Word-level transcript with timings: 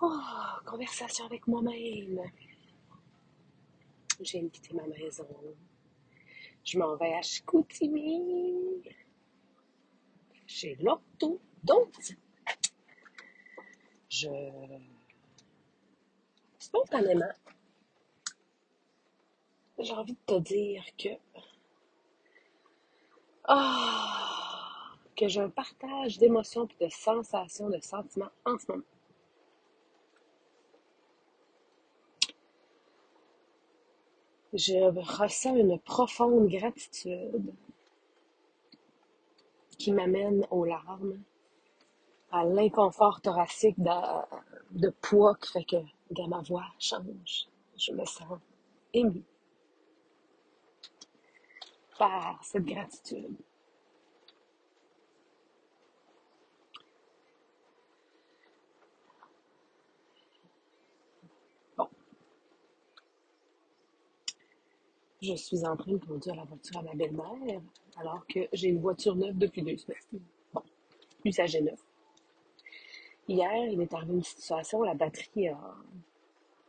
Oh, 0.00 0.20
conversation 0.64 1.24
avec 1.26 1.46
moi-même. 1.46 2.20
Je 4.20 4.32
viens 4.32 4.42
de 4.42 4.48
quitter 4.48 4.74
ma 4.74 4.86
maison. 4.86 5.26
Je 6.64 6.78
m'en 6.78 6.96
vais 6.96 7.14
à 7.14 7.22
Chicoutimi. 7.22 8.82
Chez 10.46 10.76
l'orthodontiste. 10.76 12.18
Je... 14.08 14.28
Spontanément, 16.58 17.32
j'ai 19.78 19.92
envie 19.92 20.12
de 20.12 20.18
te 20.26 20.38
dire 20.40 20.84
que... 20.96 21.08
Ah! 23.44 24.24
que 25.16 25.28
j'ai 25.28 25.40
un 25.40 25.50
partage 25.50 26.18
d'émotions 26.18 26.66
et 26.80 26.84
de 26.84 26.90
sensations, 26.90 27.70
de 27.70 27.78
sentiments 27.80 28.30
en 28.44 28.58
ce 28.58 28.70
moment. 28.70 28.82
Je 34.54 34.78
ressens 35.18 35.56
une 35.56 35.80
profonde 35.80 36.48
gratitude 36.48 37.52
qui 39.76 39.90
m'amène 39.90 40.46
aux 40.52 40.64
larmes, 40.64 41.20
à 42.30 42.44
l'inconfort 42.44 43.20
thoracique 43.20 43.74
de, 43.78 43.90
de 44.70 44.90
poids 44.90 45.34
qui 45.42 45.50
fait 45.50 45.64
que 45.64 45.76
de 46.12 46.28
ma 46.28 46.40
voix 46.42 46.66
change. 46.78 47.48
Je 47.76 47.90
me 47.90 48.04
sens 48.04 48.38
émue 48.92 49.24
par 51.98 52.38
cette 52.44 52.64
gratitude. 52.64 53.36
Je 65.26 65.34
suis 65.36 65.64
en 65.64 65.74
train 65.74 65.92
de 65.92 66.04
conduire 66.04 66.34
la 66.36 66.44
voiture 66.44 66.76
à 66.76 66.82
ma 66.82 66.92
belle-mère 66.94 67.62
alors 67.96 68.26
que 68.26 68.40
j'ai 68.52 68.68
une 68.68 68.80
voiture 68.80 69.16
neuve 69.16 69.38
depuis 69.38 69.62
deux 69.62 69.78
semaines. 69.78 70.20
Bon, 70.52 70.60
usagé 71.24 71.62
neuf. 71.62 71.80
Hier, 73.26 73.64
il 73.70 73.78
m'est 73.78 73.94
arrivé 73.94 74.12
une 74.12 74.22
situation, 74.22 74.82
la 74.82 74.92
batterie 74.92 75.48
a, 75.48 75.76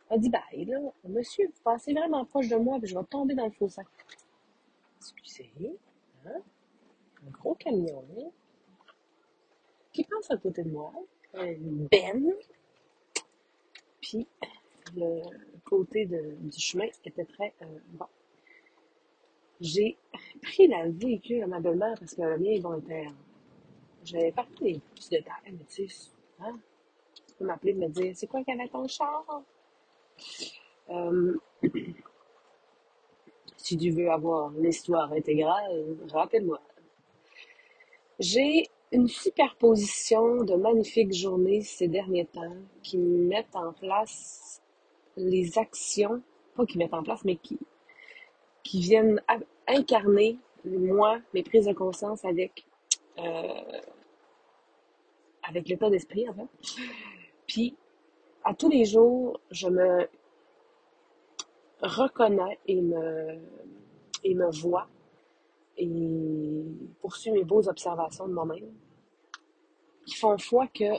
a 0.09 0.17
dit 0.17 0.29
bye, 0.29 0.63
là. 0.63 0.79
Monsieur, 1.03 1.47
vous 1.47 1.63
passez 1.65 1.91
vraiment 1.91 2.23
proche 2.23 2.47
de 2.47 2.55
moi, 2.55 2.79
puis 2.79 2.87
je 2.87 2.97
vais 2.97 3.03
tomber 3.03 3.35
dans 3.35 3.43
le 3.43 3.51
fossé. 3.51 3.81
Excusez, 4.99 5.51
hein? 6.25 6.39
Un 7.27 7.31
gros 7.31 7.55
camion 7.55 8.05
qui 9.91 10.05
passe 10.05 10.31
à 10.31 10.37
côté 10.37 10.63
de 10.63 10.69
moi, 10.69 10.93
une 11.33 11.87
benne, 11.91 12.31
puis 13.99 14.25
le 14.95 15.23
côté 15.65 16.05
du 16.05 16.57
chemin 16.57 16.85
était 17.03 17.25
très 17.25 17.53
euh, 17.63 17.65
bon. 17.89 18.05
J'ai 19.61 19.97
pris 20.41 20.67
le 20.67 20.91
véhicule 20.91 21.43
à 21.43 21.47
ma 21.47 21.59
belle-mère 21.59 21.95
parce 21.99 22.13
que 22.13 22.21
le 22.21 22.37
mien, 22.37 22.59
bon, 22.61 22.77
était. 22.77 23.07
J'avais 24.03 24.31
pas 24.31 24.43
pris 24.55 24.73
les 24.73 24.79
petits 24.93 25.09
détails, 25.09 25.33
mais 25.45 25.65
tu 25.67 25.87
sais, 25.87 26.11
hein? 26.39 26.59
Tu 27.27 27.33
peux 27.39 27.45
m'appeler 27.45 27.71
et 27.71 27.75
me 27.75 27.87
dire 27.87 28.11
c'est 28.15 28.27
quoi 28.27 28.43
qu'il 28.43 28.55
y 28.55 28.59
avait 28.59 28.69
ton 28.69 28.87
char? 28.87 29.25
Euh, 30.89 31.37
si 33.57 33.77
tu 33.77 33.89
veux 33.89 34.11
avoir 34.11 34.51
l'histoire 34.51 35.11
intégrale, 35.11 35.97
rappelle-moi. 36.11 36.61
J'ai 38.19 38.69
une 38.91 39.07
superposition 39.07 40.43
de 40.43 40.55
magnifiques 40.55 41.13
journées 41.13 41.61
ces 41.61 41.87
derniers 41.87 42.27
temps 42.27 42.55
qui 42.83 42.97
mettent 42.97 43.55
en 43.55 43.73
place 43.73 44.61
les 45.17 45.57
actions, 45.57 46.21
pas 46.55 46.65
qui 46.65 46.77
mettent 46.77 46.93
en 46.93 47.03
place, 47.03 47.25
mais 47.25 47.37
qui, 47.37 47.57
qui 48.65 48.81
viennent 48.81 49.21
incarner, 49.67 50.37
moi, 50.65 51.19
mes 51.33 51.43
prises 51.43 51.67
de 51.67 51.73
conscience 51.73 52.25
avec, 52.25 52.65
euh, 53.19 53.81
avec 55.43 55.69
l'état 55.69 55.89
d'esprit, 55.89 56.27
en 56.27 56.33
fait. 56.33 56.81
Puis, 57.47 57.77
à 58.43 58.53
tous 58.55 58.69
les 58.69 58.83
jours, 58.83 59.39
je 59.51 59.69
me 59.69 60.09
reconnais 61.81 62.59
et 62.65 62.81
me, 62.81 63.39
et 64.23 64.33
me 64.33 64.49
vois 64.59 64.87
et 65.77 66.63
poursuis 67.01 67.31
mes 67.31 67.43
beaux 67.43 67.67
observations 67.67 68.27
de 68.27 68.33
moi-même 68.33 68.73
qui 70.05 70.15
font 70.15 70.37
foi 70.37 70.67
que 70.67 70.93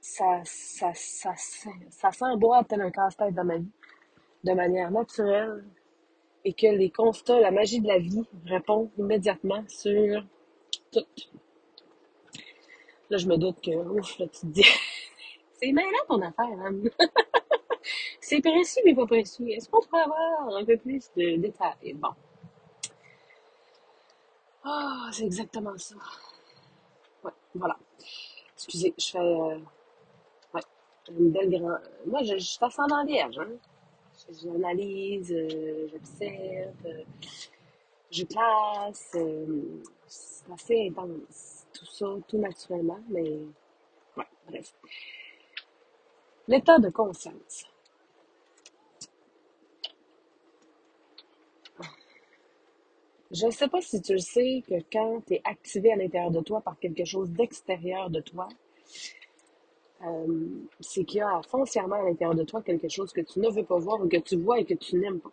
ça, 0.00 0.40
ça, 0.44 0.92
ça, 0.94 1.34
ça, 1.36 1.70
ça 1.90 2.12
s'emboîte 2.12 2.68
tel 2.68 2.80
un 2.80 2.90
casse-tête 2.90 3.34
dans 3.34 3.44
ma 3.44 3.58
vie 3.58 3.70
de 4.42 4.52
manière 4.52 4.90
naturelle 4.90 5.64
et 6.46 6.52
que 6.52 6.68
les 6.68 6.90
constats, 6.90 7.40
la 7.40 7.50
magie 7.50 7.80
de 7.80 7.88
la 7.88 7.98
vie 7.98 8.22
répond 8.44 8.88
immédiatement 8.98 9.64
sur 9.66 10.24
tout. 10.92 11.04
Là, 13.10 13.18
je 13.18 13.26
me 13.26 13.36
doute 13.36 13.60
que, 13.60 13.72
ouf, 13.72 14.16
là, 14.20 14.26
tu 14.28 14.40
te 14.42 14.46
dis, 14.46 14.64
c'est 15.60 15.72
mêlant 15.72 16.06
ton 16.08 16.22
affaire, 16.22 16.46
hein? 16.60 16.72
c'est 18.20 18.40
précis, 18.40 18.78
mais 18.84 18.94
pas 18.94 19.06
précis. 19.06 19.50
Est-ce 19.50 19.68
qu'on 19.68 19.80
pourrait 19.80 20.02
avoir 20.02 20.56
un 20.56 20.64
peu 20.64 20.76
plus 20.76 21.10
de 21.16 21.36
détails? 21.36 21.94
Bon. 21.94 22.10
Ah, 24.62 25.08
c'est 25.12 25.24
exactement 25.24 25.76
ça. 25.76 25.96
Ouais, 27.24 27.32
voilà. 27.56 27.76
Excusez, 28.54 28.94
je 28.96 29.06
fais, 29.06 29.18
euh, 29.18 29.58
ouais, 30.54 30.60
une 31.10 31.32
belle 31.32 31.50
grande, 31.50 31.80
moi, 32.06 32.22
je, 32.22 32.38
je 32.38 32.46
ça 32.46 32.68
dans 32.88 33.04
vierge, 33.04 33.36
hein? 33.40 33.48
J'analyse, 34.28 35.32
euh, 35.32 35.88
j'observe, 35.92 36.86
euh, 36.86 37.04
je 38.10 38.24
classe, 38.24 39.12
euh, 39.14 39.82
c'est 40.06 40.52
assez 40.52 40.88
intense. 40.88 41.66
Tout 41.72 41.86
ça, 41.86 42.06
tout 42.26 42.38
naturellement, 42.38 42.98
mais 43.08 43.38
ouais, 44.16 44.24
bref. 44.48 44.74
L'état 46.48 46.78
de 46.78 46.90
conscience. 46.90 47.66
Je 53.30 53.46
ne 53.46 53.50
sais 53.50 53.68
pas 53.68 53.80
si 53.80 54.00
tu 54.00 54.12
le 54.12 54.18
sais 54.18 54.62
que 54.68 54.74
quand 54.92 55.20
tu 55.26 55.34
es 55.34 55.42
activé 55.44 55.92
à 55.92 55.96
l'intérieur 55.96 56.30
de 56.30 56.40
toi 56.40 56.60
par 56.60 56.78
quelque 56.78 57.04
chose 57.04 57.30
d'extérieur 57.30 58.08
de 58.08 58.20
toi, 58.20 58.48
euh, 60.04 60.48
c'est 60.80 61.04
qu'il 61.04 61.18
y 61.18 61.22
a 61.22 61.40
foncièrement 61.42 61.96
à 61.96 62.02
l'intérieur 62.02 62.34
de 62.34 62.44
toi 62.44 62.62
quelque 62.62 62.88
chose 62.88 63.12
que 63.12 63.22
tu 63.22 63.40
ne 63.40 63.48
veux 63.48 63.64
pas 63.64 63.78
voir 63.78 64.00
ou 64.00 64.08
que 64.08 64.18
tu 64.18 64.36
vois 64.36 64.58
et 64.60 64.64
que 64.64 64.74
tu 64.74 64.96
n'aimes 64.96 65.20
pas. 65.20 65.30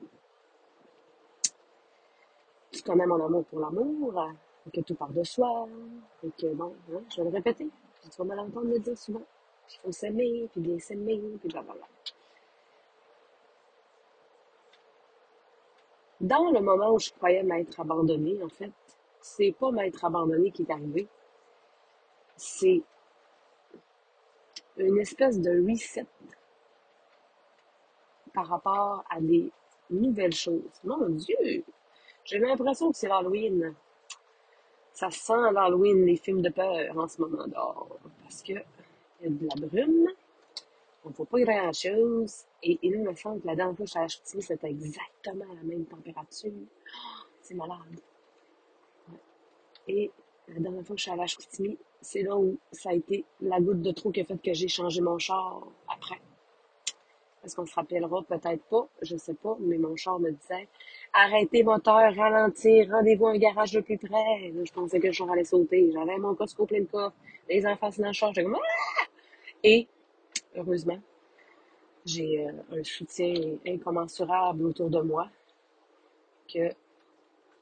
Tu 2.72 2.82
connais 2.82 3.06
mon 3.06 3.24
amour 3.24 3.46
pour 3.46 3.60
l'amour, 3.60 4.30
et 4.66 4.72
que 4.72 4.82
tout 4.82 4.96
part 4.96 5.12
de 5.12 5.24
soi, 5.24 5.68
et 6.24 6.32
que 6.32 6.48
bon, 6.54 6.74
hein, 6.92 7.02
je 7.10 7.18
vais 7.18 7.30
le 7.30 7.36
répéter, 7.36 7.70
puis 8.02 8.10
tu 8.10 8.18
vas 8.18 8.24
me 8.24 8.36
l'entendre 8.36 8.68
le 8.68 8.80
dire 8.80 8.98
souvent. 8.98 9.22
Puis 9.68 9.78
il 9.78 9.86
faut 9.86 9.92
s'aimer, 9.92 10.50
puis 10.52 10.62
bien 10.62 10.80
s'aimer, 10.80 11.22
puis 11.40 11.50
blablabla. 11.50 11.88
Dans 16.22 16.52
le 16.52 16.62
moment 16.62 16.94
où 16.94 17.00
je 17.00 17.12
croyais 17.12 17.44
m'être 17.44 17.80
abandonnée, 17.80 18.42
en 18.42 18.50
fait, 18.50 18.72
c'est 19.20 19.54
pas 19.60 19.72
m'être 19.72 20.04
abandonnée 20.06 20.52
qui 20.52 20.64
est 20.64 20.72
arrivé, 20.72 21.08
c'est 22.38 22.82
une 24.78 25.00
espèce 25.00 25.40
de 25.40 25.52
reset 25.70 26.06
par 28.34 28.48
rapport 28.48 29.04
à 29.10 29.22
des 29.22 29.52
nouvelles 29.90 30.34
choses. 30.34 30.80
Mon 30.84 31.10
Dieu! 31.10 31.64
J'ai 32.26 32.40
l'impression 32.40 32.92
que 32.92 32.98
c'est 32.98 33.08
l'Halloween. 33.08 33.76
Ça 34.94 35.12
sent 35.12 35.52
l'Halloween, 35.52 36.06
les 36.06 36.16
films 36.16 36.42
de 36.42 36.50
peur 36.50 36.98
en 36.98 37.08
ce 37.08 37.22
moment 37.22 37.48
dehors. 37.48 38.00
Parce 38.24 38.42
que 38.42 38.54
il 39.22 39.44
y 39.44 39.50
a 39.50 39.56
de 39.56 39.62
la 39.62 39.68
brume, 39.68 40.10
on 41.06 41.10
ne 41.10 41.14
voit 41.14 41.26
pas 41.26 41.40
grand 41.42 41.74
chose. 41.74 42.46
Et 42.62 42.80
il 42.82 43.00
me 43.00 43.14
semble 43.16 43.42
que 43.42 43.48
la 43.48 43.56
dernière 43.56 43.76
fois 43.76 43.86
que 43.86 43.98
à 43.98 44.08
Chicoutimi, 44.08 44.44
c'était 44.44 44.70
exactement 44.70 45.54
la 45.54 45.64
même 45.64 45.86
température. 45.86 46.52
Oh, 46.54 47.26
c'est 47.42 47.56
malade. 47.56 48.00
Et 49.88 50.12
la 50.48 50.60
dernière 50.60 50.86
fois 50.86 50.96
que 50.96 51.00
je 51.00 51.04
suis 51.04 51.12
allée 51.12 51.22
à 51.22 51.28
Chicoutimi, 51.28 51.78
c'est 52.02 52.22
là 52.24 52.38
où 52.38 52.58
ça 52.72 52.90
a 52.90 52.94
été 52.94 53.26
la 53.42 53.60
goutte 53.60 53.82
de 53.82 53.92
trop 53.92 54.12
qui 54.12 54.22
a 54.22 54.26
fait 54.26 54.42
que 54.42 54.54
j'ai 54.54 54.68
changé 54.68 55.02
mon 55.02 55.18
char 55.18 55.64
après. 55.88 56.20
Parce 57.42 57.56
qu'on 57.56 57.66
se 57.66 57.76
rappellera? 57.76 58.24
Peut-être 58.24 58.64
pas, 58.70 58.88
je 59.02 59.18
sais 59.18 59.34
pas, 59.34 59.58
mais 59.60 59.78
mon 59.78 59.96
char 59.96 60.20
me 60.20 60.32
disait 60.32 60.68
arrêtez 61.14 61.64
moteur, 61.64 62.16
ralentir, 62.16 62.90
rendez-vous 62.90 63.28
un 63.28 63.38
garage 63.38 63.74
le 63.74 63.82
plus 63.82 63.98
près. 63.98 64.52
Là, 64.54 64.64
je 64.64 64.72
pensais 64.72 65.00
que 65.00 65.08
le 65.08 65.14
char 65.14 65.30
allait 65.30 65.44
sauter. 65.44 65.92
J'avais 65.92 66.18
mon 66.18 66.36
Costco 66.36 66.66
plein 66.66 66.82
de 66.82 66.86
coffres, 66.86 67.16
les 67.50 67.66
enfants 67.66 67.90
dans 67.98 68.08
le 68.08 68.14
char, 68.14 68.34
j'étais 68.34 68.44
comme 68.44 68.56
Ah! 68.56 69.04
Et 69.64 69.88
heureusement, 70.56 71.00
j'ai 72.06 72.46
euh, 72.46 72.80
un 72.80 72.84
soutien 72.84 73.34
incommensurable 73.66 74.66
autour 74.66 74.90
de 74.90 75.02
moi 75.02 75.30
que 76.54 76.70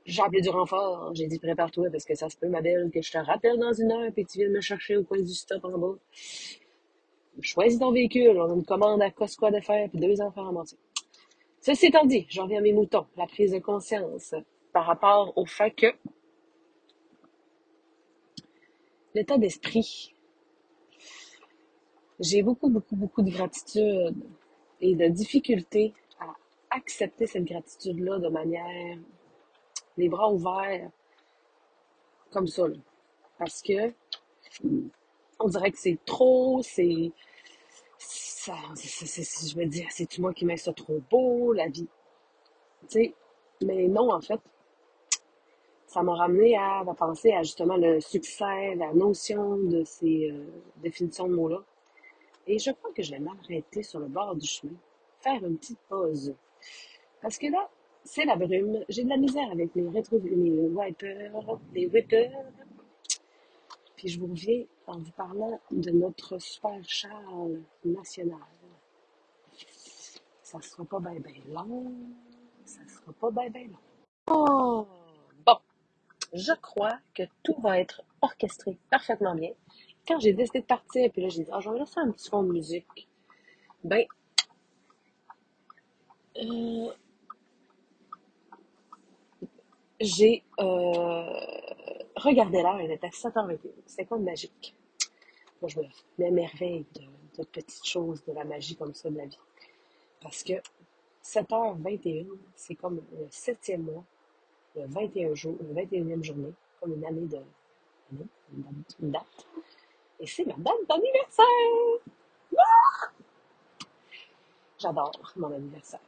j'ai 0.06 0.22
appelé 0.22 0.42
du 0.42 0.50
renfort. 0.50 1.14
J'ai 1.14 1.28
dit 1.28 1.40
prépare-toi 1.40 1.90
parce 1.92 2.06
que 2.06 2.16
ça 2.16 2.30
se 2.30 2.38
peut, 2.38 2.48
ma 2.48 2.62
belle, 2.62 2.90
que 2.92 3.02
je 3.02 3.12
te 3.12 3.18
rappelle 3.18 3.58
dans 3.60 3.74
une 3.74 3.92
heure 3.92 4.12
puis 4.14 4.26
tu 4.26 4.40
viennes 4.40 4.52
me 4.52 4.62
chercher 4.62 4.98
au 4.98 5.04
coin 5.04 5.20
du 5.20 5.34
stop 5.34 5.64
en 5.66 5.78
bas. 5.78 5.96
choisis 7.42 7.80
ton 7.80 7.92
véhicule, 7.92 8.40
on 8.40 8.52
a 8.52 8.56
une 8.56 8.66
commande 8.66 9.02
à 9.02 9.12
Costco 9.12 9.46
à 9.46 9.62
faire, 9.62 9.90
puis 9.90 10.00
deux 10.00 10.22
enfants 10.22 10.48
à 10.48 10.52
monter. 10.52 10.78
Ceci 11.60 11.88
étant 11.88 12.06
dit, 12.06 12.26
j'en 12.30 12.44
reviens 12.44 12.60
à 12.60 12.62
mes 12.62 12.74
moutons, 12.74 13.06
la 13.18 13.28
prise 13.28 13.52
de 13.52 13.60
conscience 13.60 14.34
par 14.74 14.86
rapport 14.86 15.38
au 15.38 15.46
fait 15.46 15.72
que 15.72 15.88
l'état 19.14 19.38
d'esprit, 19.38 20.16
j'ai 22.20 22.42
beaucoup, 22.42 22.70
beaucoup, 22.70 22.96
beaucoup 22.96 23.22
de 23.22 23.30
gratitude 23.30 24.16
et 24.80 24.96
de 24.96 25.08
difficulté 25.08 25.94
à 26.20 26.34
accepter 26.72 27.28
cette 27.28 27.46
gratitude-là 27.46 28.20
de 28.20 28.30
manière 28.30 28.98
les 29.98 30.10
bras 30.10 30.32
ouverts 30.32 30.90
comme 32.32 32.48
ça. 32.48 32.64
Parce 33.38 33.62
que 33.62 33.94
on 35.40 35.48
dirait 35.48 35.72
que 35.72 35.80
c'est 35.80 35.98
trop, 36.06 36.62
c'est. 36.64 37.12
Ça, 37.98 38.56
je 38.76 39.58
me 39.58 39.66
dis, 39.66 39.86
c'est 39.92 40.18
moi 40.18 40.34
qui 40.34 40.46
mets 40.46 40.58
ça 40.58 40.74
trop 40.74 41.00
beau, 41.12 41.54
la 41.54 41.68
vie? 41.68 41.88
Tu 42.82 42.88
sais, 42.88 43.16
mais 43.64 43.88
non, 43.88 44.12
en 44.12 44.22
fait, 44.22 44.40
ça 45.86 46.02
m'a 46.02 46.16
ramené 46.16 46.58
à, 46.58 46.84
penser 46.98 47.34
à 47.34 47.44
justement 47.44 47.78
le 47.78 48.02
succès, 48.02 48.76
la 48.76 48.94
notion 48.94 49.58
de 49.58 49.84
ces 49.84 50.32
euh, 50.32 50.46
définitions 50.78 51.28
de 51.28 51.36
mots-là. 51.36 51.62
Et 52.48 52.58
je 52.58 52.72
crois 52.72 52.92
que 52.94 53.04
je 53.04 53.12
vais 53.12 53.20
m'arrêter 53.20 53.84
sur 53.84 54.00
le 54.00 54.08
bord 54.08 54.36
du 54.36 54.48
chemin, 54.48 54.74
faire 55.20 55.46
une 55.46 55.58
petite 55.58 55.80
pause. 55.88 56.34
Parce 57.22 57.38
que 57.38 57.48
là, 57.48 57.70
c'est 58.04 58.26
la 58.26 58.36
brume. 58.36 58.84
J'ai 58.90 59.04
de 59.04 59.10
la 59.10 59.18
misère 59.18 59.50
avec 59.52 59.74
les 59.76 59.88
rétro, 59.90 60.20
les 60.20 60.52
wipers, 60.52 61.32
whippers. 61.74 62.46
Puis 63.96 64.08
je 64.10 64.20
vous 64.20 64.28
reviens 64.28 64.64
en 64.88 64.98
vous 64.98 65.12
parlant 65.12 65.60
de 65.72 65.92
notre 65.92 66.40
super 66.40 66.78
Charles 66.84 67.62
national. 67.86 68.40
Ça 70.42 70.60
sera 70.62 70.84
pas 70.86 71.00
bien 71.00 71.20
bien 71.20 71.44
long. 71.48 71.94
Ça 72.66 72.82
sera 72.88 73.14
pas 73.14 73.32
bien 73.32 73.50
bien 73.50 73.68
long. 73.68 73.78
Oh! 74.28 74.88
Bon. 75.46 75.58
Je 76.34 76.54
crois 76.62 76.98
que 77.14 77.24
tout 77.44 77.56
va 77.62 77.80
être 77.80 78.04
orchestré 78.22 78.78
parfaitement 78.90 79.36
bien. 79.36 79.52
Quand 80.08 80.20
j'ai 80.20 80.34
décidé 80.34 80.62
de 80.62 80.66
partir, 80.66 81.12
puis 81.12 81.22
là 81.22 81.30
j'ai 81.30 81.44
dit, 81.44 81.50
ah, 81.54 81.60
je 81.60 81.70
vais 81.70 81.80
laisser 81.80 82.00
un 82.00 82.12
petit 82.12 82.30
fond 82.30 82.44
de 82.44 82.52
musique. 82.52 83.08
Ben, 83.84 84.06
euh, 86.38 86.92
j'ai 90.02 90.44
euh, 90.60 91.24
regardé 92.16 92.62
l'heure, 92.62 92.82
il 92.82 92.92
était 92.92 93.08
7h21. 93.08 93.58
C'est 93.86 94.06
quoi 94.06 94.18
de 94.18 94.24
magique? 94.24 94.76
Moi, 95.62 95.70
je 95.70 95.80
me 95.80 95.86
m'émerveille 96.18 96.86
de, 96.96 97.02
de 97.38 97.48
petites 97.48 97.86
choses, 97.86 98.24
de 98.26 98.34
la 98.34 98.44
magie 98.44 98.76
comme 98.76 98.94
ça 98.94 99.10
de 99.10 99.18
la 99.18 99.26
vie. 99.26 99.38
Parce 100.22 100.44
que 100.44 100.54
7h21, 101.24 102.28
c'est 102.56 102.76
comme 102.76 103.02
le 103.12 103.28
septième 103.30 103.84
mois, 103.84 104.04
le 104.76 104.86
21 104.88 105.36
jour, 105.36 105.56
le 105.62 105.82
21e 105.82 106.24
journée, 106.24 106.54
comme 106.80 106.94
une 106.94 107.06
année 107.06 107.28
de 107.28 107.38
une 109.02 109.12
date. 109.12 109.48
Et 110.20 110.28
c'est 110.28 110.46
ma 110.46 110.54
date 110.58 110.88
d'anniversaire! 110.90 111.46
Ah! 112.58 113.12
J'adore 114.78 115.34
mon 115.38 115.54
anniversaire. 115.54 116.02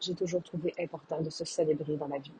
J'ai 0.00 0.14
toujours 0.14 0.42
trouvé 0.42 0.74
important 0.78 1.20
de 1.20 1.30
se 1.30 1.44
célébrer 1.44 1.96
dans 1.96 2.06
la 2.06 2.18
vie 2.18 2.32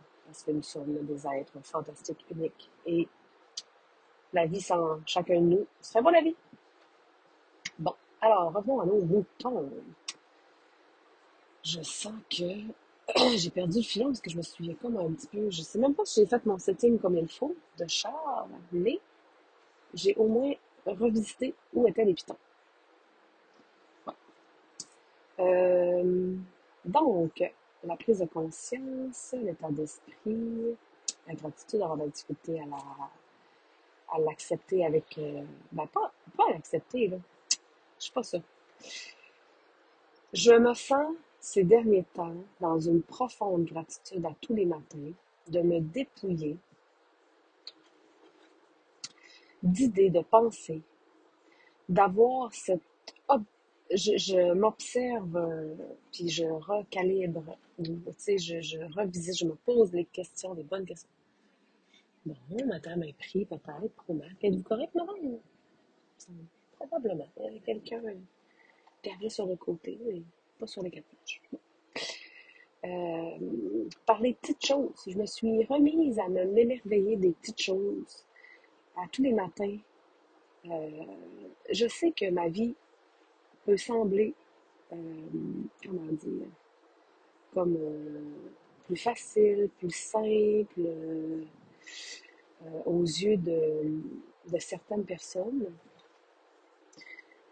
nous 0.48 0.62
sommes 0.62 1.04
des 1.04 1.26
êtres 1.26 1.58
fantastiques, 1.62 2.25
uniques. 2.31 2.70
Et 2.86 3.08
la 4.32 4.46
vie 4.46 4.60
sans 4.60 4.98
chacun 5.06 5.40
de 5.40 5.46
nous 5.46 5.66
serait 5.81 6.02
pas 6.02 6.10
la 6.10 6.20
vie. 6.20 6.36
Bon, 7.78 7.94
alors 8.20 8.52
revenons 8.52 8.81
à 8.81 8.86
nos 8.86 9.00
moutons. 9.04 9.70
Je 11.62 11.81
sens 11.82 12.14
que 12.31 12.44
j'ai 13.36 13.50
perdu 13.50 13.78
le 13.78 13.84
filon 13.84 14.06
parce 14.06 14.20
que 14.20 14.31
je 14.31 14.36
me 14.36 14.42
souviens 14.42 14.75
comme 14.75 14.96
un 14.96 15.12
petit 15.12 15.28
peu. 15.28 15.50
Je 15.50 15.62
sais 15.62 15.78
même 15.78 15.94
pas 15.94 16.04
si 16.04 16.20
j'ai 16.20 16.26
fait 16.26 16.44
mon 16.46 16.58
setting 16.58 16.98
comme 16.98 17.16
il 17.16 17.28
faut 17.28 17.54
de 17.78 17.86
char, 17.88 18.48
mais 18.72 19.00
j'ai 19.94 20.14
au 20.16 20.26
moins 20.26 20.52
revisité 20.86 21.54
où 21.72 21.86
étaient 21.86 22.04
les 22.04 22.14
pitons. 22.14 22.36
Euh, 25.40 26.36
donc, 26.84 27.42
la 27.86 27.96
prise 27.96 28.20
de 28.20 28.26
conscience, 28.26 29.34
l'état 29.42 29.70
d'esprit, 29.70 30.76
la 31.26 31.34
gratitude, 31.34 31.82
avoir 31.82 31.96
de 31.96 32.02
la 32.02 32.08
difficulté 32.08 32.60
à 32.60 32.66
la 32.66 32.78
à 34.12 34.19
l'accepter 34.19 34.84
avec 34.84 35.19
euh, 35.19 35.42
ben 35.72 35.86
pas, 35.86 36.12
pas 36.36 36.50
l'accepter 36.50 37.08
là. 37.08 37.16
Je 37.98 38.06
sais 38.06 38.12
pas 38.12 38.22
ça. 38.22 38.38
Je 40.32 40.52
me 40.52 40.75
sens 40.75 41.14
ces 41.40 41.64
derniers 41.64 42.04
temps 42.14 42.34
dans 42.60 42.78
une 42.78 43.02
profonde 43.02 43.64
gratitude 43.64 44.25
à 44.25 44.34
tous 44.40 44.54
les 44.54 44.66
matins 44.66 45.12
de 45.48 45.60
me 45.60 45.81
dépouiller 45.81 46.56
d'idées, 49.62 50.10
de 50.10 50.20
pensées, 50.20 50.82
d'avoir 51.88 52.52
cette 52.52 52.82
je, 53.94 54.17
je 54.17 54.52
m'observe, 54.52 55.37
euh, 55.37 55.75
puis 56.12 56.29
je 56.29 56.44
recalibre, 56.44 57.56
tu 57.82 57.93
sais, 58.17 58.38
je, 58.38 58.61
je 58.61 58.79
revisite, 58.96 59.38
je 59.38 59.46
me 59.46 59.55
pose 59.55 59.93
les 59.93 60.05
questions, 60.05 60.55
des 60.55 60.62
bonnes 60.62 60.87
questions. 60.87 61.08
Bon, 62.26 62.37
madame 62.67 63.02
a 63.02 63.12
pris 63.19 63.44
peut-être, 63.44 63.93
probablement. 63.96 64.37
Êtes-vous 64.43 64.62
correct, 64.62 64.94
madame? 64.94 65.38
Probablement. 66.76 67.29
Il 67.38 67.44
y 67.44 67.46
avait 67.49 67.58
quelqu'un 67.61 68.02
qui 69.02 69.31
sur 69.31 69.46
le 69.46 69.56
côté, 69.56 69.99
mais 70.06 70.23
pas 70.58 70.67
sur 70.67 70.82
les 70.82 70.91
quatre 70.91 71.05
euh, 72.85 73.88
par 74.06 74.20
les 74.20 74.35
petites 74.35 74.64
choses. 74.64 74.93
Je 75.06 75.17
me 75.17 75.26
suis 75.26 75.64
remise 75.64 76.19
à 76.19 76.29
m'émerveiller 76.29 77.17
des 77.17 77.32
petites 77.32 77.61
choses 77.61 78.25
à 78.96 79.06
tous 79.11 79.23
les 79.23 79.32
matins. 79.32 79.79
Euh, 80.67 80.91
je 81.70 81.87
sais 81.88 82.12
que 82.12 82.31
ma 82.31 82.49
vie 82.49 82.75
peut 83.64 83.76
sembler, 83.76 84.34
euh, 84.93 84.96
comment 85.84 86.12
dire, 86.12 86.46
comme 87.52 87.76
euh, 87.76 88.22
plus 88.84 88.96
facile, 88.96 89.70
plus 89.78 89.94
simple 89.94 90.78
euh, 90.78 91.44
aux 92.84 93.02
yeux 93.02 93.37
de, 93.37 94.00
certaines 94.58 95.05
personnes. 95.05 95.66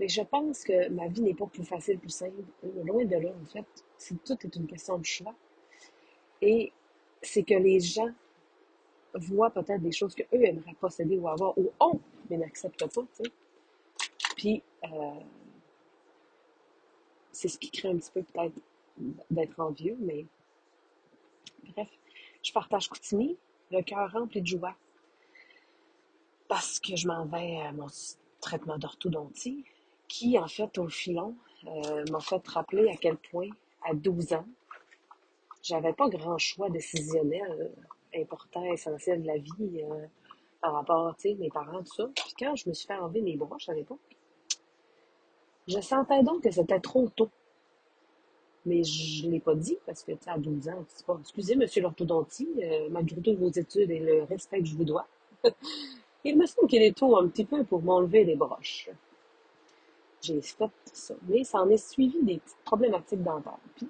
Mais 0.00 0.08
je 0.08 0.22
pense 0.22 0.64
que 0.64 0.88
ma 0.88 1.06
vie 1.08 1.22
n'est 1.22 1.34
pas 1.34 1.46
plus 1.46 1.64
facile, 1.64 1.98
plus 1.98 2.10
simple. 2.10 2.42
Loin 2.84 3.04
de 3.04 3.16
là, 3.16 3.30
en 3.30 3.44
fait. 3.46 4.16
tout 4.24 4.36
est 4.44 4.56
une 4.56 4.66
question 4.66 4.98
de 4.98 5.04
choix. 5.04 5.34
Et 6.40 6.72
c'est 7.20 7.44
que 7.44 7.54
les 7.54 7.78
gens 7.78 8.10
voient 9.14 9.50
peut-être 9.50 9.80
des 9.80 9.92
choses 9.92 10.14
qu'eux 10.14 10.26
aimeraient 10.42 10.74
posséder 10.80 11.18
ou 11.18 11.28
avoir 11.28 11.56
ou 11.56 11.70
ont, 11.78 12.00
mais 12.28 12.36
n'acceptent 12.38 12.92
pas, 12.92 13.02
tu 13.02 13.24
sais. 13.24 13.30
Puis, 14.36 14.62
c'est 17.32 17.48
ce 17.48 17.58
qui 17.58 17.70
crée 17.70 17.88
un 17.88 17.96
petit 17.96 18.10
peu 18.12 18.22
peut-être 18.22 18.54
d'être 19.30 19.58
envieux, 19.58 19.96
mais 20.00 20.26
bref, 21.74 21.88
je 22.42 22.52
partage 22.52 22.88
Coutimi, 22.88 23.36
le 23.70 23.82
cœur 23.82 24.10
rempli 24.12 24.42
de 24.42 24.46
joie, 24.46 24.76
parce 26.48 26.78
que 26.78 26.94
je 26.96 27.08
m'en 27.08 27.24
vais 27.26 27.60
à 27.60 27.72
mon 27.72 27.86
traitement 28.40 28.76
d'orthodontie, 28.76 29.64
qui, 30.08 30.38
en 30.38 30.46
fait, 30.46 30.76
au 30.76 30.88
filon, 30.88 31.34
euh, 31.66 32.04
m'a 32.10 32.20
fait 32.20 32.46
rappeler 32.48 32.90
à 32.90 32.96
quel 32.96 33.16
point, 33.16 33.48
à 33.84 33.94
12 33.94 34.34
ans, 34.34 34.46
j'avais 35.62 35.92
pas 35.92 36.08
grand 36.08 36.36
choix 36.38 36.68
décisionnel 36.68 37.72
euh, 38.14 38.20
important, 38.20 38.64
essentiel 38.72 39.22
de 39.22 39.26
la 39.28 39.38
vie 39.38 39.82
euh, 39.82 40.06
par 40.60 40.74
rapport, 40.74 41.16
tu 41.16 41.34
mes 41.36 41.50
parents, 41.50 41.82
tout 41.82 41.94
ça. 41.94 42.08
Puis 42.14 42.34
quand 42.38 42.56
je 42.56 42.68
me 42.68 42.74
suis 42.74 42.86
fait 42.86 42.94
enlever 42.94 43.22
mes 43.22 43.36
broches 43.36 43.68
à 43.68 43.74
l'époque, 43.74 44.00
je 45.72 45.80
sentais 45.80 46.22
donc 46.22 46.42
que 46.42 46.50
c'était 46.50 46.80
trop 46.80 47.08
tôt. 47.08 47.30
Mais 48.64 48.84
je 48.84 49.26
ne 49.26 49.32
l'ai 49.32 49.40
pas 49.40 49.54
dit 49.54 49.76
parce 49.86 50.04
que, 50.04 50.12
tu 50.12 50.28
à 50.28 50.38
12 50.38 50.68
ans, 50.68 50.84
c'est 50.88 51.04
pas, 51.04 51.18
excusez, 51.20 51.56
monsieur 51.56 51.82
l'orthodontie, 51.82 52.48
euh, 52.62 52.88
malgré 52.90 53.20
toutes 53.20 53.38
vos 53.38 53.50
études 53.50 53.90
et 53.90 53.98
le 53.98 54.22
respect 54.24 54.60
que 54.60 54.66
je 54.66 54.76
vous 54.76 54.84
dois, 54.84 55.06
il 56.24 56.38
me 56.38 56.46
semble 56.46 56.68
qu'il 56.68 56.82
est 56.82 56.96
tôt 56.96 57.16
un 57.16 57.26
petit 57.26 57.44
peu 57.44 57.64
pour 57.64 57.82
m'enlever 57.82 58.24
les 58.24 58.36
broches. 58.36 58.88
J'ai 60.20 60.40
fait 60.40 60.70
ça. 60.92 61.14
Mais 61.28 61.42
ça 61.42 61.60
en 61.62 61.68
est 61.70 61.76
suivi 61.76 62.22
des 62.22 62.38
petites 62.38 62.64
problématiques 62.64 63.22
dentaires. 63.22 63.58
Puis, 63.74 63.88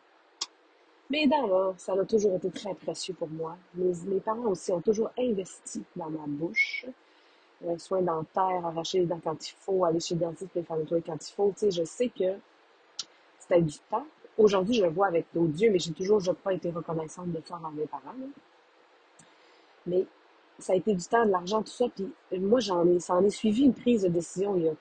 mes 1.10 1.26
dents, 1.26 1.74
ça 1.76 1.92
a 1.92 2.04
toujours 2.06 2.36
été 2.36 2.50
très 2.50 2.74
précieux 2.74 3.12
pour 3.12 3.28
moi. 3.28 3.58
Mes 3.74 4.20
parents 4.20 4.46
aussi 4.46 4.72
ont 4.72 4.80
toujours 4.80 5.10
investi 5.18 5.82
dans 5.94 6.08
ma 6.08 6.24
bouche 6.26 6.86
soins 7.78 8.02
dentaires, 8.02 8.64
arracher 8.64 9.00
les 9.00 9.07
dents 9.07 9.21
quand 9.23 9.49
il 9.49 9.54
faut, 9.61 9.85
aller 9.85 10.00
chez 10.00 10.14
le 10.14 10.21
dentiste 10.21 10.54
les 10.54 10.62
faire 10.62 10.76
nettoyer 10.76 11.02
quand 11.04 11.28
il 11.28 11.33
faut. 11.33 11.52
Tu 11.52 11.61
sais, 11.61 11.71
je 11.71 11.85
sais 11.85 12.09
que 12.09 12.37
c'était 13.38 13.61
du 13.61 13.78
temps. 13.90 14.07
Aujourd'hui, 14.38 14.75
je 14.75 14.85
le 14.85 14.90
vois 14.90 15.09
avec 15.09 15.26
d'autres 15.35 15.61
yeux, 15.61 15.71
mais 15.71 15.78
j'ai 15.78 15.92
toujours, 15.92 16.21
je 16.21 16.33
crois, 16.33 16.54
été 16.54 16.71
reconnaissante 16.71 17.31
de 17.31 17.40
ça 17.45 17.57
envers 17.57 17.71
mes 17.71 17.87
parents. 17.87 18.14
Mais 19.87 20.07
ça 20.59 20.73
a 20.73 20.76
été 20.76 20.95
du 20.95 21.04
temps, 21.04 21.26
de 21.26 21.31
l'argent, 21.31 21.62
tout 21.62 21.73
ça. 21.73 21.87
Puis 21.88 22.12
moi, 22.38 22.61
j'en 22.61 22.87
ai, 22.87 23.00
ça 23.00 23.14
en 23.14 23.25
est 23.25 23.31
suivi 23.31 23.64
une 23.64 23.75
prise 23.75 24.02
de 24.02 24.09
décision 24.09 24.57
il 24.57 24.64
y 24.64 24.69
a 24.69 24.73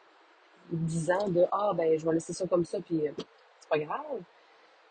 disant 0.72 1.28
de 1.28 1.46
Ah, 1.52 1.72
ben, 1.76 1.98
je 1.98 2.06
vais 2.06 2.14
laisser 2.14 2.34
ça 2.34 2.48
comme 2.48 2.66
ça, 2.66 2.80
puis 2.80 3.08
euh, 3.08 3.12
c'est 3.60 3.70
pas 3.70 3.80
grave, 3.80 4.22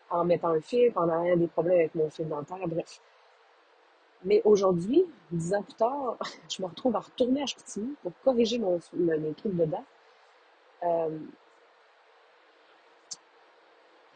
en 0.09 0.25
mettant 0.25 0.49
un 0.49 0.61
fil, 0.61 0.91
en 0.95 1.09
ayant 1.23 1.37
des 1.37 1.47
problèmes 1.47 1.79
avec 1.79 1.95
mon 1.95 2.09
fil 2.09 2.27
dentaire, 2.27 2.67
bref. 2.67 3.01
Mais 4.23 4.41
aujourd'hui, 4.45 5.05
dix 5.31 5.53
ans 5.53 5.63
plus 5.63 5.73
tard, 5.73 6.17
je 6.49 6.61
me 6.61 6.67
retrouve 6.67 6.95
à 6.95 6.99
retourner 6.99 7.43
à 7.43 7.45
Chicoutimi 7.45 7.95
pour 8.01 8.11
corriger 8.23 8.59
mon, 8.59 8.79
mes 8.93 9.33
trucs 9.33 9.55
dedans. 9.55 9.83
Euh, 10.83 11.19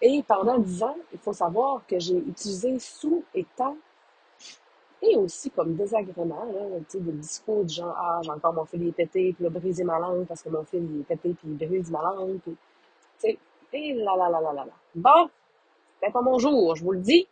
et 0.01 0.23
pendant 0.23 0.59
dix 0.59 0.83
ans, 0.83 0.97
il 1.13 1.19
faut 1.19 1.33
savoir 1.33 1.85
que 1.87 1.99
j'ai 1.99 2.17
utilisé 2.17 2.77
sous 2.79 3.23
et 3.33 3.45
temps 3.55 3.77
et 5.01 5.15
aussi 5.17 5.49
comme 5.51 5.75
désagrément, 5.75 6.45
là, 6.45 6.79
discours 6.99 7.63
du 7.63 7.73
genre, 7.73 7.95
ah, 7.97 8.21
j'ai 8.23 8.31
encore 8.31 8.53
mon 8.53 8.65
fil 8.65 8.87
est 8.87 8.91
pété, 8.91 9.33
puis 9.33 9.43
là, 9.43 9.49
briser 9.49 9.83
ma 9.83 9.99
langue 9.99 10.25
parce 10.25 10.41
que 10.41 10.49
mon 10.49 10.63
fil 10.63 11.01
est 11.01 11.03
pété, 11.03 11.33
puis 11.33 11.47
il 11.47 11.57
brise 11.57 11.91
ma 11.91 12.01
langue, 12.01 12.39
puis, 12.39 12.55
tu 13.19 13.29
sais, 13.29 13.37
et 13.73 13.93
là, 13.93 14.15
là, 14.17 14.29
là, 14.29 14.41
là, 14.41 14.53
là. 14.53 14.65
Bon, 14.95 15.29
c'est 16.01 16.11
pas 16.11 16.21
mon 16.21 16.39
jour, 16.39 16.75
je 16.75 16.83
vous 16.83 16.93
le 16.93 16.99
dis. 16.99 17.27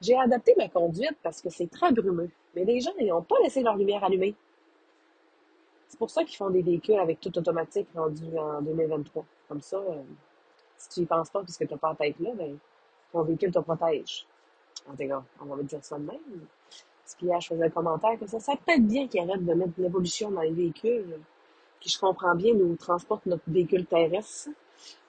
J'ai 0.00 0.16
adapté 0.16 0.54
ma 0.56 0.68
conduite 0.68 1.16
parce 1.22 1.40
que 1.40 1.50
c'est 1.50 1.70
très 1.70 1.92
brumeux. 1.92 2.30
Mais 2.54 2.64
les 2.64 2.80
gens, 2.80 2.92
n'ont 3.00 3.22
pas 3.22 3.36
laissé 3.42 3.62
leur 3.62 3.76
lumière 3.76 4.04
allumée. 4.04 4.34
C'est 5.88 5.98
pour 5.98 6.10
ça 6.10 6.24
qu'ils 6.24 6.36
font 6.36 6.50
des 6.50 6.62
véhicules 6.62 6.98
avec 6.98 7.20
tout 7.20 7.36
automatique 7.38 7.88
rendu 7.94 8.36
en 8.38 8.60
2023. 8.60 9.24
Comme 9.48 9.60
ça, 9.60 9.76
euh, 9.76 10.02
si 10.76 10.88
tu 10.88 11.00
y 11.00 11.06
penses 11.06 11.30
pas 11.30 11.40
parce 11.40 11.56
que 11.56 11.64
tu 11.64 11.72
n'as 11.72 11.78
pas 11.78 11.90
la 11.90 11.94
tête 11.94 12.18
là, 12.20 12.30
ben, 12.34 12.58
ton 13.12 13.22
véhicule 13.22 13.52
te 13.52 13.58
protège. 13.60 14.26
En 14.88 14.92
tout 14.92 15.08
cas, 15.08 15.22
on 15.40 15.44
va 15.46 15.62
dire 15.62 15.84
ça 15.84 15.98
de 15.98 16.04
même. 16.04 16.46
Je 17.08 17.46
faisais 17.46 17.64
un 17.64 17.70
commentaire 17.70 18.18
que 18.18 18.26
ça 18.26 18.40
serait 18.40 18.56
peut-être 18.56 18.84
bien 18.84 19.06
qu'ils 19.06 19.20
arrêtent 19.20 19.44
de 19.44 19.54
mettre 19.54 19.76
de 19.76 19.82
l'évolution 19.82 20.30
dans 20.30 20.40
les 20.40 20.50
véhicules. 20.50 21.20
Puis 21.80 21.90
je 21.90 21.98
comprends 21.98 22.34
bien, 22.34 22.52
nous 22.54 22.74
transporte 22.76 23.26
notre 23.26 23.44
véhicule 23.46 23.86
terrestre. 23.86 24.48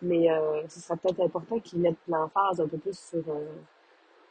Mais 0.01 0.31
euh, 0.31 0.67
ce 0.67 0.79
serait 0.79 0.97
peut-être 0.97 1.21
important 1.21 1.59
qu'ils 1.59 1.79
mettent 1.79 1.95
l'emphase 2.07 2.61
un 2.61 2.67
peu 2.67 2.77
plus 2.77 2.97
sur 2.97 3.23
euh, 3.29 3.45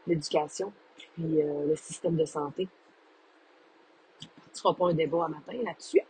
l'éducation, 0.07 0.73
puis 0.97 1.43
euh, 1.43 1.67
le 1.67 1.77
système 1.77 2.17
de 2.17 2.25
santé. 2.25 2.69
Ce 4.53 4.63
sera 4.63 4.75
pas 4.75 4.89
un 4.89 4.95
débat 4.95 5.27
à 5.27 5.29
matin 5.29 5.53
là-dessus. 5.65 6.01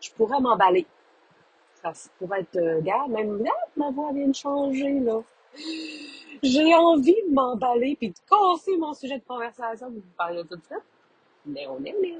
Je 0.00 0.10
pourrais 0.12 0.40
m'emballer. 0.40 0.86
Ça 1.82 1.92
pourrait 2.18 2.40
être, 2.40 2.56
euh, 2.56 3.08
même 3.08 3.42
là, 3.42 3.52
ma 3.76 3.90
voix 3.90 4.12
vient 4.12 4.28
de 4.28 4.34
changer, 4.34 5.00
là. 5.00 5.22
J'ai 6.42 6.74
envie 6.74 7.16
de 7.28 7.32
m'emballer 7.32 7.96
puis 7.96 8.10
de 8.10 8.18
casser 8.28 8.76
mon 8.76 8.92
sujet 8.92 9.18
de 9.18 9.24
conversation 9.24 9.86
pour 9.86 9.96
vous 9.96 10.16
parler 10.16 10.42
tout 10.44 10.56
de 10.56 10.64
suite. 10.64 10.82
Mais 11.46 11.66
on 11.66 11.82
est 11.84 11.92
là. 11.92 12.16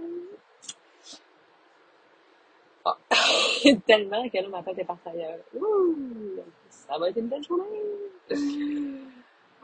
Ah. 2.85 2.99
Tellement 3.87 4.29
que 4.29 4.39
là, 4.39 4.49
ma 4.49 4.63
tête 4.63 4.79
est 4.79 4.85
partie 4.85 5.09
ailleurs. 5.09 5.39
Ouh, 5.55 5.97
ça 6.71 6.97
va 6.99 7.11
être 7.11 7.19
une 7.19 7.27
belle 7.27 7.43
journée. 7.43 7.65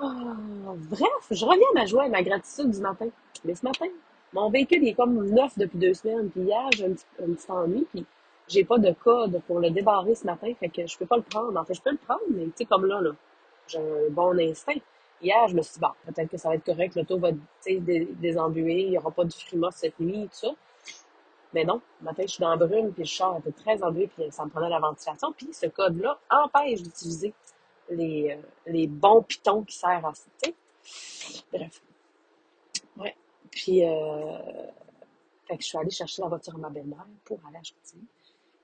Ah, 0.01 0.37
bref, 0.91 1.27
je 1.31 1.45
reviens 1.45 1.67
à 1.73 1.81
ma 1.81 1.87
joie 1.87 2.07
et 2.07 2.09
ma 2.09 2.23
gratitude 2.23 2.71
du 2.71 2.81
matin. 2.81 3.09
Mais 3.45 3.55
ce 3.55 3.65
matin, 3.65 3.87
mon 4.33 4.51
véhicule 4.51 4.87
est 4.87 4.95
comme 4.95 5.29
neuf 5.31 5.57
depuis 5.59 5.79
deux 5.79 5.95
semaines. 5.95 6.31
Puis 6.31 6.43
hier, 6.43 6.69
j'ai 6.75 6.87
un 6.87 6.93
petit, 6.93 7.05
un 7.23 7.33
petit 7.33 7.51
ennui. 7.51 7.87
Puis 7.93 8.07
j'ai 8.49 8.65
pas 8.65 8.79
de 8.79 8.93
code 8.93 9.41
pour 9.47 9.61
le 9.61 9.71
débarrer 9.71 10.15
ce 10.15 10.27
matin. 10.27 10.53
Fait 10.59 10.69
que 10.69 10.87
je 10.87 10.99
peux 10.99 11.07
pas 11.07 11.17
le 11.17 11.23
prendre. 11.23 11.59
En 11.59 11.65
fait, 11.65 11.75
je 11.75 11.83
peux 11.83 11.91
le 11.91 11.99
prendre, 11.99 12.23
mais 12.29 12.45
tu 12.47 12.53
sais, 12.57 12.65
comme 12.65 12.87
là, 12.87 13.01
là, 13.01 13.11
j'ai 13.69 13.79
un 13.79 14.11
bon 14.11 14.39
instinct. 14.39 14.81
Hier, 15.21 15.47
je 15.47 15.55
me 15.55 15.63
suis 15.63 15.75
dit, 15.75 15.81
bon, 15.81 15.91
peut-être 16.07 16.31
que 16.31 16.37
ça 16.37 16.49
va 16.49 16.57
être 16.57 16.65
correct. 16.65 16.97
L'auto 16.97 17.19
va, 17.19 17.31
sais, 17.61 17.81
désembuer. 17.81 18.83
Il 18.83 18.93
y 18.93 18.99
aura 18.99 19.11
pas 19.11 19.25
de 19.25 19.33
frima 19.33 19.71
cette 19.71 19.99
nuit, 20.01 20.25
tout 20.25 20.49
ça. 20.49 20.49
Mais 21.55 21.65
non, 21.65 21.81
le 22.01 22.07
matin, 22.07 22.23
je 22.23 22.33
suis 22.33 22.41
dans 22.41 22.51
la 22.51 22.57
brume, 22.57 22.93
puis 22.93 23.03
le 23.03 23.09
char 23.09 23.37
était 23.39 23.53
très 23.53 23.83
embué, 23.83 24.07
puis 24.07 24.25
ça 24.31 24.45
me 24.45 24.51
prenait 24.51 24.71
la 24.71 24.81
ventilation. 24.81 25.33
Puis 25.33 25.51
ce 25.53 25.67
code-là 25.67 26.19
empêche 26.31 26.83
d'utiliser 26.83 27.35
les, 27.91 28.33
euh, 28.33 28.43
les 28.67 28.87
bons 28.87 29.23
pitons 29.23 29.63
qui 29.63 29.77
servent 29.77 30.07
à 30.07 30.15
ça. 30.15 30.49
Bref. 31.53 31.83
Ouais. 32.97 33.15
Puis, 33.51 33.85
euh, 33.85 34.39
fait 35.47 35.57
je 35.61 35.67
suis 35.67 35.79
allée 35.79 35.91
chercher 35.91 36.23
la 36.23 36.29
voiture 36.29 36.55
à 36.55 36.59
ma 36.59 36.71
belle-mère 36.71 37.07
pour 37.25 37.39
aller 37.47 37.59
acheter. 37.59 37.99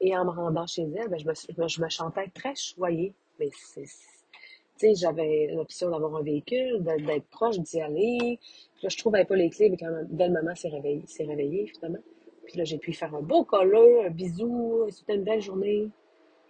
Et 0.01 0.17
en 0.17 0.25
me 0.25 0.31
rendant 0.31 0.67
chez 0.67 0.83
elle, 0.83 1.09
ben, 1.09 1.19
je, 1.19 1.81
me, 1.81 1.89
chantais 1.89 2.29
très 2.29 2.55
choyée. 2.55 3.15
Mais 3.39 3.51
c'est, 3.53 4.95
j'avais 4.95 5.49
l'option 5.53 5.91
d'avoir 5.91 6.17
un 6.17 6.23
véhicule, 6.23 6.83
d'être 6.83 7.27
proche 7.31 7.59
d'y 7.59 7.81
aller. 7.81 8.39
Puis 8.75 8.83
là, 8.85 8.89
je 8.89 8.97
trouvais 8.97 9.25
pas 9.25 9.35
les 9.35 9.51
clés, 9.51 9.71
mais 9.71 9.77
quand 9.77 9.91
ma 9.91 10.05
belle-maman 10.05 10.55
s'est 10.55 10.69
réveillée, 10.69 11.03
s'est 11.07 11.25
réveillée, 11.25 11.67
finalement. 11.67 12.03
Puis 12.45 12.57
là, 12.59 12.65
j'ai 12.65 12.79
pu 12.79 12.93
faire 12.93 13.15
un 13.15 13.21
beau 13.21 13.45
collant, 13.45 14.05
un 14.05 14.11
bisou, 14.11 14.87
c'était 14.91 15.17
une 15.17 15.25
belle 15.25 15.43
journée. 15.43 15.91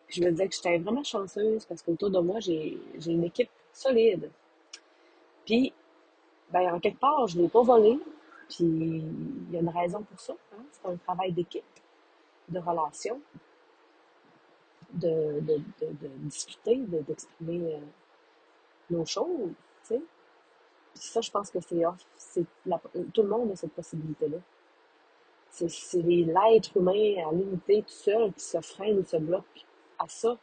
Je 0.08 0.22
me 0.22 0.30
disais 0.30 0.48
que 0.48 0.54
j'étais 0.54 0.78
vraiment 0.78 1.04
chanceuse 1.04 1.66
parce 1.66 1.82
qu'autour 1.82 2.10
de 2.10 2.18
moi, 2.20 2.40
j'ai 2.40 2.78
une 3.06 3.24
équipe 3.24 3.50
solide. 3.72 4.30
Puis, 5.44 5.72
ben, 6.50 6.74
en 6.74 6.80
quelque 6.80 6.98
part, 6.98 7.26
je 7.26 7.36
ne 7.36 7.42
l'ai 7.42 7.48
pas 7.48 7.62
volé. 7.62 7.98
Puis, 8.48 8.64
il 8.64 9.52
y 9.52 9.56
a 9.56 9.60
une 9.60 9.68
raison 9.68 10.02
pour 10.02 10.18
ça. 10.18 10.34
Hein? 10.52 10.62
C'est 10.70 10.88
un 10.88 10.96
travail 10.96 11.32
d'équipe, 11.32 11.64
de 12.48 12.58
relation, 12.58 13.20
de, 14.94 15.40
de, 15.40 15.60
de, 15.80 16.08
discuter, 16.20 16.76
d'exprimer 16.76 17.74
euh, 17.74 17.80
nos 18.90 19.04
choses, 19.04 19.50
tu 19.82 19.94
sais. 19.94 20.02
Puis 20.94 21.04
ça, 21.04 21.20
je 21.20 21.30
pense 21.30 21.50
que 21.50 21.58
c'est 21.60 21.84
off. 21.84 22.06
Tout 23.12 23.22
le 23.22 23.28
monde 23.28 23.52
a 23.52 23.56
cette 23.56 23.72
possibilité-là. 23.72 24.38
C'est 25.50 26.02
l'être 26.02 26.76
humain 26.76 27.26
à 27.26 27.32
l'unité 27.32 27.82
tout 27.82 27.88
seul 27.88 28.32
qui 28.32 28.44
se 28.44 28.60
freine 28.60 28.98
ou 28.98 29.04
se 29.04 29.16
bloque 29.16 29.66
à 29.98 30.06
ça. 30.08 30.36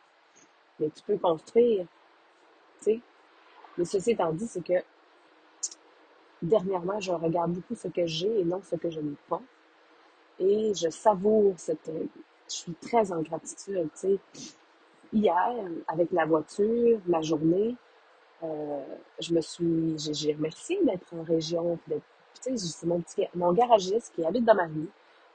Mais 0.79 0.89
tu 0.89 1.03
peux 1.03 1.17
construire, 1.17 1.85
tu. 2.83 3.01
Mais 3.77 3.85
ceci 3.85 4.11
étant 4.11 4.31
dit, 4.31 4.47
c'est 4.47 4.63
que 4.63 4.83
dernièrement, 6.41 6.99
je 6.99 7.11
regarde 7.11 7.51
beaucoup 7.51 7.75
ce 7.75 7.87
que 7.87 8.05
j'ai 8.05 8.39
et 8.39 8.43
non 8.45 8.61
ce 8.61 8.75
que 8.75 8.89
je 8.89 8.99
n'ai 8.99 9.15
pas. 9.29 9.41
Et 10.39 10.73
je 10.73 10.89
savoure 10.89 11.53
cette... 11.57 11.91
Je 12.47 12.53
suis 12.53 12.73
très 12.75 13.11
en 13.11 13.21
gratitude, 13.21 13.89
tu 13.93 13.99
sais. 13.99 14.19
Hier, 15.13 15.55
avec 15.87 16.11
la 16.11 16.25
voiture, 16.25 16.99
la 17.07 17.21
journée, 17.21 17.75
euh, 18.43 18.83
je 19.19 19.33
me 19.33 19.41
suis... 19.41 19.95
J'ai 20.13 20.33
remercié 20.33 20.79
d'être 20.83 21.13
en 21.13 21.23
région, 21.23 21.79
sais, 22.41 22.57
c'est 22.57 22.85
mon, 22.85 23.01
petit, 23.01 23.27
mon 23.33 23.53
garagiste 23.53 24.13
qui 24.15 24.25
habite 24.25 24.45
dans 24.45 24.55
ma 24.55 24.67
vie, 24.67 24.87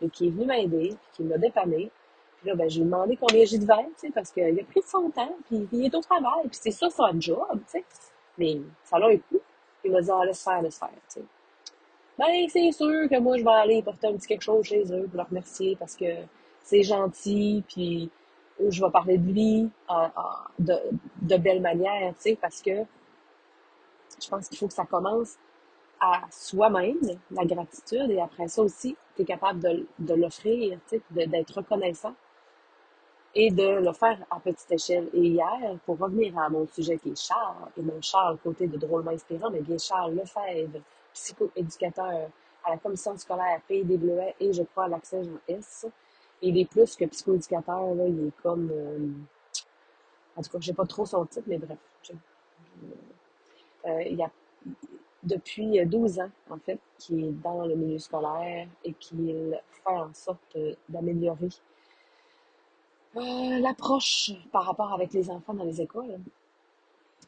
et 0.03 0.09
qui 0.09 0.29
est 0.29 0.31
venu 0.31 0.47
m'aider, 0.47 0.95
qui 1.13 1.25
m'a 1.25 1.39
dépanné. 1.39 1.91
Là, 2.45 2.55
ben, 2.55 2.71
j'ai 2.71 2.81
demandé 2.81 3.17
combien 3.17 3.45
j'ai 3.45 3.59
de 3.59 3.67
verre, 3.67 3.85
tu 3.99 4.07
sais, 4.07 4.11
parce 4.11 4.31
qu'il 4.31 4.59
a 4.59 4.65
pris 4.65 4.83
son 4.87 5.11
temps, 5.11 5.37
puis 5.47 5.69
il 5.73 5.87
est 5.87 5.95
au 5.95 6.01
travail, 6.01 6.49
puis 6.49 6.59
c'est 6.61 6.71
ça 6.71 6.89
son 6.89 7.21
job, 7.21 7.47
tu 7.53 7.79
sais. 7.79 7.85
Mais 8.39 8.61
ça 8.85 8.97
a 8.97 9.07
un 9.07 9.17
coût. 9.19 9.41
Il 9.85 9.93
m'a 9.93 10.01
dit, 10.01 10.11
ah, 10.11 10.25
laisse 10.25 10.43
faire, 10.43 10.63
laisse 10.63 10.79
faire, 10.79 10.89
tu 10.89 11.21
sais. 11.21 11.25
Ben, 12.19 12.49
c'est 12.49 12.73
sûr 12.73 13.09
que 13.09 13.19
moi, 13.19 13.37
je 13.39 13.45
vais 13.45 13.51
aller 13.51 13.83
porter 13.83 14.07
un 14.09 14.15
petit 14.15 14.27
quelque 14.29 14.43
chose 14.43 14.65
chez 14.65 14.85
eux 14.93 15.07
pour 15.07 15.17
leur 15.17 15.29
remercier 15.29 15.77
parce 15.77 15.97
que 15.97 16.05
c'est 16.63 16.83
gentil, 16.83 17.65
puis 17.69 18.11
je 18.69 18.85
vais 18.85 18.91
parler 18.91 19.19
de 19.19 19.33
lui 19.33 19.71
de, 20.59 20.75
de 21.23 21.37
belle 21.37 21.61
manière, 21.61 22.15
tu 22.17 22.31
sais, 22.31 22.39
parce 22.41 22.61
que 22.63 22.85
je 24.23 24.29
pense 24.29 24.49
qu'il 24.49 24.59
faut 24.59 24.69
que 24.69 24.75
ça 24.75 24.85
commence 24.85 25.37
à 26.01 26.23
soi-même, 26.31 26.99
la 27.31 27.45
gratitude, 27.45 28.11
et 28.11 28.21
après 28.21 28.49
ça 28.49 28.63
aussi, 28.63 28.97
tu 29.17 29.23
es 29.23 29.25
capable 29.25 29.61
de, 29.61 29.87
de 29.99 30.15
l'offrir, 30.15 30.79
d'être 31.11 31.55
reconnaissant 31.55 32.15
et 33.35 33.51
de 33.51 33.81
le 33.81 33.93
faire 33.93 34.19
à 34.31 34.41
petite 34.41 34.71
échelle. 34.73 35.09
Et 35.13 35.21
hier, 35.21 35.77
pour 35.87 35.99
revenir 35.99 36.37
à 36.39 36.49
mon 36.49 36.67
sujet 36.67 36.99
qui 36.99 37.11
est 37.11 37.21
Charles, 37.21 37.71
et 37.77 37.83
mon 37.83 38.01
Charles 38.01 38.39
côté 38.39 38.67
de 38.67 38.77
drôlement 38.77 39.11
inspirant, 39.11 39.51
mais 39.51 39.61
bien 39.61 39.79
Charles 39.79 40.15
Lefebvre, 40.15 40.81
psycho-éducateur 41.13 42.31
à 42.65 42.71
la 42.71 42.77
commission 42.77 43.17
scolaire 43.17 43.61
Pays 43.67 43.85
des 43.85 43.97
Bleuets 43.97 44.35
et 44.39 44.53
je 44.53 44.63
crois 44.63 44.85
à 44.85 44.89
l'accès 44.89 45.25
Jean 45.25 45.39
S. 45.49 45.87
Il 46.43 46.59
est 46.59 46.65
plus 46.65 46.97
que 46.97 47.05
psycho-éducateur, 47.05 47.95
là, 47.95 48.07
il 48.07 48.29
est 48.29 48.43
comme... 48.43 48.71
Euh, 48.73 49.09
en 50.37 50.43
tout 50.43 50.51
cas, 50.51 50.59
je 50.61 50.67
sais 50.67 50.75
pas 50.75 50.87
trop 50.87 51.05
son 51.05 51.25
titre, 51.27 51.47
mais 51.47 51.59
bref. 51.59 51.79
Euh, 53.87 54.03
il 54.03 54.17
y 54.17 54.23
a 54.23 54.31
depuis 55.23 55.85
12 55.85 56.21
ans, 56.21 56.31
en 56.51 56.59
fait, 56.59 56.79
qui 56.99 57.25
est 57.25 57.33
dans 57.33 57.67
le 57.67 57.75
milieu 57.75 57.99
scolaire 57.99 58.67
et 58.85 58.93
qui 58.95 59.35
fait 59.71 59.91
en 59.91 60.13
sorte 60.15 60.57
d'améliorer 60.89 61.49
euh, 63.17 63.59
l'approche 63.59 64.31
par 64.53 64.65
rapport 64.65 64.93
avec 64.93 65.13
les 65.13 65.31
enfants 65.31 65.55
dans 65.55 65.65
les 65.65 65.81
écoles. 65.81 66.21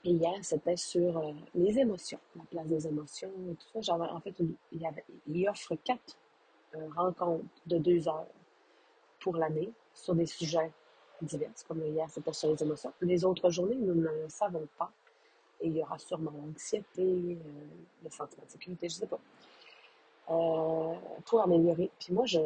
Et 0.05 0.13
hier, 0.13 0.35
c'était 0.43 0.77
sur 0.77 1.19
euh, 1.19 1.33
les 1.57 1.77
émotions, 1.79 2.21
la 2.37 2.45
place 2.45 2.67
des 2.69 2.87
émotions 2.87 3.33
et 3.51 3.55
tout 3.55 3.83
ça. 3.83 3.95
en 3.95 4.21
fait, 4.21 4.35
il, 4.39 4.55
il 5.27 5.49
offre 5.49 5.75
quatre 5.85 6.17
euh, 6.77 6.89
rencontres 6.97 7.45
de 7.67 7.79
deux 7.79 8.09
heures 8.09 8.27
pour 9.19 9.37
l'année 9.37 9.73
sur 9.93 10.15
des 10.15 10.27
sujets 10.27 10.71
divers, 11.21 11.51
comme 11.67 11.85
hier, 11.85 12.09
c'était 12.11 12.33
sur 12.33 12.51
les 12.51 12.63
émotions. 12.63 12.93
Les 13.01 13.25
autres 13.25 13.51
journées, 13.51 13.77
nous 13.77 13.95
ne 13.95 14.09
le 14.09 14.29
savons 14.29 14.69
pas. 14.79 14.91
Et 15.61 15.67
il 15.69 15.77
y 15.77 15.83
aura 15.83 15.99
sûrement 15.99 16.33
l'anxiété, 16.33 17.39
le 18.03 18.11
sentiment 18.11 18.45
de 18.45 18.51
sécurité, 18.51 18.89
je 18.89 18.97
ne 18.97 19.01
sais 19.01 19.07
pas. 19.07 19.21
Pour 20.27 21.41
améliorer. 21.41 21.91
Puis 22.01 22.13
moi, 22.13 22.27
je, 22.27 22.41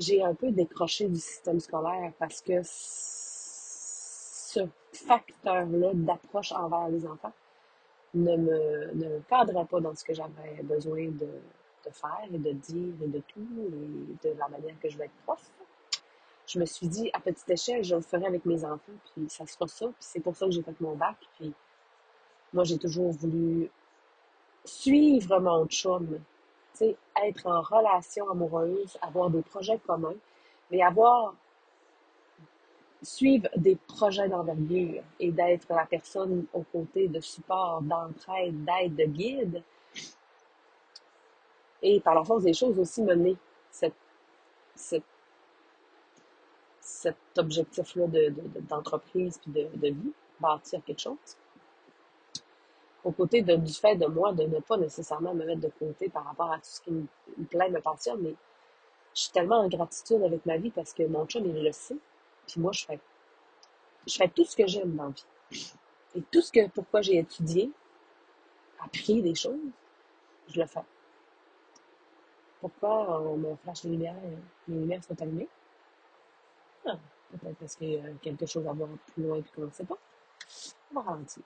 j'ai 0.00 0.22
un 0.22 0.34
peu 0.34 0.50
décroché 0.50 1.06
du 1.08 1.20
système 1.20 1.60
scolaire 1.60 2.12
parce 2.18 2.40
que 2.40 2.62
ce 4.50 4.60
facteur-là 4.92 5.90
d'approche 5.94 6.52
envers 6.52 6.88
les 6.88 7.06
enfants 7.06 7.32
ne 8.14 8.36
me, 8.36 8.92
ne 8.94 9.08
me 9.08 9.20
cadrait 9.28 9.66
pas 9.66 9.80
dans 9.80 9.94
ce 9.94 10.02
que 10.04 10.14
j'avais 10.14 10.62
besoin 10.64 11.04
de, 11.04 11.28
de 11.84 11.90
faire 11.92 12.26
et 12.32 12.38
de 12.38 12.52
dire 12.52 12.94
et 13.02 13.06
de 13.06 13.20
tout 13.28 13.46
et 14.24 14.28
de 14.28 14.38
la 14.38 14.48
manière 14.48 14.78
que 14.80 14.88
je 14.88 14.98
vais 14.98 15.04
être 15.04 15.22
prof. 15.24 15.40
Je 16.46 16.58
me 16.58 16.64
suis 16.64 16.88
dit, 16.88 17.10
à 17.12 17.20
petite 17.20 17.48
échelle, 17.48 17.84
je 17.84 17.94
le 17.94 18.00
ferai 18.00 18.26
avec 18.26 18.44
mes 18.44 18.64
enfants, 18.64 18.92
puis 19.14 19.28
ça 19.28 19.46
sera 19.46 19.68
ça. 19.68 19.86
Puis 19.86 19.94
c'est 20.00 20.18
pour 20.18 20.34
ça 20.34 20.46
que 20.46 20.52
j'ai 20.52 20.62
fait 20.62 20.80
mon 20.80 20.96
bac. 20.96 21.16
Puis 21.38 21.54
moi, 22.52 22.64
j'ai 22.64 22.78
toujours 22.78 23.12
voulu 23.12 23.70
suivre 24.64 25.38
mon 25.38 25.66
chum, 25.66 26.18
être 26.80 27.46
en 27.46 27.60
relation 27.60 28.30
amoureuse, 28.30 28.98
avoir 29.02 29.30
des 29.30 29.42
projets 29.42 29.78
communs, 29.78 30.16
mais 30.70 30.82
avoir 30.82 31.34
suivre 33.02 33.48
des 33.56 33.76
projets 33.76 34.28
d'envergure 34.28 35.02
et 35.18 35.30
d'être 35.30 35.66
la 35.70 35.86
personne 35.86 36.46
aux 36.52 36.62
côtés 36.62 37.08
de 37.08 37.20
support, 37.20 37.80
d'entraide, 37.82 38.64
d'aide, 38.64 38.94
de 38.94 39.04
guide. 39.04 39.62
Et 41.82 42.00
par 42.00 42.14
la 42.14 42.24
force 42.24 42.44
des 42.44 42.52
choses 42.52 42.78
aussi 42.78 43.02
mener 43.02 43.36
cette, 43.70 43.94
cet 44.74 45.04
objectif-là 47.38 48.06
d'entreprise 48.68 49.40
de, 49.46 49.62
de, 49.62 49.68
de 49.76 49.88
vie, 49.88 50.12
bâtir 50.38 50.82
quelque 50.84 51.00
chose. 51.00 51.36
Aux 53.04 53.12
côtés 53.12 53.42
de, 53.42 53.56
du 53.56 53.72
fait 53.72 53.96
de 53.96 54.06
moi 54.06 54.32
de 54.32 54.44
ne 54.44 54.60
pas 54.60 54.76
nécessairement 54.76 55.34
me 55.34 55.44
mettre 55.44 55.60
de 55.60 55.72
côté 55.78 56.08
par 56.08 56.24
rapport 56.24 56.52
à 56.52 56.56
tout 56.56 56.68
ce 56.70 56.80
qui 56.82 56.90
me, 56.90 57.06
plaît, 57.48 57.70
me 57.70 57.80
passionne, 57.80 58.20
mais 58.20 58.34
je 59.14 59.22
suis 59.22 59.32
tellement 59.32 59.60
en 59.60 59.68
gratitude 59.68 60.22
avec 60.22 60.44
ma 60.44 60.56
vie 60.58 60.70
parce 60.70 60.92
que 60.92 61.04
mon 61.04 61.26
chum, 61.26 61.44
il 61.46 61.62
le 61.62 61.72
sait. 61.72 61.96
Puis 62.46 62.60
moi, 62.60 62.72
je 62.72 62.84
fais, 62.84 63.00
je 64.06 64.14
fais 64.14 64.28
tout 64.28 64.44
ce 64.44 64.56
que 64.56 64.66
j'aime 64.66 64.94
dans 64.96 65.04
la 65.04 65.10
vie. 65.10 65.72
Et 66.16 66.22
tout 66.30 66.42
ce 66.42 66.52
que, 66.52 66.68
pourquoi 66.68 67.02
j'ai 67.02 67.18
étudié, 67.18 67.70
appris 68.84 69.22
des 69.22 69.34
choses, 69.34 69.60
je 70.48 70.60
le 70.60 70.66
fais. 70.66 70.84
Pourquoi 72.60 73.22
on 73.22 73.36
me 73.36 73.56
flash 73.56 73.84
les 73.84 73.90
lumières, 73.90 74.16
les 74.68 74.74
lumières 74.74 75.02
sont 75.02 75.20
allumées? 75.22 75.48
Ah, 76.84 76.98
peut-être 77.30 77.56
parce 77.56 77.76
qu'il 77.76 77.90
y 77.90 77.98
a 77.98 78.10
quelque 78.20 78.46
chose 78.46 78.66
à 78.66 78.72
voir 78.72 78.90
plus 79.12 79.22
loin 79.22 79.38
et 79.38 79.44
qu'on 79.54 79.62
ne 79.62 79.70
sait 79.70 79.84
pas. 79.84 79.98
On 80.90 81.00
va 81.00 81.02
ralentir. 81.02 81.42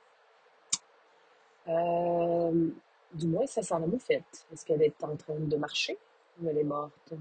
Euh, 1.68 2.68
du 3.12 3.26
moins, 3.26 3.46
ça 3.46 3.62
sent 3.62 3.78
la 3.80 3.86
moufette. 3.86 4.46
Est-ce 4.52 4.64
qu'elle 4.64 4.82
est 4.82 5.02
en 5.02 5.16
train 5.16 5.38
de 5.38 5.56
marcher 5.56 5.98
ou 6.40 6.48
elle 6.48 6.58
est 6.58 6.64
morte? 6.64 7.14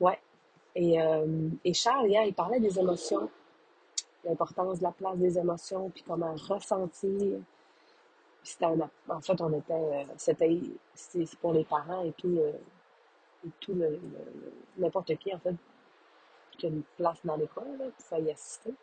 Ouais, 0.00 0.18
et, 0.74 1.00
euh, 1.00 1.48
et 1.64 1.72
Charles, 1.72 2.08
hier, 2.08 2.24
il 2.24 2.34
parlait 2.34 2.60
des 2.60 2.78
émotions, 2.78 3.30
l'importance 4.24 4.78
de 4.78 4.84
la 4.84 4.92
place 4.92 5.16
des 5.16 5.38
émotions, 5.38 5.90
puis 5.90 6.02
comment 6.06 6.34
ressentir. 6.34 7.40
En 9.08 9.20
fait, 9.20 9.40
on 9.40 9.52
était, 9.58 9.72
euh, 9.72 10.04
c'était, 10.16 10.60
pour 11.40 11.52
les 11.52 11.64
parents 11.64 12.04
et 12.04 12.12
tout, 12.12 12.38
et 12.38 13.50
tout 13.60 13.74
le, 13.74 13.98
n'importe 14.76 15.16
qui, 15.16 15.34
en 15.34 15.38
fait, 15.38 15.54
qui 16.56 16.66
a 16.66 16.68
une 16.68 16.82
place 16.96 17.18
dans 17.24 17.36
l'école, 17.36 17.92
qui 17.98 18.22
y 18.22 18.30
assister. 18.30 18.74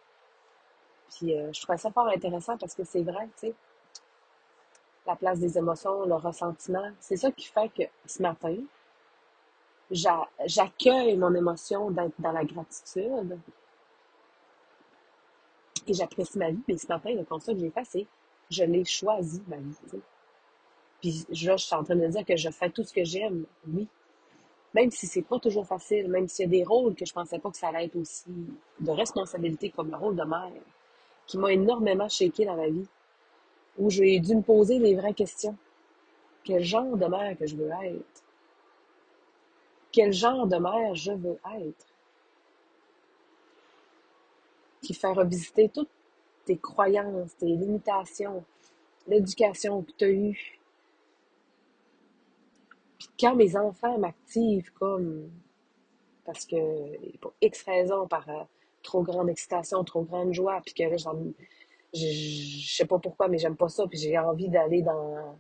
Puis 1.15 1.35
je 1.51 1.61
trouvais 1.61 1.77
ça 1.77 1.91
fort 1.91 2.07
intéressant 2.07 2.57
parce 2.57 2.73
que 2.73 2.83
c'est 2.83 3.03
vrai, 3.03 3.27
tu 3.39 3.47
sais, 3.47 3.55
la 5.05 5.15
place 5.15 5.39
des 5.39 5.57
émotions, 5.57 6.05
le 6.05 6.15
ressentiment, 6.15 6.89
c'est 6.99 7.17
ça 7.17 7.31
qui 7.31 7.47
fait 7.47 7.69
que 7.69 7.83
ce 8.05 8.21
matin, 8.21 8.55
j'accueille 9.91 11.17
mon 11.17 11.33
émotion 11.35 11.91
dans 11.91 12.31
la 12.31 12.45
gratitude. 12.45 13.37
Et 15.85 15.93
j'apprécie 15.93 16.37
ma 16.37 16.49
vie. 16.49 16.63
Mais 16.67 16.77
ce 16.77 16.87
matin, 16.87 17.13
le 17.13 17.25
constat 17.25 17.53
que 17.53 17.59
j'ai 17.59 17.69
fait, 17.69 17.83
c'est 17.83 18.07
je 18.49 18.63
l'ai 18.63 18.85
choisi, 18.85 19.43
ma 19.47 19.57
vie. 19.57 19.75
Puis 21.01 21.25
là, 21.45 21.57
je 21.57 21.65
suis 21.65 21.75
en 21.75 21.83
train 21.83 21.97
de 21.97 22.07
dire 22.07 22.25
que 22.25 22.37
je 22.37 22.49
fais 22.49 22.69
tout 22.69 22.83
ce 22.83 22.93
que 22.93 23.03
j'aime, 23.03 23.45
oui. 23.67 23.87
Même 24.73 24.89
si 24.89 25.05
c'est 25.05 25.21
pas 25.21 25.39
toujours 25.39 25.67
facile, 25.67 26.07
même 26.09 26.27
s'il 26.27 26.45
y 26.45 26.47
a 26.47 26.51
des 26.51 26.63
rôles 26.63 26.95
que 26.95 27.05
je 27.05 27.13
pensais 27.13 27.37
pas 27.37 27.51
que 27.51 27.57
ça 27.57 27.67
allait 27.67 27.85
être 27.85 27.97
aussi 27.97 28.31
de 28.79 28.91
responsabilité 28.91 29.69
comme 29.69 29.91
le 29.91 29.97
rôle 29.97 30.15
de 30.15 30.23
mère, 30.23 30.51
qui 31.27 31.37
m'a 31.37 31.51
énormément 31.51 32.09
shaké 32.09 32.45
dans 32.45 32.55
ma 32.55 32.67
vie, 32.67 32.87
où 33.77 33.89
j'ai 33.89 34.19
dû 34.19 34.35
me 34.35 34.41
poser 34.41 34.79
les 34.79 34.95
vraies 34.95 35.13
questions. 35.13 35.55
Quel 36.43 36.63
genre 36.63 36.97
de 36.97 37.05
mère 37.05 37.37
que 37.37 37.47
je 37.47 37.55
veux 37.55 37.69
être? 37.69 38.23
quel 39.93 40.11
genre 40.11 40.47
de 40.47 40.57
mère 40.57 40.95
je 40.95 41.11
veux 41.11 41.39
être? 41.61 41.85
Qui 44.81 44.93
fait 44.93 45.13
revisiter 45.13 45.69
toutes 45.69 45.89
tes 46.43 46.57
croyances, 46.57 47.37
tes 47.37 47.45
limitations, 47.45 48.43
l'éducation 49.07 49.83
que 49.83 49.91
tu 49.97 50.03
as 50.03 50.09
eue. 50.09 50.59
Puis 52.97 53.09
quand 53.17 53.35
mes 53.35 53.55
enfants 53.55 53.97
m'activent 53.97 54.73
comme 54.73 55.31
parce 56.25 56.45
que 56.45 57.17
pour 57.17 57.33
X 57.41 57.63
raisons, 57.63 58.07
par 58.07 58.27
euh, 58.29 58.43
trop 58.83 59.01
grande 59.01 59.29
excitation, 59.29 59.83
trop 59.83 60.03
grande 60.03 60.33
joie, 60.33 60.61
puis 60.63 60.73
que 60.73 60.83
je, 61.93 62.75
sais 62.75 62.85
pas 62.85 62.99
pourquoi, 62.99 63.27
mais 63.27 63.37
j'aime 63.37 63.55
pas 63.55 63.69
ça, 63.69 63.87
puis 63.87 63.97
j'ai 63.97 64.17
envie 64.17 64.49
d'aller 64.49 64.81
dans 64.81 65.37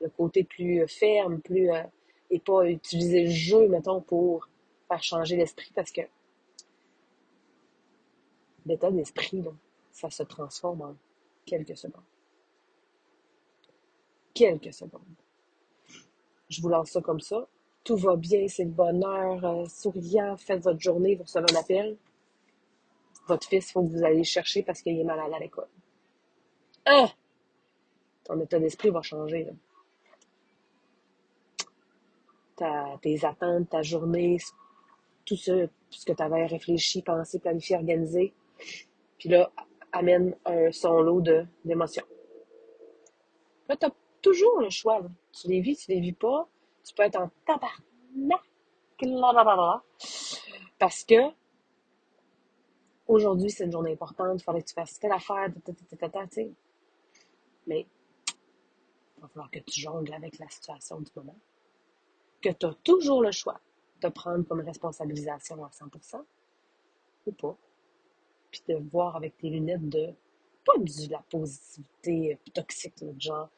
le 0.00 0.08
côté 0.10 0.44
plus 0.44 0.86
ferme, 0.88 1.40
plus 1.40 1.70
euh, 1.70 1.82
et 2.30 2.38
pas 2.38 2.68
utiliser 2.68 3.24
le 3.24 3.30
jeu, 3.30 3.68
mettons, 3.68 4.00
pour 4.00 4.48
faire 4.88 5.02
changer 5.02 5.36
l'esprit 5.36 5.70
parce 5.74 5.90
que 5.90 6.02
l'état 8.66 8.90
d'esprit, 8.90 9.44
ça 9.92 10.10
se 10.10 10.22
transforme 10.22 10.82
en 10.82 10.94
quelques 11.44 11.76
secondes. 11.76 12.02
Quelques 14.34 14.74
secondes. 14.74 15.00
Je 16.48 16.60
vous 16.60 16.68
lance 16.68 16.90
ça 16.90 17.00
comme 17.00 17.20
ça. 17.20 17.46
Tout 17.84 17.96
va 17.96 18.16
bien, 18.16 18.46
c'est 18.48 18.64
le 18.64 18.70
bonheur, 18.70 19.44
euh, 19.44 19.64
souriant, 19.66 20.36
faites 20.36 20.62
votre 20.62 20.80
journée, 20.80 21.14
vous 21.14 21.22
recevez 21.22 21.46
un 21.52 21.60
appel. 21.60 21.96
Votre 23.26 23.48
fils, 23.48 23.68
il 23.68 23.72
faut 23.72 23.82
que 23.82 23.88
vous 23.88 24.04
alliez 24.04 24.24
chercher 24.24 24.62
parce 24.62 24.82
qu'il 24.82 24.98
est 24.98 25.04
malade 25.04 25.32
à 25.34 25.38
l'école. 25.38 25.68
Ah! 26.84 27.08
Ton 28.24 28.40
état 28.40 28.58
d'esprit 28.58 28.90
va 28.90 29.02
changer. 29.02 29.44
Là 29.44 29.52
tes 33.02 33.24
attentes, 33.24 33.70
ta 33.70 33.82
journée, 33.82 34.38
tout 35.24 35.36
ça, 35.36 35.52
ce 35.90 36.04
que 36.04 36.12
tu 36.12 36.22
avais 36.22 36.46
réfléchi, 36.46 37.02
pensé, 37.02 37.38
planifié, 37.38 37.76
organisé. 37.76 38.32
Puis 39.18 39.28
là, 39.28 39.50
amène 39.92 40.34
un, 40.44 40.70
son 40.72 41.00
lot 41.00 41.22
d'émotions. 41.64 42.06
Là, 43.68 43.76
tu 43.76 43.86
as 43.86 43.92
toujours 44.22 44.60
le 44.60 44.70
choix. 44.70 45.02
Tu 45.32 45.48
les 45.48 45.60
vis, 45.60 45.76
tu 45.76 45.90
les 45.90 46.00
vis 46.00 46.12
pas. 46.12 46.48
Tu 46.84 46.94
peux 46.94 47.02
être 47.02 47.20
en 47.20 47.30
tabarnak. 47.46 48.40
Parce 50.78 51.04
que 51.04 51.14
aujourd'hui, 53.08 53.50
c'est 53.50 53.64
une 53.64 53.72
journée 53.72 53.92
importante. 53.92 54.40
Il 54.40 54.44
faudrait 54.44 54.62
que 54.62 54.68
tu 54.68 54.74
fasses 54.74 54.98
telle 54.98 55.12
affaire. 55.12 55.48
Mais 57.66 57.86
il 59.16 59.20
va 59.20 59.28
falloir 59.28 59.50
que 59.50 59.58
tu 59.60 59.80
jongles 59.80 60.12
avec 60.14 60.38
la 60.38 60.48
situation 60.48 61.00
du 61.00 61.10
moment 61.16 61.36
que 62.42 62.50
tu 62.50 62.66
as 62.66 62.74
toujours 62.84 63.22
le 63.22 63.32
choix 63.32 63.60
de 64.02 64.08
prendre 64.08 64.46
comme 64.46 64.60
responsabilisation 64.60 65.64
à 65.64 65.68
100% 65.68 66.22
ou 67.26 67.32
pas. 67.32 67.56
Puis 68.50 68.62
de 68.68 68.76
voir 68.90 69.16
avec 69.16 69.36
tes 69.36 69.50
lunettes 69.50 69.88
de, 69.88 70.14
pas 70.64 70.78
de 70.78 71.10
la 71.10 71.22
positivité 71.30 72.38
toxique, 72.54 72.94
genre, 73.18 73.48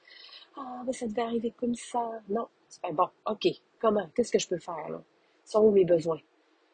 ah, 0.56 0.82
mais 0.86 0.92
ça 0.92 1.06
devait 1.06 1.22
arriver 1.22 1.52
comme 1.52 1.74
ça. 1.74 2.10
Non, 2.28 2.48
c'est 2.68 2.80
pas 2.80 2.92
bon, 2.92 3.08
ok, 3.26 3.46
comment, 3.78 4.08
qu'est-ce 4.14 4.32
que 4.32 4.38
je 4.38 4.48
peux 4.48 4.58
faire, 4.58 4.88
là? 4.88 5.02
Sont 5.44 5.60
où 5.60 5.70
mes 5.70 5.84
besoins? 5.84 6.20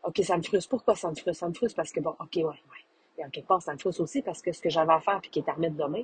Ok, 0.05 0.21
ça 0.23 0.37
me 0.37 0.43
frustre. 0.43 0.69
Pourquoi 0.69 0.95
ça 0.95 1.09
me 1.09 1.15
frustre? 1.15 1.41
Ça 1.41 1.49
me 1.49 1.55
frustre 1.55 1.77
parce 1.77 1.91
que, 1.91 2.01
bon, 2.01 2.15
ok, 2.21 2.37
ouais, 2.37 2.45
ouais. 2.45 2.85
Et 3.19 3.25
en 3.25 3.31
quelque 3.31 3.47
part, 3.47 3.63
ça 3.63 3.73
me 3.73 3.79
frustre 3.79 4.03
aussi 4.03 4.23
parce 4.23 4.43
que 4.43 4.53
ce 4.53 4.61
que 4.61 4.69
j'avais 4.69 4.93
à 4.93 5.01
faire 5.01 5.21
puis 5.21 5.31
qui 5.31 5.39
est 5.39 5.49
à 5.49 5.53
remettre 5.53 5.77
demain, 5.77 6.03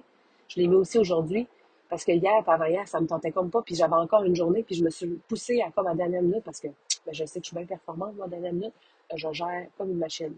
je 0.48 0.60
l'ai 0.60 0.66
mis 0.66 0.76
aussi 0.76 0.98
aujourd'hui 0.98 1.46
parce 1.90 2.04
que 2.04 2.12
hier, 2.12 2.42
avant 2.46 2.64
hier, 2.64 2.86
ça 2.88 3.00
me 3.00 3.06
tentait 3.06 3.32
comme 3.32 3.50
pas, 3.50 3.62
puis 3.62 3.74
j'avais 3.74 3.94
encore 3.94 4.22
une 4.22 4.36
journée, 4.36 4.62
puis 4.62 4.76
je 4.76 4.84
me 4.84 4.90
suis 4.90 5.08
poussée 5.28 5.60
à 5.60 5.70
comme 5.72 5.88
à 5.88 5.94
dernière 5.94 6.22
minute 6.22 6.44
parce 6.44 6.60
que 6.60 6.68
ben, 6.68 7.12
je 7.12 7.24
sais 7.24 7.40
que 7.40 7.44
je 7.44 7.48
suis 7.48 7.56
bien 7.56 7.66
performante, 7.66 8.14
moi, 8.14 8.26
à 8.26 8.28
dernière 8.28 8.52
minute. 8.52 8.72
Euh, 9.12 9.16
je 9.16 9.32
gère 9.32 9.66
comme 9.76 9.90
une 9.90 9.98
machine. 9.98 10.34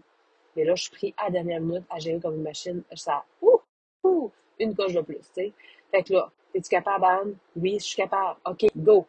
Mais 0.55 0.63
là, 0.65 0.75
je 0.75 0.83
suis 0.83 0.91
pris 0.91 1.13
à 1.17 1.29
dernière 1.29 1.61
minute 1.61 1.83
à 1.89 1.99
gérer 1.99 2.19
comme 2.19 2.35
une 2.35 2.43
machine. 2.43 2.83
Ça, 2.95 3.23
ouh, 3.41 3.59
ouh, 4.03 4.31
une 4.59 4.75
coche 4.75 4.93
de 4.93 5.01
plus, 5.01 5.17
tu 5.17 5.23
sais. 5.33 5.53
Fait 5.91 6.03
que 6.03 6.13
là, 6.13 6.31
es-tu 6.55 6.69
capable, 6.69 7.05
Anne? 7.05 7.35
Oui, 7.55 7.77
je 7.79 7.85
suis 7.85 7.97
capable. 7.97 8.39
OK, 8.45 8.65
go. 8.75 9.05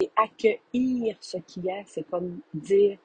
Et 0.00 0.10
accueillir 0.16 1.16
ce 1.20 1.38
qui 1.38 1.68
est, 1.68 1.84
c'est 1.86 2.08
comme 2.08 2.40
dire, 2.52 2.98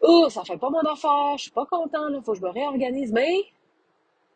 oh, 0.00 0.28
ça 0.30 0.44
fait 0.44 0.56
pas 0.56 0.70
mon 0.70 0.80
affaire, 0.80 1.36
je 1.36 1.42
suis 1.42 1.50
pas 1.50 1.66
content, 1.66 2.08
là, 2.08 2.20
faut 2.22 2.32
que 2.32 2.38
je 2.38 2.42
me 2.44 2.50
réorganise, 2.50 3.12
mais 3.12 3.34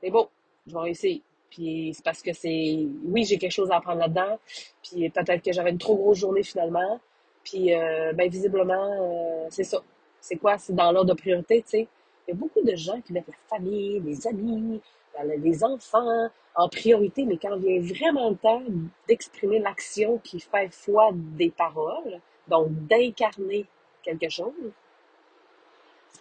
c'est 0.00 0.10
bon, 0.10 0.28
je 0.66 0.72
vais 0.72 0.80
réussir. 0.80 1.20
Puis 1.50 1.92
c'est 1.94 2.04
parce 2.04 2.22
que 2.22 2.32
c'est, 2.32 2.86
oui, 3.04 3.24
j'ai 3.24 3.38
quelque 3.38 3.52
chose 3.52 3.70
à 3.70 3.76
apprendre 3.76 4.00
là-dedans. 4.00 4.38
Puis 4.82 5.08
peut-être 5.10 5.42
que 5.42 5.52
j'avais 5.52 5.70
une 5.70 5.78
trop 5.78 5.96
grosse 5.96 6.18
journée 6.18 6.42
finalement. 6.42 7.00
Puis, 7.44 7.74
euh, 7.74 8.12
ben, 8.14 8.28
visiblement, 8.28 8.90
euh, 9.00 9.46
c'est 9.50 9.64
ça. 9.64 9.82
C'est 10.20 10.36
quoi? 10.36 10.58
C'est 10.58 10.74
dans 10.74 10.90
l'ordre 10.90 11.14
de 11.14 11.18
priorité, 11.20 11.62
tu 11.62 11.68
sais. 11.68 11.88
Il 12.26 12.30
y 12.30 12.32
a 12.32 12.36
beaucoup 12.36 12.62
de 12.62 12.74
gens 12.74 13.00
qui 13.02 13.12
mettent 13.12 13.28
la 13.28 13.56
famille, 13.56 14.00
les 14.00 14.26
amis, 14.26 14.80
les 15.22 15.64
enfants 15.64 16.30
en 16.54 16.68
priorité, 16.68 17.24
mais 17.24 17.36
quand 17.36 17.56
vient 17.56 17.80
vraiment 17.80 18.30
le 18.30 18.36
temps 18.36 18.62
d'exprimer 19.08 19.58
l'action 19.58 20.18
qui 20.18 20.40
fait 20.40 20.72
foi 20.72 21.10
des 21.12 21.50
paroles, 21.50 22.20
donc 22.48 22.68
d'incarner 22.86 23.66
quelque 24.02 24.28
chose, 24.28 24.52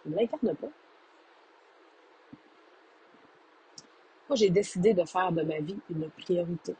on 0.05 0.09
ne 0.09 0.15
l'incarne 0.15 0.55
pas. 0.55 0.67
Moi, 4.29 4.35
j'ai 4.35 4.49
décidé 4.49 4.93
de 4.93 5.03
faire 5.03 5.31
de 5.31 5.43
ma 5.43 5.59
vie 5.59 5.79
une 5.89 6.09
priorité 6.09 6.75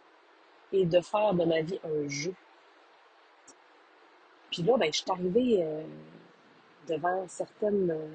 et 0.72 0.86
de 0.86 1.02
faire 1.02 1.34
de 1.34 1.46
ma 1.46 1.62
vie 1.62 1.80
un 1.84 2.08
jeu. 2.08 2.34
Puis 4.50 4.64
là, 4.64 4.78
ben, 4.78 4.92
je 4.92 5.00
suis 5.00 5.12
arrivée 5.12 5.64
euh, 5.64 5.84
devant 6.88 7.28
certaines 7.28 7.92
euh, 7.92 8.08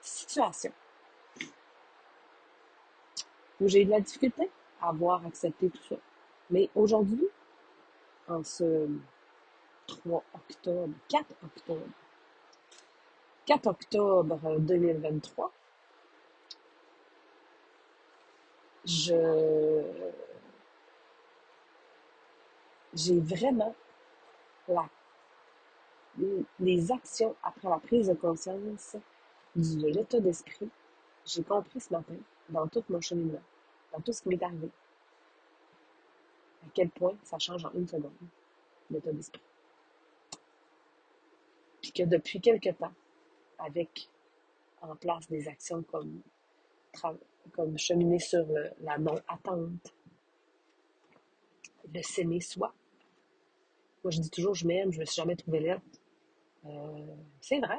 situations 0.00 0.72
où 3.60 3.68
j'ai 3.68 3.82
eu 3.82 3.84
de 3.84 3.90
la 3.90 4.00
difficulté 4.00 4.50
à 4.80 4.88
avoir 4.90 5.24
accepté 5.26 5.70
tout 5.70 5.82
ça. 5.88 5.96
Mais 6.50 6.70
aujourd'hui, 6.74 7.26
en 8.28 8.42
ce 8.44 8.88
3 9.86 10.22
octobre, 10.34 10.94
4 11.08 11.24
octobre, 11.44 11.86
4 13.46 13.66
octobre 13.66 14.58
2023, 14.58 15.52
je 18.84 20.02
j'ai 22.94 23.20
vraiment 23.20 23.74
la, 24.66 24.88
les 26.58 26.90
actions 26.90 27.34
après 27.42 27.68
la 27.68 27.78
prise 27.78 28.08
de 28.08 28.14
conscience 28.14 28.96
de 29.54 29.86
l'état 29.86 30.20
d'esprit. 30.20 30.68
J'ai 31.24 31.42
compris 31.42 31.80
ce 31.80 31.92
matin, 31.92 32.14
dans 32.48 32.66
tout 32.68 32.84
mon 32.88 33.00
cheminement, 33.00 33.42
dans 33.92 34.00
tout 34.00 34.12
ce 34.12 34.22
qui 34.22 34.28
m'est 34.28 34.42
arrivé, 34.42 34.70
à 36.64 36.66
quel 36.74 36.90
point 36.90 37.16
ça 37.22 37.38
change 37.38 37.64
en 37.64 37.72
une 37.72 37.86
seconde, 37.86 38.12
l'état 38.90 39.12
d'esprit. 39.12 39.42
Puis 41.80 41.92
que 41.92 42.02
depuis 42.02 42.40
quelque 42.40 42.70
temps, 42.70 42.92
avec 43.58 44.08
en 44.80 44.94
place 44.96 45.28
des 45.28 45.48
actions 45.48 45.82
comme, 45.82 46.22
comme 47.52 47.78
cheminer 47.78 48.18
sur 48.18 48.46
la 48.80 48.98
non-attente, 48.98 49.92
de 51.88 52.00
s'aimer 52.02 52.40
soi. 52.40 52.72
Moi, 54.04 54.10
je 54.10 54.20
dis 54.20 54.30
toujours, 54.30 54.54
je 54.54 54.66
m'aime, 54.66 54.92
je 54.92 55.00
me 55.00 55.04
suis 55.04 55.16
jamais 55.16 55.36
trouvé 55.36 55.60
laide. 55.60 55.80
Euh, 56.66 57.14
c'est 57.40 57.58
vrai. 57.58 57.78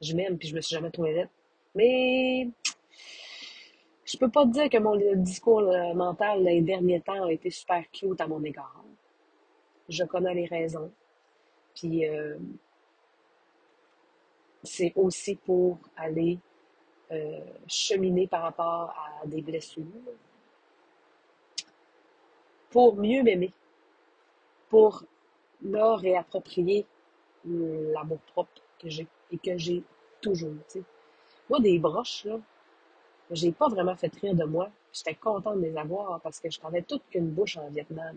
Je 0.00 0.14
m'aime, 0.14 0.38
puis 0.38 0.48
je 0.48 0.54
me 0.54 0.60
suis 0.60 0.74
jamais 0.74 0.90
trouvé 0.90 1.12
laide. 1.12 1.28
Mais 1.74 2.48
je 4.10 4.18
peux 4.18 4.28
pas 4.28 4.44
dire 4.44 4.68
que 4.68 4.78
mon 4.78 4.96
discours 5.16 5.72
mental 5.94 6.42
les 6.42 6.62
derniers 6.62 7.00
temps 7.00 7.24
a 7.24 7.32
été 7.32 7.50
super 7.50 7.88
cute 7.92 8.20
à 8.20 8.26
mon 8.26 8.42
égard. 8.42 8.84
Je 9.88 10.04
connais 10.04 10.34
les 10.34 10.46
raisons. 10.46 10.90
Puis 11.74 12.06
euh, 12.08 12.36
c'est 14.62 14.92
aussi 14.96 15.36
pour 15.36 15.78
aller 15.96 16.38
euh, 17.12 17.40
cheminer 17.68 18.26
par 18.26 18.42
rapport 18.42 18.94
à 19.22 19.26
des 19.26 19.42
blessures, 19.42 19.84
pour 22.70 22.96
mieux 22.96 23.22
m'aimer, 23.22 23.52
pour 24.68 25.04
me 25.62 25.94
réapproprier 25.94 26.84
l'amour 27.44 28.18
propre 28.32 28.62
que 28.78 28.88
j'ai 28.88 29.06
et 29.30 29.38
que 29.38 29.56
j'ai 29.56 29.82
toujours. 30.20 30.54
Moi, 31.48 31.60
des 31.60 31.78
broches, 31.78 32.24
là, 32.24 32.38
j'ai 33.30 33.52
pas 33.52 33.68
vraiment 33.68 33.96
fait 33.96 34.12
rire 34.16 34.34
de 34.34 34.44
moi. 34.44 34.70
J'étais 34.92 35.14
contente 35.14 35.56
de 35.56 35.66
les 35.66 35.76
avoir 35.76 36.20
parce 36.20 36.40
que 36.40 36.50
je 36.50 36.60
n'avais 36.62 36.82
toute 36.82 37.02
qu'une 37.10 37.30
bouche 37.30 37.56
en 37.56 37.68
Vietnam. 37.68 38.16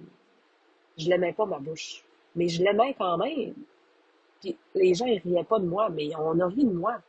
Je 0.97 1.09
l'aimais 1.09 1.33
pas, 1.33 1.45
ma 1.45 1.59
bouche. 1.59 2.03
Mais 2.35 2.47
je 2.47 2.63
l'aimais 2.63 2.95
quand 2.97 3.17
même. 3.17 3.53
Puis 4.41 4.57
les 4.73 4.93
gens, 4.93 5.05
ils 5.05 5.19
riaient 5.19 5.43
pas 5.43 5.59
de 5.59 5.65
moi, 5.65 5.89
mais 5.89 6.09
on 6.17 6.39
a 6.39 6.47
ri 6.47 6.65
de 6.65 6.71
moi 6.71 6.99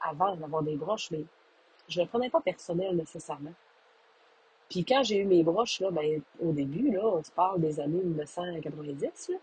avant 0.00 0.36
d'avoir 0.36 0.62
des 0.62 0.76
broches, 0.76 1.10
mais 1.10 1.24
je 1.88 2.00
ne 2.00 2.04
le 2.04 2.08
prenais 2.08 2.30
pas 2.30 2.40
personnel 2.40 2.96
nécessairement. 2.96 3.52
Puis 4.68 4.84
quand 4.84 5.02
j'ai 5.02 5.18
eu 5.18 5.24
mes 5.24 5.42
broches, 5.42 5.80
là, 5.80 5.90
ben, 5.90 6.20
au 6.40 6.52
début, 6.52 6.90
là, 6.92 7.04
on 7.04 7.22
se 7.22 7.30
parle 7.32 7.60
des 7.60 7.80
années 7.80 8.02
1990, 8.02 9.30
là, 9.30 9.36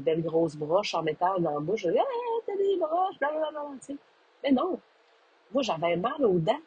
belles 0.00 0.22
grosses 0.22 0.56
broches 0.56 0.94
en 0.94 1.02
métal 1.02 1.42
dans 1.42 1.54
la 1.54 1.60
bouche. 1.60 1.86
Ah, 1.86 2.02
t'as 2.46 2.56
des 2.56 2.76
broches, 2.78 3.18
blablabla, 3.18 3.62
tu 3.80 3.86
sais. 3.86 3.96
Mais 4.42 4.52
non. 4.52 4.78
Moi, 5.52 5.62
j'avais 5.62 5.96
mal 5.96 6.24
aux 6.24 6.38
dents. 6.38 6.60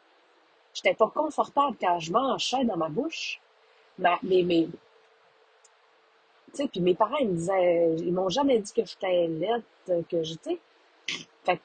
J'étais 0.76 0.94
pas 0.94 1.08
confortable 1.08 1.74
quand 1.80 1.98
je 1.98 2.12
mangeais 2.12 2.64
dans 2.66 2.76
ma 2.76 2.90
bouche. 2.90 3.40
Mais, 3.98 4.18
mais, 4.22 4.42
mais 4.42 4.68
puis 6.68 6.80
mes 6.82 6.94
parents, 6.94 7.16
ils 7.16 7.28
me 7.28 7.34
disaient, 7.34 7.96
ils 7.96 8.12
m'ont 8.12 8.28
jamais 8.28 8.58
dit 8.58 8.72
que 8.74 8.84
j'étais 8.84 9.26
laide, 9.26 9.62
que 10.06 10.22
sais. 10.22 10.58
Fait 11.44 11.60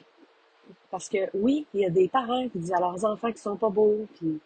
parce 0.90 1.10
que 1.10 1.30
oui, 1.34 1.66
il 1.74 1.82
y 1.82 1.86
a 1.86 1.90
des 1.90 2.08
parents 2.08 2.48
qui 2.48 2.60
disent 2.60 2.72
à 2.72 2.80
leurs 2.80 3.04
enfants 3.04 3.28
qu'ils 3.28 3.42
sont 3.42 3.58
pas 3.58 3.70
beaux, 3.70 4.08
puis 4.16 4.40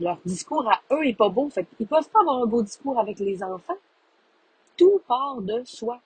leur 0.00 0.18
discours 0.24 0.68
à 0.68 0.80
eux 0.92 1.06
est 1.06 1.16
pas 1.16 1.28
beau. 1.28 1.48
Fait 1.48 1.64
qu'ils 1.76 1.86
peuvent 1.86 2.08
pas 2.08 2.20
avoir 2.20 2.42
un 2.42 2.46
beau 2.46 2.62
discours 2.62 2.98
avec 2.98 3.20
les 3.20 3.40
enfants. 3.44 3.78
Tout 4.76 5.00
part 5.06 5.40
de 5.42 5.62
soi. 5.64 6.00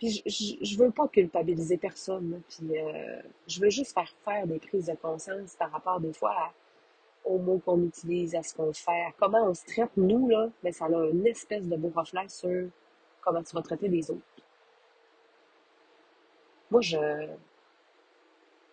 Puis 0.00 0.22
je, 0.26 0.64
je, 0.64 0.78
veux 0.78 0.90
pas 0.90 1.08
culpabiliser 1.08 1.76
personne. 1.76 2.42
Puis 2.48 2.78
euh, 2.78 3.20
je 3.46 3.60
veux 3.60 3.70
juste 3.70 3.92
faire 3.94 4.12
faire 4.24 4.46
des 4.46 4.58
prises 4.58 4.86
de 4.86 4.94
conscience 4.94 5.54
par 5.56 5.70
rapport 5.70 6.00
des 6.00 6.12
fois 6.12 6.52
aux 7.24 7.38
mots 7.38 7.58
qu'on 7.58 7.82
utilise, 7.84 8.34
à 8.34 8.42
ce 8.42 8.54
qu'on 8.54 8.72
fait, 8.72 9.04
à 9.08 9.12
comment 9.18 9.44
on 9.50 9.54
se 9.54 9.64
traite 9.66 9.90
nous 9.96 10.28
là. 10.28 10.48
Mais 10.64 10.72
ça 10.72 10.86
a 10.86 11.06
une 11.10 11.26
espèce 11.26 11.68
de 11.68 11.76
beau 11.76 11.92
reflet 11.94 12.28
sur 12.28 12.68
comment 13.20 13.42
tu 13.42 13.54
vas 13.54 13.62
traiter 13.62 13.88
les 13.88 14.10
autres. 14.10 14.22
Moi, 16.70 16.80
je 16.80 16.96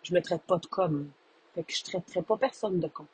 je 0.03 0.13
me 0.13 0.21
traite 0.21 0.43
pas 0.43 0.57
de 0.57 0.67
comme. 0.67 1.11
Fait 1.53 1.63
que 1.63 1.73
je 1.73 1.83
traiterai 1.83 2.21
pas 2.21 2.37
personne 2.37 2.79
de 2.79 2.87
con. 2.87 3.05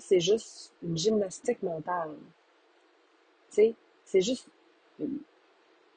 C'est 0.00 0.20
juste 0.20 0.72
une 0.82 0.96
gymnastique 0.96 1.62
mentale. 1.62 2.14
Tu 3.50 3.56
sais, 3.56 3.74
c'est 4.04 4.20
juste 4.20 4.48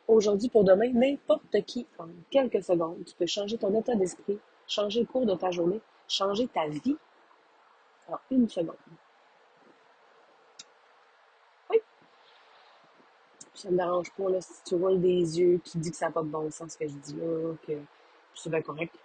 aujourd'hui 0.08 0.50
pour 0.50 0.64
demain, 0.64 0.92
n'importe 0.94 1.62
qui, 1.66 1.86
en 1.98 2.08
quelques 2.30 2.64
secondes, 2.64 3.04
tu 3.06 3.14
peux 3.16 3.26
changer 3.26 3.58
ton 3.58 3.74
état 3.80 3.96
d'esprit, 3.96 4.40
changer 4.68 5.02
le 5.02 5.06
cours 5.06 5.26
de 5.26 5.36
ta 5.36 5.52
journée, 5.52 5.82
changer 6.08 6.48
ta 6.48 6.68
vie 6.68 6.98
en 8.10 8.18
une 8.32 8.48
seconde. 8.50 8.76
ça 13.58 13.72
me 13.72 13.78
dérange 13.78 14.12
pas, 14.12 14.30
là, 14.30 14.40
si 14.40 14.64
tu 14.64 14.76
roules 14.76 15.02
des 15.02 15.40
yeux, 15.40 15.60
tu 15.64 15.80
dis 15.80 15.90
que 15.90 15.98
ça 15.98 16.08
n'a 16.08 16.12
pas 16.12 16.22
de 16.22 16.28
bon 16.28 16.50
sens 16.52 16.74
ce 16.74 16.78
que 16.78 16.88
je 16.88 16.94
dis 16.94 17.16
là, 17.16 17.54
que 17.66 17.74
c'est 18.36 18.50
bien 18.50 18.62
correct. 18.62 18.96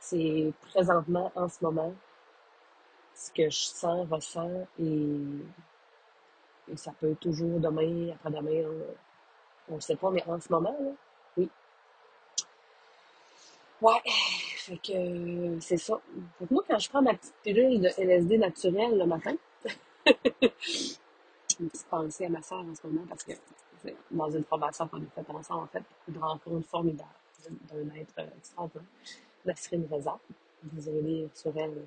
C'est 0.00 0.52
présentement, 0.70 1.30
en 1.34 1.48
ce 1.48 1.62
moment, 1.62 1.94
ce 3.14 3.30
que 3.32 3.50
je 3.50 3.56
sens, 3.56 4.08
ressens, 4.10 4.66
et, 4.78 5.18
ça 6.76 6.92
peut 7.00 7.14
toujours 7.20 7.60
demain, 7.60 8.12
après-demain, 8.14 8.68
on 9.68 9.76
ne 9.76 9.80
sait 9.80 9.96
pas, 9.96 10.10
mais 10.10 10.22
en 10.26 10.40
ce 10.40 10.50
moment, 10.50 10.76
là, 10.80 10.90
oui. 11.36 11.50
Ouais, 13.80 14.00
fait 14.56 14.76
que 14.78 15.60
c'est 15.60 15.76
ça. 15.76 16.00
Que 16.38 16.44
moi, 16.52 16.62
quand 16.68 16.78
je 16.78 16.88
prends 16.88 17.02
ma 17.02 17.14
petite 17.14 17.34
pilule 17.42 17.80
de 17.80 17.88
LSD 17.98 18.38
naturelle 18.38 18.96
le 18.96 19.06
matin, 19.06 19.34
une 20.06 21.68
petite 21.68 21.86
pensée 21.88 22.26
à 22.26 22.28
ma 22.28 22.42
soeur 22.42 22.60
en 22.60 22.74
ce 22.74 22.86
moment 22.86 23.04
parce 23.08 23.24
que 23.24 23.32
dans 24.10 24.30
une 24.30 24.44
formation 24.44 24.86
qu'on 24.88 24.98
a 24.98 25.06
faite 25.14 25.30
ensemble, 25.30 25.64
en 25.64 25.66
fait, 25.66 25.82
une 26.08 26.18
rencontre 26.18 26.68
formidable 26.68 27.10
d'un 27.48 27.94
être 27.96 28.18
extraordinaire, 28.36 28.86
Nasrine 29.44 29.86
Reza. 29.90 30.18
Vous 30.62 30.88
allez 30.88 31.02
lire 31.02 31.28
sur 31.34 31.56
elle. 31.56 31.84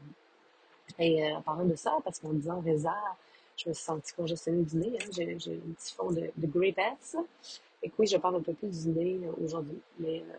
Et 0.99 1.23
euh, 1.23 1.35
en 1.35 1.41
parlant 1.41 1.65
de 1.65 1.75
ça, 1.75 1.97
parce 2.03 2.19
qu'en 2.19 2.33
disant 2.33 2.61
Reza, 2.61 2.95
je 3.57 3.69
me 3.69 3.73
suis 3.73 3.83
sentie 3.83 4.13
congestionnée 4.13 4.63
du 4.63 4.77
nez. 4.77 4.97
Hein, 5.01 5.09
j'ai, 5.11 5.33
un 5.33 5.73
petit 5.73 5.93
fond 5.93 6.11
de, 6.11 6.31
de 6.35 6.47
Grape 6.47 6.97
Et 7.83 7.89
que 7.89 7.95
oui, 7.99 8.07
je 8.07 8.17
parle 8.17 8.35
un 8.37 8.41
peu 8.41 8.53
plus 8.53 8.85
du 8.85 8.89
nez 8.89 9.19
euh, 9.23 9.43
aujourd'hui. 9.43 9.79
Mais 9.99 10.19
euh, 10.19 10.35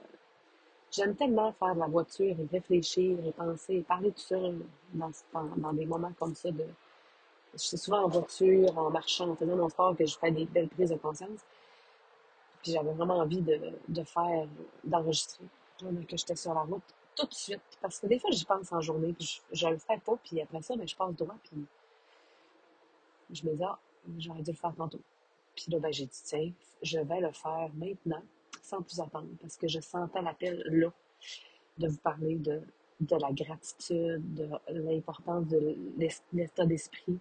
j'aime 0.90 1.14
tellement 1.14 1.52
faire 1.52 1.74
de 1.74 1.80
la 1.80 1.86
voiture 1.86 2.36
et 2.38 2.48
réfléchir 2.50 3.18
et 3.26 3.32
penser 3.32 3.76
et 3.76 3.82
parler 3.82 4.10
tout 4.12 4.20
seul 4.20 4.58
dans, 4.94 5.72
des 5.72 5.86
moments 5.86 6.12
comme 6.18 6.34
ça 6.34 6.50
de 6.50 6.64
je 7.54 7.62
suis 7.62 7.78
souvent 7.78 8.04
en 8.04 8.08
voiture, 8.08 8.76
en 8.76 8.90
marchant, 8.90 9.30
en 9.30 9.36
faisant 9.36 9.56
mon 9.56 9.70
sport, 9.70 9.96
que 9.96 10.04
je 10.04 10.18
fais 10.18 10.30
des 10.30 10.44
belles 10.44 10.68
prises 10.68 10.90
de 10.90 10.96
conscience. 10.96 11.40
Puis 12.62 12.72
j'avais 12.72 12.92
vraiment 12.92 13.16
envie 13.16 13.40
de, 13.40 13.58
de 13.88 14.02
faire, 14.02 14.46
d'enregistrer, 14.84 15.44
que 15.80 16.16
j'étais 16.18 16.36
sur 16.36 16.52
la 16.52 16.60
route 16.60 16.82
tout 17.16 17.26
de 17.26 17.34
suite. 17.34 17.60
Parce 17.80 17.98
que 18.00 18.06
des 18.06 18.18
fois, 18.18 18.30
j'y 18.30 18.44
pense 18.44 18.72
en 18.72 18.80
journée, 18.80 19.12
puis 19.12 19.42
je, 19.52 19.58
je 19.58 19.68
le 19.68 19.78
fais 19.78 19.98
pas, 19.98 20.16
puis 20.22 20.40
après 20.40 20.62
ça, 20.62 20.76
ben, 20.76 20.86
je 20.86 20.96
passe 20.96 21.14
droit, 21.16 21.36
puis 21.44 21.66
Je 23.32 23.44
me 23.46 23.54
dis, 23.54 23.64
ah, 23.64 23.78
j'aurais 24.18 24.42
dû 24.42 24.50
le 24.52 24.56
faire 24.56 24.74
tantôt. 24.76 25.00
Puis 25.56 25.72
là, 25.72 25.78
ben, 25.80 25.92
j'ai 25.92 26.06
dit, 26.06 26.22
tiens, 26.24 26.52
je 26.82 26.98
vais 27.00 27.20
le 27.20 27.32
faire 27.32 27.70
maintenant, 27.74 28.22
sans 28.62 28.82
plus 28.82 29.00
attendre, 29.00 29.28
parce 29.40 29.56
que 29.56 29.68
je 29.68 29.80
sentais 29.80 30.22
l'appel 30.22 30.62
là 30.66 30.92
de 31.78 31.88
vous 31.88 31.98
parler 31.98 32.36
de, 32.36 32.62
de 33.00 33.16
la 33.16 33.32
gratitude, 33.32 34.34
de 34.34 34.48
l'importance 34.68 35.46
de 35.48 35.76
l'état 36.32 36.66
d'esprit. 36.66 37.18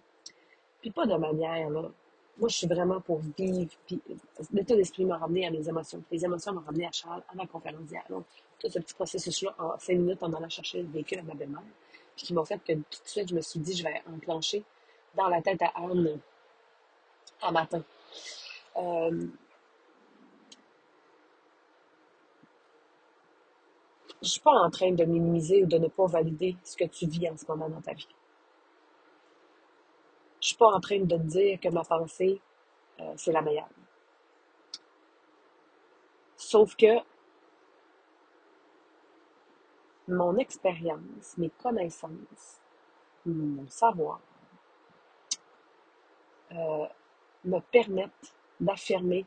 Puis 0.80 0.90
pas 0.90 1.06
de 1.06 1.16
manière, 1.16 1.70
là. 1.70 1.90
Moi, 2.38 2.48
je 2.50 2.56
suis 2.56 2.66
vraiment 2.66 3.00
pour 3.00 3.20
vivre. 3.38 3.70
Puis 3.86 4.00
l'état 4.52 4.76
d'esprit 4.76 5.04
m'a 5.04 5.16
ramené 5.16 5.46
à 5.46 5.50
mes 5.50 5.68
émotions. 5.68 6.02
Les 6.10 6.24
émotions 6.24 6.52
m'ont 6.52 6.60
ramené 6.60 6.86
à 6.86 6.92
Charles, 6.92 7.22
à 7.28 7.34
ma 7.34 7.46
conférence 7.46 7.82
d'hier. 7.84 8.04
Donc, 8.10 8.24
tout 8.58 8.68
ce 8.68 8.78
petit 8.78 8.94
processus-là, 8.94 9.54
en 9.58 9.78
cinq 9.78 9.94
minutes, 9.94 10.22
en 10.22 10.32
allant 10.32 10.48
chercher 10.48 10.82
le 10.82 10.88
véhicule 10.88 11.20
à 11.20 11.22
ma 11.22 11.34
belle-mère, 11.34 11.62
puis 12.14 12.26
qui 12.26 12.34
m'a 12.34 12.44
fait 12.44 12.58
que 12.58 12.72
tout 12.72 13.02
de 13.04 13.08
suite, 13.08 13.28
je 13.28 13.34
me 13.34 13.40
suis 13.40 13.60
dit, 13.60 13.76
je 13.76 13.84
vais 13.84 14.02
enclencher 14.14 14.62
dans 15.14 15.28
la 15.28 15.40
tête 15.40 15.62
à 15.62 15.72
Anne 15.76 16.20
à 17.40 17.52
matin. 17.52 17.82
Euh, 18.76 19.26
je 24.22 24.28
suis 24.28 24.40
pas 24.40 24.52
en 24.52 24.70
train 24.70 24.92
de 24.92 25.04
minimiser 25.04 25.62
ou 25.62 25.66
de 25.66 25.78
ne 25.78 25.88
pas 25.88 26.06
valider 26.06 26.56
ce 26.64 26.76
que 26.76 26.84
tu 26.84 27.06
vis 27.06 27.28
en 27.30 27.36
ce 27.36 27.46
moment 27.46 27.68
dans 27.68 27.80
ta 27.80 27.92
vie. 27.92 28.08
Je 30.46 30.50
suis 30.50 30.58
pas 30.58 30.68
en 30.68 30.78
train 30.78 31.00
de 31.00 31.16
te 31.16 31.20
dire 31.22 31.58
que 31.58 31.68
ma 31.70 31.82
pensée, 31.82 32.40
euh, 33.00 33.14
c'est 33.16 33.32
la 33.32 33.42
meilleure. 33.42 33.68
Sauf 36.36 36.76
que 36.76 37.00
mon 40.06 40.36
expérience, 40.36 41.36
mes 41.36 41.50
connaissances, 41.50 42.60
mon 43.24 43.66
savoir 43.66 44.20
euh, 46.52 46.86
me 47.44 47.58
permettent 47.58 48.32
d'affirmer 48.60 49.26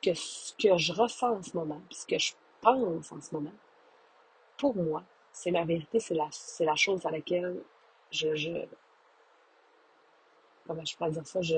que 0.00 0.14
ce 0.14 0.54
que 0.54 0.74
je 0.78 0.94
ressens 0.94 1.36
en 1.36 1.42
ce 1.42 1.54
moment, 1.54 1.82
ce 1.90 2.06
que 2.06 2.18
je 2.18 2.32
pense 2.62 3.12
en 3.12 3.20
ce 3.20 3.34
moment, 3.34 3.52
pour 4.56 4.74
moi, 4.74 5.04
c'est 5.32 5.50
la 5.50 5.66
vérité, 5.66 6.00
c'est 6.00 6.14
la, 6.14 6.30
la 6.60 6.76
chose 6.76 7.04
à 7.04 7.10
laquelle 7.10 7.62
je, 8.10 8.34
comment 10.66 10.84
je 10.84 10.96
pourrais 10.96 11.10
dire 11.10 11.26
ça, 11.26 11.42
je, 11.42 11.54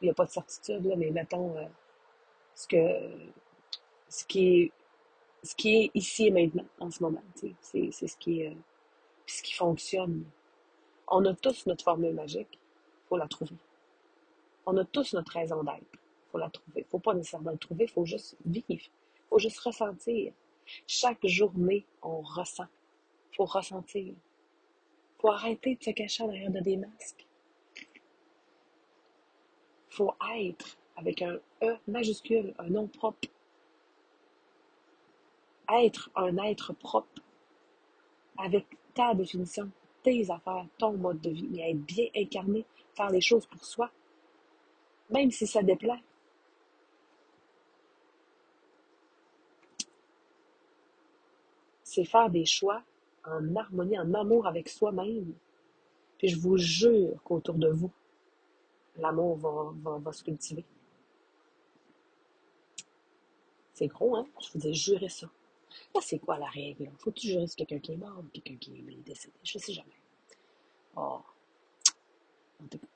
il 0.00 0.04
n'y 0.04 0.10
a 0.10 0.14
pas 0.14 0.24
de 0.24 0.30
certitude, 0.30 0.84
là, 0.84 0.96
mais 0.96 1.10
mettons, 1.10 1.56
euh, 1.56 1.64
ce 2.54 2.66
que, 2.68 3.30
ce 4.08 4.24
qui 4.26 4.62
est, 4.62 4.72
ce 5.42 5.54
qui 5.54 5.76
est 5.76 5.90
ici 5.94 6.26
et 6.26 6.30
maintenant, 6.30 6.66
en 6.80 6.90
ce 6.90 7.02
moment, 7.02 7.22
c'est, 7.34 7.54
c'est 7.92 8.06
ce 8.06 8.16
qui 8.16 8.46
euh, 8.46 8.54
ce 9.26 9.42
qui 9.42 9.54
fonctionne. 9.54 10.24
On 11.08 11.24
a 11.24 11.34
tous 11.34 11.66
notre 11.66 11.84
formule 11.84 12.14
magique, 12.14 12.58
faut 13.08 13.16
la 13.16 13.28
trouver. 13.28 13.56
On 14.66 14.76
a 14.76 14.84
tous 14.84 15.12
notre 15.14 15.32
raison 15.32 15.62
d'être. 15.62 16.00
Faut 16.32 16.38
la 16.38 16.50
trouver. 16.50 16.84
Faut 16.90 16.98
pas 16.98 17.14
nécessairement 17.14 17.52
la 17.52 17.56
trouver, 17.56 17.86
faut 17.86 18.04
juste 18.04 18.36
vivre. 18.44 18.84
Faut 19.28 19.38
juste 19.38 19.58
ressentir. 19.60 20.32
Chaque 20.86 21.24
journée, 21.24 21.86
on 22.02 22.20
ressent. 22.20 22.66
Faut 23.36 23.44
ressentir. 23.44 24.14
Faut 25.20 25.30
arrêter 25.30 25.76
de 25.76 25.82
se 25.82 25.90
cacher 25.90 26.26
derrière 26.26 26.50
de 26.50 26.60
des 26.60 26.76
masques. 26.76 27.25
Faut 29.96 30.12
être 30.36 30.76
avec 30.94 31.22
un 31.22 31.38
E 31.62 31.74
majuscule, 31.88 32.52
un 32.58 32.68
nom 32.68 32.86
propre. 32.86 33.30
Être 35.72 36.10
un 36.14 36.36
être 36.36 36.74
propre 36.74 37.22
avec 38.36 38.66
ta 38.92 39.14
définition, 39.14 39.70
tes 40.02 40.30
affaires, 40.30 40.66
ton 40.76 40.92
mode 40.98 41.22
de 41.22 41.30
vie, 41.30 41.48
mais 41.50 41.70
être 41.70 41.78
bien 41.78 42.08
incarné, 42.14 42.66
faire 42.94 43.08
les 43.08 43.22
choses 43.22 43.46
pour 43.46 43.64
soi, 43.64 43.90
même 45.08 45.30
si 45.30 45.46
ça 45.46 45.62
déplaît. 45.62 46.02
C'est 51.84 52.04
faire 52.04 52.28
des 52.28 52.44
choix 52.44 52.82
en 53.24 53.56
harmonie, 53.56 53.98
en 53.98 54.12
amour 54.12 54.46
avec 54.46 54.68
soi-même. 54.68 55.32
Puis 56.18 56.28
je 56.28 56.38
vous 56.38 56.58
jure 56.58 57.18
qu'autour 57.24 57.54
de 57.54 57.70
vous, 57.70 57.90
l'amour 58.98 59.36
va, 59.36 59.98
va, 59.98 60.12
se 60.12 60.22
cultiver. 60.22 60.64
C'est 63.74 63.88
gros, 63.88 64.16
hein? 64.16 64.26
Je 64.40 64.58
vous 64.58 64.66
ai 64.66 64.72
juré 64.72 65.08
ça. 65.08 65.28
Là, 65.94 66.00
c'est 66.02 66.18
quoi 66.18 66.38
la 66.38 66.46
règle? 66.46 66.90
Faut-tu 66.98 67.28
jurer 67.28 67.46
sur 67.46 67.56
quelqu'un 67.56 67.78
qui 67.78 67.92
est 67.92 67.96
mort 67.96 68.18
ou 68.18 68.22
quelqu'un 68.32 68.56
qui 68.56 68.72
est 68.72 69.02
décédé? 69.04 69.34
Je 69.42 69.58
sais 69.58 69.72
jamais. 69.72 69.88
Oh. 70.96 71.20
En 72.62 72.66
tout 72.70 72.78
cas. 72.78 72.86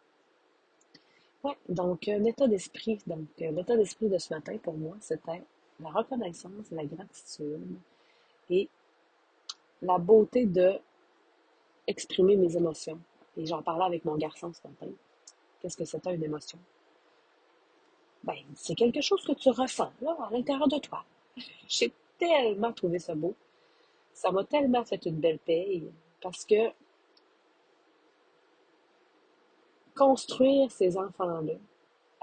Oui, 1.43 1.53
donc 1.69 2.09
un 2.09 2.25
état 2.25 2.47
d'esprit. 2.49 2.99
Donc, 3.07 3.29
euh, 3.41 3.51
l'état 3.51 3.77
d'esprit 3.77 4.09
de 4.09 4.19
ce 4.19 4.33
matin, 4.33 4.57
pour 4.59 4.75
moi, 4.75 4.97
c'était 5.01 5.43
la 5.81 5.91
reconnaissance, 5.91 6.71
la 6.71 6.85
gratitude 6.85 7.77
et 8.49 8.69
la 9.83 9.99
beauté 9.99 10.47
de 10.47 10.79
exprimer 11.87 12.37
mes 12.37 12.57
émotions. 12.57 12.99
Et 13.37 13.47
j'en 13.47 13.63
parlais 13.63 13.85
avec 13.85 14.05
mon 14.05 14.17
garçon 14.17 14.53
ce 14.53 14.67
matin. 14.67 14.93
Qu'est-ce 15.61 15.77
que 15.77 15.85
c'était 15.85 16.15
une 16.15 16.25
émotion? 16.25 16.59
Ben, 18.23 18.37
c'est 18.55 18.75
quelque 18.75 19.01
chose 19.01 19.25
que 19.25 19.33
tu 19.33 19.51
ressens, 19.51 19.93
là, 20.01 20.17
à 20.27 20.31
l'intérieur 20.31 20.69
de 20.69 20.79
toi. 20.79 21.05
J'ai 21.69 21.93
tellement 22.19 22.73
trouvé 22.73 22.99
ça 22.99 23.15
beau. 23.15 23.35
Ça 24.13 24.31
m'a 24.31 24.45
tellement 24.45 24.85
fait 24.85 25.05
une 25.07 25.17
belle 25.21 25.39
paye 25.39 25.91
parce 26.21 26.45
que 26.45 26.71
construire 29.97 30.71
ces 30.71 30.97
enfants-là, 30.97 31.55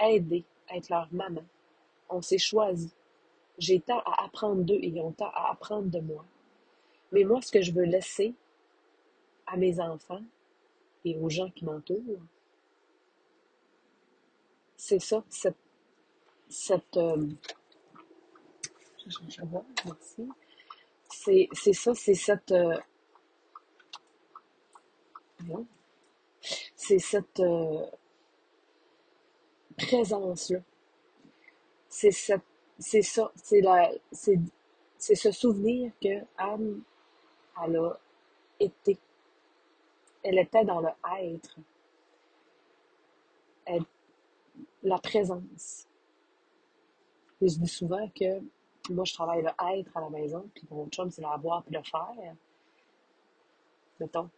aider, 0.02 0.44
être 0.74 0.90
leur 0.90 1.08
maman. 1.12 1.44
On 2.10 2.22
s'est 2.22 2.38
choisi. 2.38 2.92
J'ai 3.58 3.80
tant 3.80 4.00
à 4.00 4.26
apprendre 4.26 4.64
d'eux 4.64 4.80
et 4.82 4.88
ils 4.88 5.00
ont 5.00 5.12
tant 5.12 5.32
à 5.34 5.52
apprendre 5.52 5.90
de 5.90 6.00
moi. 6.00 6.26
Mais 7.12 7.24
moi, 7.24 7.42
ce 7.42 7.52
que 7.52 7.62
je 7.62 7.72
veux 7.72 7.86
laisser 7.86 8.34
à 9.48 9.58
mes 9.58 9.80
enfants 9.80 10.22
et 11.06 11.18
aux 11.18 11.30
gens 11.30 11.50
qui 11.52 11.66
m'entourent, 11.66 12.22
c'est 14.78 15.00
ça, 15.00 15.24
cette, 15.30 15.58
cette 16.50 16.98
euh, 16.98 17.28
je, 19.08 19.42
vois, 19.44 19.66
merci. 19.86 20.30
C'est, 21.10 21.74
ça, 21.74 21.94
c'est 21.96 22.14
cette, 22.14 22.52
euh, 22.52 22.78
c'est 26.76 27.00
cette 27.00 27.40
euh, 27.40 27.86
présence-là. 29.78 30.60
C'est 31.90 32.12
cette, 32.12 32.42
c'est 32.78 33.02
ça, 33.02 33.32
c'est 33.36 33.62
la, 33.62 33.92
c'est, 34.12 34.40
c'est 34.98 35.16
ce 35.16 35.32
souvenir 35.32 35.92
que 36.02 36.24
Anne, 36.38 36.82
elle 37.64 37.78
a 37.78 38.00
été. 38.60 38.98
Elle 40.24 40.40
était 40.40 40.66
dans 40.66 40.82
le 40.82 40.90
être. 41.22 41.58
Elle, 43.66 43.86
la 44.88 45.00
présence. 45.00 45.88
Et 47.42 47.50
je 47.50 47.60
dis 47.60 47.68
souvent 47.68 48.08
que 48.10 48.42
moi, 48.90 49.04
je 49.06 49.14
travaille 49.14 49.42
le 49.42 49.50
être 49.78 49.98
à 49.98 50.02
la 50.02 50.10
maison, 50.10 50.50
puis 50.54 50.66
mon 50.72 50.88
chum, 50.88 51.12
c'est 51.12 51.22
l'avoir 51.22 51.64
puis 51.64 51.76
le 51.76 51.84
faire. 51.84 52.36
Mettons. 54.00 54.30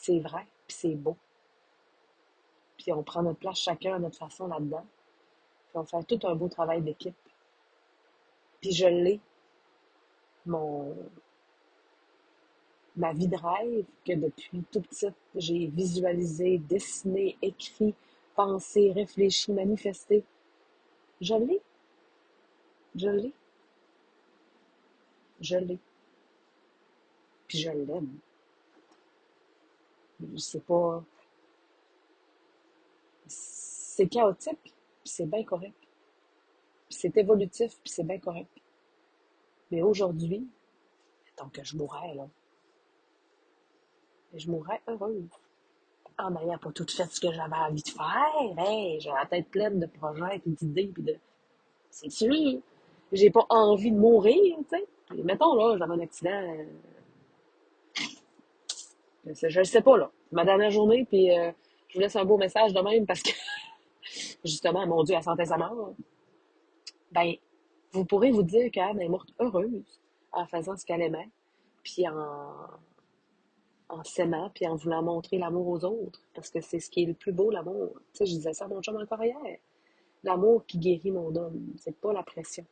c'est 0.00 0.18
vrai, 0.18 0.46
puis 0.66 0.76
c'est 0.76 0.94
beau. 0.94 1.16
Puis 2.76 2.92
on 2.92 3.02
prend 3.02 3.22
notre 3.22 3.38
place 3.38 3.58
chacun 3.58 3.94
à 3.94 3.98
notre 3.98 4.16
façon 4.16 4.46
là-dedans. 4.48 4.86
Puis 5.68 5.74
on 5.74 5.84
fait 5.84 6.04
tout 6.04 6.26
un 6.26 6.34
beau 6.34 6.48
travail 6.48 6.80
d'équipe. 6.80 7.14
Puis 8.60 8.72
je 8.72 8.86
l'ai, 8.86 9.20
mon 10.46 10.96
ma 12.96 13.12
vie 13.12 13.28
de 13.28 13.36
rêve 13.36 13.84
que 14.04 14.12
depuis 14.12 14.64
tout 14.70 14.80
petit, 14.80 15.08
j'ai 15.34 15.66
visualisé, 15.66 16.58
dessiné, 16.58 17.36
écrit, 17.42 17.94
pensé, 18.34 18.92
réfléchi, 18.92 19.52
manifesté. 19.52 20.24
Je 21.20 21.34
l'ai. 21.34 21.60
Je 22.94 23.08
l'ai. 23.08 23.32
Je 25.40 25.56
l'ai. 25.56 25.78
Puis 27.46 27.58
je 27.58 27.70
l'aime 27.70 28.18
c'est 30.36 30.64
pas. 30.64 31.02
C'est 33.26 34.08
chaotique, 34.08 34.58
puis 34.62 34.72
c'est 35.04 35.26
bien 35.26 35.44
correct. 35.44 35.74
c'est 36.88 37.16
évolutif, 37.16 37.78
puis 37.82 37.92
c'est 37.92 38.04
bien 38.04 38.18
correct. 38.18 38.50
Mais 39.70 39.82
aujourd'hui, 39.82 40.48
tant 41.36 41.48
que 41.48 41.62
je 41.62 41.76
mourrais, 41.76 42.14
là, 42.14 42.28
je 44.34 44.50
mourrais 44.50 44.80
heureuse. 44.88 45.28
En 46.18 46.30
n'ayant 46.30 46.58
pas 46.58 46.70
tout 46.72 46.86
fait 46.86 47.10
ce 47.10 47.20
que 47.20 47.32
j'avais 47.32 47.56
envie 47.56 47.82
de 47.82 47.88
faire. 47.88 48.58
Hey, 48.58 49.00
j'ai 49.00 49.10
la 49.10 49.26
tête 49.26 49.48
pleine 49.48 49.80
de 49.80 49.86
projets, 49.86 50.42
d'idées, 50.44 50.90
puis 50.92 51.02
de. 51.02 51.16
C'est 51.90 52.10
sûr. 52.10 52.60
J'ai 53.12 53.30
pas 53.30 53.46
envie 53.48 53.90
de 53.90 53.98
mourir, 53.98 54.56
tu 54.70 54.76
sais. 54.76 55.22
Mettons, 55.24 55.54
là, 55.54 55.76
j'avais 55.78 55.94
un 55.94 56.00
accident. 56.00 56.56
Je 59.24 59.58
ne 59.58 59.64
sais 59.64 59.82
pas, 59.82 59.96
là. 59.96 60.10
Ma 60.30 60.44
dernière 60.44 60.70
journée, 60.70 61.04
puis 61.04 61.36
euh, 61.36 61.50
je 61.88 61.94
vous 61.94 62.00
laisse 62.00 62.16
un 62.16 62.24
beau 62.24 62.36
message 62.36 62.72
de 62.72 62.80
même 62.80 63.06
parce 63.06 63.22
que, 63.22 63.30
justement, 64.44 64.86
mon 64.86 65.02
Dieu, 65.02 65.16
elle 65.16 65.22
sentait 65.22 65.46
sa 65.46 65.56
mort. 65.56 65.94
Ben, 67.10 67.34
vous 67.92 68.04
pourrez 68.04 68.30
vous 68.30 68.44
dire 68.44 68.70
qu'elle 68.70 69.00
est 69.00 69.08
morte 69.08 69.30
heureuse 69.40 70.00
en 70.32 70.46
faisant 70.46 70.76
ce 70.76 70.86
qu'elle 70.86 71.02
aimait, 71.02 71.28
puis 71.82 72.06
en, 72.06 72.52
en 73.90 74.04
s'aimant, 74.04 74.50
puis 74.54 74.66
en 74.66 74.76
voulant 74.76 75.02
montrer 75.02 75.38
l'amour 75.38 75.68
aux 75.68 75.84
autres, 75.84 76.22
parce 76.34 76.50
que 76.50 76.60
c'est 76.60 76.80
ce 76.80 76.90
qui 76.90 77.02
est 77.02 77.06
le 77.06 77.14
plus 77.14 77.32
beau, 77.32 77.50
l'amour. 77.50 77.92
Tu 78.12 78.18
sais, 78.18 78.26
je 78.26 78.32
disais 78.32 78.52
ça 78.52 78.66
à 78.66 78.68
mon 78.68 78.80
chum 78.82 78.96
encore 78.96 79.22
hier. 79.22 79.58
L'amour 80.22 80.64
qui 80.66 80.78
guérit 80.78 81.10
mon 81.10 81.34
homme, 81.34 81.74
c'est 81.78 81.96
pas 81.96 82.12
la 82.12 82.22
pression. 82.22 82.64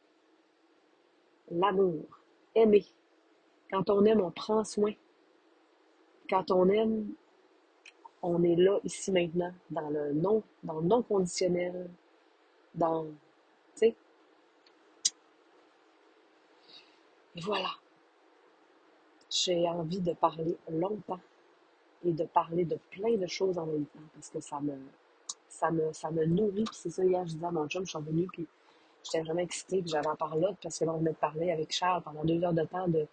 L'amour. 1.50 2.04
Aimer. 2.54 2.84
Quand 3.70 3.90
on 3.90 4.04
aime, 4.04 4.20
on 4.20 4.30
prend 4.30 4.64
soin. 4.64 4.92
Quand 6.28 6.50
on 6.50 6.68
aime, 6.68 7.08
on 8.22 8.42
est 8.42 8.56
là, 8.56 8.78
ici, 8.84 9.10
maintenant, 9.12 9.52
dans 9.70 9.88
le 9.88 10.12
non, 10.12 10.42
dans 10.62 10.80
le 10.80 10.86
non 10.86 11.02
conditionnel, 11.02 11.90
dans, 12.74 13.04
tu 13.04 13.10
sais. 13.74 13.96
Et 17.36 17.40
voilà. 17.40 17.70
J'ai 19.44 19.68
envie 19.68 20.00
de 20.00 20.12
parler 20.12 20.56
longtemps 20.70 21.20
et 22.04 22.12
de 22.12 22.24
parler 22.24 22.64
de 22.64 22.78
plein 22.90 23.16
de 23.16 23.26
choses 23.26 23.58
en 23.58 23.66
même 23.66 23.84
temps 23.86 24.00
parce 24.14 24.30
que 24.30 24.40
ça 24.40 24.60
me, 24.60 24.74
ça 25.48 25.70
me, 25.70 25.92
ça 25.92 26.10
me 26.10 26.24
nourrit. 26.24 26.64
Puis 26.64 26.74
c'est 26.74 26.90
ça, 26.90 27.04
hier, 27.04 27.26
je 27.26 27.34
disais 27.34 27.46
à 27.46 27.50
mon 27.50 27.68
chum, 27.68 27.84
je 27.84 27.90
suis 27.90 27.98
revenue, 27.98 28.26
puis 28.32 28.46
j'étais 29.04 29.22
vraiment 29.22 29.40
excitée, 29.40 29.82
puis 29.82 29.90
j'avais 29.90 30.06
en 30.06 30.16
parler 30.16 30.48
parce 30.62 30.78
que 30.78 30.84
là, 30.84 30.94
on 30.94 30.98
venait 30.98 31.12
de 31.12 31.16
parler 31.16 31.50
avec 31.50 31.72
Charles 31.72 32.02
pendant 32.02 32.24
deux 32.24 32.42
heures 32.42 32.52
de 32.52 32.64
temps 32.64 32.88
de, 32.88 33.06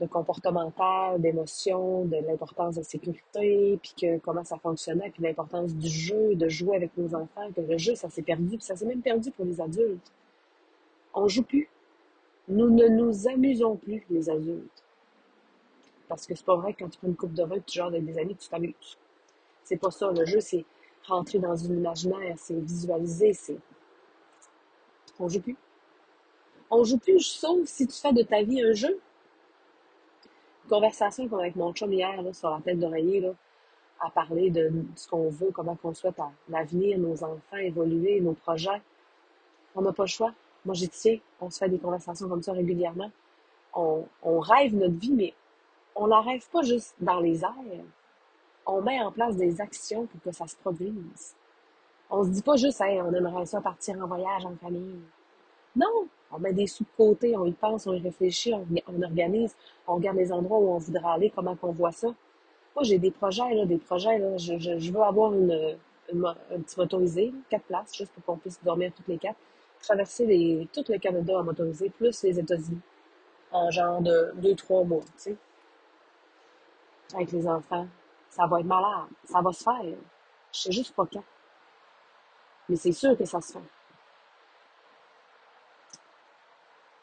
de 0.00 0.06
comportemental, 0.06 1.20
d'émotion, 1.20 2.04
de 2.04 2.16
l'importance 2.16 2.76
de 2.76 2.82
sécurité, 2.82 3.78
puis 3.82 3.94
que 4.00 4.18
comment 4.18 4.44
ça 4.44 4.58
fonctionnait, 4.58 5.10
puis 5.10 5.22
l'importance 5.22 5.74
du 5.74 5.88
jeu, 5.88 6.34
de 6.34 6.48
jouer 6.48 6.76
avec 6.76 6.96
nos 6.96 7.14
enfants, 7.14 7.50
que 7.54 7.60
le 7.60 7.78
jeu, 7.78 7.94
ça 7.94 8.08
s'est 8.08 8.22
perdu, 8.22 8.56
puis 8.56 8.62
ça 8.62 8.76
s'est 8.76 8.86
même 8.86 9.02
perdu 9.02 9.30
pour 9.30 9.44
les 9.44 9.60
adultes. 9.60 10.12
On 11.14 11.26
joue 11.26 11.42
plus. 11.42 11.68
Nous 12.48 12.70
ne 12.70 12.88
nous 12.88 13.28
amusons 13.28 13.76
plus, 13.76 14.02
les 14.08 14.30
adultes. 14.30 14.82
Parce 16.08 16.26
que 16.26 16.34
c'est 16.34 16.46
pas 16.46 16.56
vrai 16.56 16.72
que 16.72 16.82
quand 16.82 16.88
tu 16.88 16.98
prends 16.98 17.08
une 17.08 17.16
coupe 17.16 17.34
de 17.34 17.44
vin, 17.44 17.58
tu 17.60 17.78
joues 17.78 17.84
avec 17.84 18.04
des 18.04 18.18
amis, 18.18 18.34
tu 18.36 18.48
t'amuses. 18.48 18.98
C'est 19.64 19.76
pas 19.76 19.90
ça. 19.90 20.10
Le 20.10 20.24
jeu, 20.24 20.40
c'est 20.40 20.64
rentrer 21.06 21.38
dans 21.38 21.54
une 21.54 21.78
imaginaire, 21.78 22.36
c'est 22.38 22.58
visualiser, 22.58 23.34
c'est. 23.34 23.58
On 25.20 25.28
joue 25.28 25.40
plus. 25.40 25.56
On 26.70 26.84
joue 26.84 26.98
plus, 26.98 27.20
sauf 27.20 27.66
si 27.66 27.86
tu 27.86 27.98
fais 27.98 28.12
de 28.12 28.22
ta 28.22 28.42
vie 28.42 28.62
un 28.62 28.72
jeu. 28.72 28.98
Une 30.64 30.70
conversation 30.70 31.30
avec 31.38 31.56
mon 31.56 31.72
chum 31.72 31.92
hier, 31.92 32.22
sur 32.32 32.50
la 32.50 32.60
tête 32.60 32.78
d'oreiller, 32.78 33.20
là, 33.20 33.34
à 34.00 34.10
parler 34.10 34.50
de 34.50 34.70
ce 34.94 35.08
qu'on 35.08 35.28
veut, 35.28 35.50
comment 35.50 35.76
qu'on 35.76 35.94
souhaite 35.94 36.16
l'avenir, 36.48 36.98
nos 36.98 37.24
enfants, 37.24 37.56
évoluer, 37.56 38.20
nos 38.20 38.34
projets. 38.34 38.82
On 39.74 39.82
n'a 39.82 39.92
pas 39.92 40.04
le 40.04 40.08
choix. 40.08 40.32
Moi, 40.68 40.74
j'y 40.74 40.90
tiens. 40.90 41.16
On 41.40 41.48
se 41.48 41.56
fait 41.56 41.70
des 41.70 41.78
conversations 41.78 42.28
comme 42.28 42.42
ça 42.42 42.52
régulièrement. 42.52 43.10
On, 43.72 44.04
rêve 44.38 44.74
notre 44.74 44.98
vie, 44.98 45.14
mais 45.14 45.32
on 45.96 46.04
la 46.04 46.20
rêve 46.20 46.46
pas 46.50 46.60
juste 46.60 46.94
dans 47.00 47.20
les 47.20 47.42
airs. 47.42 47.84
On 48.66 48.82
met 48.82 49.00
en 49.00 49.10
place 49.10 49.34
des 49.36 49.62
actions 49.62 50.04
pour 50.04 50.20
que 50.20 50.30
ça 50.30 50.46
se 50.46 50.56
produise. 50.56 51.34
On 52.10 52.22
se 52.22 52.28
dit 52.28 52.42
pas 52.42 52.56
juste, 52.56 52.82
on 52.82 53.14
aimerait 53.14 53.46
ça 53.46 53.62
partir 53.62 53.96
en 53.98 54.06
voyage 54.06 54.44
en 54.44 54.54
famille. 54.56 55.00
Non, 55.74 56.06
on 56.30 56.38
met 56.38 56.52
des 56.52 56.66
sous 56.66 56.84
de 56.84 57.34
on 57.34 57.46
y 57.46 57.52
pense, 57.52 57.86
on 57.86 57.94
y 57.94 58.00
réfléchit, 58.00 58.52
on, 58.52 59.02
organise, 59.02 59.56
on 59.86 59.94
regarde 59.94 60.18
les 60.18 60.30
endroits 60.30 60.58
où 60.58 60.68
on 60.68 60.78
voudrait 60.78 61.12
aller, 61.12 61.32
comment 61.34 61.56
qu'on 61.56 61.72
voit 61.72 61.92
ça. 61.92 62.08
Moi, 62.74 62.82
j'ai 62.82 62.98
des 62.98 63.10
projets, 63.10 63.54
là, 63.54 63.64
des 63.64 63.78
projets, 63.78 64.18
là, 64.18 64.36
je 64.36 64.92
veux 64.92 65.00
avoir 65.00 65.32
une, 65.32 65.78
une, 66.12 66.26
un 66.26 66.60
petit 66.60 66.78
motorisé, 66.78 67.32
quatre 67.48 67.64
places, 67.64 67.96
juste 67.96 68.12
pour 68.12 68.24
qu'on 68.24 68.36
puisse 68.36 68.62
dormir 68.62 68.92
toutes 68.94 69.08
les 69.08 69.16
quatre 69.16 69.38
traverser 69.80 70.26
les, 70.26 70.68
tout 70.72 70.84
le 70.88 70.98
Canada 70.98 71.38
en 71.38 71.44
motorisé, 71.44 71.90
plus 71.90 72.22
les 72.22 72.38
États-Unis, 72.38 72.80
en 73.52 73.70
genre 73.70 74.00
de 74.00 74.32
deux, 74.36 74.54
trois 74.54 74.84
mois, 74.84 75.00
tu 75.00 75.12
sais. 75.16 75.36
Avec 77.14 77.32
les 77.32 77.46
enfants. 77.46 77.88
Ça 78.28 78.46
va 78.46 78.60
être 78.60 78.66
malade. 78.66 79.08
Ça 79.24 79.40
va 79.40 79.52
se 79.52 79.64
faire. 79.64 79.82
Je 80.52 80.60
sais 80.60 80.72
juste 80.72 80.94
pas 80.94 81.06
quand. 81.10 81.24
Mais 82.68 82.76
c'est 82.76 82.92
sûr 82.92 83.16
que 83.16 83.24
ça 83.24 83.40
se 83.40 83.54
fait. 83.54 83.64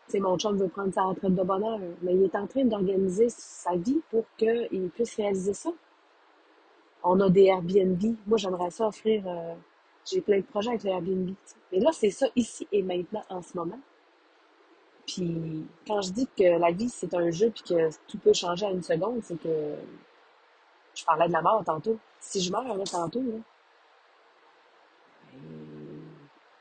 Sais, 0.08 0.20
mon 0.20 0.38
chum 0.38 0.56
veut 0.56 0.68
prendre 0.68 0.94
sa 0.94 1.04
retraite 1.04 1.34
de 1.34 1.42
bonheur, 1.42 1.80
mais 2.04 2.14
il 2.14 2.24
est 2.24 2.36
en 2.36 2.46
train 2.46 2.64
d'organiser 2.64 3.30
sa 3.30 3.76
vie 3.76 4.02
pour 4.12 4.26
qu'il 4.38 4.90
puisse 4.94 5.16
réaliser 5.16 5.54
ça. 5.56 5.72
On 7.04 7.20
a 7.20 7.30
des 7.30 7.46
Airbnb. 7.46 8.00
Moi, 8.28 8.38
j'aimerais 8.38 8.70
ça 8.70 8.88
offrir 8.88 9.24
euh, 9.28 9.56
j'ai 10.06 10.22
plein 10.22 10.38
de 10.38 10.44
projets 10.44 10.70
avec 10.70 10.84
le 10.84 10.92
Airbnb. 10.92 11.34
Mais 11.72 11.80
là, 11.80 11.92
c'est 11.92 12.12
ça 12.12 12.28
ici 12.36 12.68
et 12.72 12.84
maintenant 12.84 13.24
en 13.30 13.42
ce 13.42 13.58
moment. 13.58 13.80
Puis 15.06 15.66
quand 15.86 16.02
je 16.02 16.12
dis 16.12 16.28
que 16.38 16.60
la 16.60 16.72
vie, 16.72 16.90
c'est 16.90 17.14
un 17.14 17.30
jeu 17.32 17.52
puis 17.52 17.64
que 17.64 17.90
tout 18.08 18.18
peut 18.18 18.34
changer 18.34 18.66
à 18.66 18.72
une 18.72 18.84
seconde, 18.84 19.22
c'est 19.24 19.40
que 19.40 19.76
je 20.96 21.06
parlais 21.06 21.28
de 21.28 21.34
la 21.34 21.42
mort 21.42 21.64
tantôt. 21.64 21.98
Si 22.20 22.42
je 22.42 22.52
meurs 22.52 22.76
là, 22.76 22.84
tantôt, 22.86 23.22
là, 23.22 23.38
ben, 25.34 25.40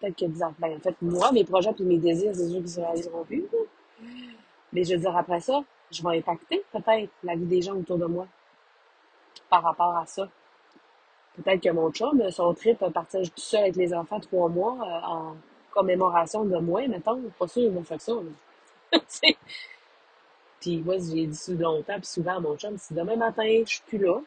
peut-être 0.00 0.16
que 0.18 0.24
disant, 0.26 0.54
ben, 0.58 0.76
en 0.76 0.80
fait, 0.80 0.96
moi, 1.00 1.32
mes 1.32 1.44
projets 1.44 1.70
et 1.78 1.84
mes 1.84 1.98
désirs, 1.98 2.34
c'est 2.34 2.48
sûr 2.48 2.58
qu'ils 2.58 2.68
se 2.68 2.80
réaliseront 2.80 3.24
plus. 3.24 3.44
Mais 4.72 4.84
je 4.84 4.94
veux 4.94 5.00
dire, 5.00 5.16
après 5.16 5.40
ça, 5.40 5.62
je 5.90 6.02
vais 6.02 6.18
impacter 6.18 6.64
peut-être 6.72 7.12
la 7.22 7.36
vie 7.36 7.46
des 7.46 7.62
gens 7.62 7.76
autour 7.76 7.98
de 7.98 8.06
moi 8.06 8.26
par 9.48 9.62
rapport 9.62 9.96
à 9.96 10.04
ça. 10.06 10.28
Peut-être 11.36 11.62
que 11.62 11.70
mon 11.70 11.90
chum, 11.90 12.30
son 12.30 12.54
trip, 12.54 12.78
partir 12.92 13.20
tout 13.22 13.32
seul 13.40 13.62
avec 13.62 13.76
les 13.76 13.92
enfants 13.92 14.20
trois 14.20 14.48
mois 14.48 14.76
euh, 14.80 15.06
en 15.06 15.36
commémoration 15.72 16.44
de 16.44 16.58
moi, 16.58 16.86
mettons. 16.86 17.20
Pas 17.38 17.48
sûr, 17.48 17.62
ils 17.62 17.70
vont 17.70 17.82
faire 17.82 18.00
ça. 18.00 18.12
puis 20.60 20.78
moi, 20.78 20.94
j'ai 20.98 21.26
dit 21.26 21.56
longtemps, 21.56 21.96
puis 21.96 22.06
souvent 22.06 22.36
à 22.36 22.40
mon 22.40 22.56
chum, 22.56 22.78
si 22.78 22.94
demain 22.94 23.16
matin, 23.16 23.62
je 23.66 23.74
suis 23.74 23.82
plus 23.82 23.98
là, 23.98 24.20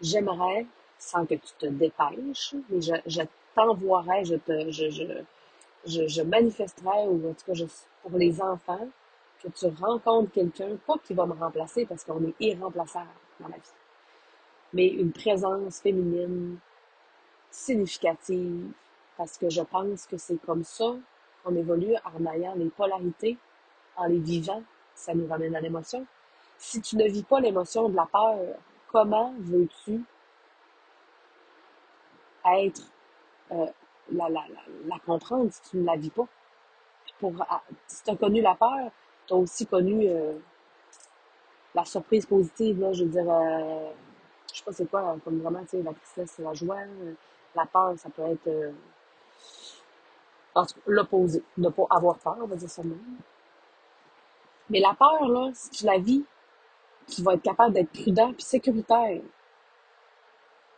j'aimerais, 0.00 0.66
sans 0.98 1.24
que 1.24 1.34
tu 1.34 1.52
te 1.58 1.66
dépêches, 1.66 2.54
mais 2.68 2.80
je, 2.80 3.22
t'envoierais, 3.54 4.24
je 4.24 4.34
te, 4.34 4.70
je, 4.72 5.22
je, 5.86 6.22
manifesterais, 6.22 7.06
ou 7.06 7.30
en 7.30 7.34
tout 7.34 7.52
cas, 7.52 7.64
pour 8.02 8.18
les 8.18 8.42
enfants, 8.42 8.88
que 9.40 9.48
tu 9.48 9.66
rencontres 9.80 10.32
quelqu'un, 10.32 10.76
pas 10.84 10.96
qui 11.04 11.14
va 11.14 11.24
me 11.26 11.34
remplacer, 11.34 11.86
parce 11.86 12.02
qu'on 12.02 12.24
est 12.24 12.34
irremplaçable 12.40 13.06
dans 13.38 13.46
la 13.46 13.56
vie 13.56 13.62
mais 14.72 14.86
une 14.88 15.12
présence 15.12 15.80
féminine 15.80 16.58
significative, 17.50 18.70
parce 19.16 19.38
que 19.38 19.50
je 19.50 19.62
pense 19.62 20.06
que 20.06 20.16
c'est 20.16 20.40
comme 20.42 20.64
ça 20.64 20.94
qu'on 21.42 21.54
évolue 21.54 21.94
en 22.04 22.26
ayant 22.32 22.54
les 22.54 22.68
polarités, 22.70 23.38
en 23.96 24.06
les 24.06 24.18
vivant, 24.18 24.62
ça 24.94 25.14
nous 25.14 25.26
ramène 25.26 25.56
à 25.56 25.60
l'émotion. 25.60 26.06
Si 26.58 26.80
tu 26.80 26.96
ne 26.96 27.04
vis 27.08 27.22
pas 27.22 27.40
l'émotion 27.40 27.88
de 27.88 27.96
la 27.96 28.06
peur, 28.06 28.38
comment 28.90 29.34
veux-tu 29.38 30.02
être, 32.44 32.82
euh, 33.52 33.66
la, 34.12 34.28
la, 34.28 34.44
la, 34.86 34.98
comprendre 35.04 35.52
si 35.52 35.62
tu 35.70 35.76
ne 35.78 35.84
la 35.84 35.96
vis 35.96 36.10
pas? 36.10 36.26
Pour, 37.18 37.32
ah, 37.48 37.62
si 37.86 38.04
tu 38.04 38.10
as 38.10 38.16
connu 38.16 38.40
la 38.40 38.54
peur, 38.54 38.90
tu 39.26 39.34
as 39.34 39.36
aussi 39.36 39.66
connu 39.66 40.08
euh, 40.08 40.34
la 41.74 41.84
surprise 41.84 42.26
positive, 42.26 42.80
là, 42.80 42.92
je 42.92 43.04
veux 43.04 43.10
dire, 43.10 43.28
euh, 43.28 43.90
je 44.52 44.58
sais 44.58 44.64
pas 44.64 44.72
c'est 44.72 44.86
quoi, 44.90 45.16
comme 45.24 45.40
vraiment, 45.40 45.62
tu 45.62 45.68
sais, 45.70 45.82
la 45.82 45.92
tristesse, 45.92 46.38
la 46.38 46.54
joie. 46.54 46.78
La 47.54 47.66
peur, 47.66 47.94
ça 47.98 48.10
peut 48.10 48.22
être 48.22 48.46
euh, 48.46 48.72
l'opposé. 50.86 51.42
Ne 51.56 51.68
pas 51.70 51.86
avoir 51.90 52.18
peur, 52.18 52.36
on 52.40 52.46
va 52.46 52.56
dire 52.56 52.70
ça 52.70 52.82
même. 52.82 53.18
Mais 54.70 54.80
la 54.80 54.94
peur, 54.94 55.26
là, 55.28 55.50
si 55.54 55.70
tu 55.70 55.84
la 55.86 55.98
vis, 55.98 56.24
tu 57.06 57.22
vas 57.22 57.34
être 57.34 57.42
capable 57.42 57.74
d'être 57.74 57.90
prudent 57.90 58.32
puis 58.32 58.42
sécuritaire. 58.42 59.20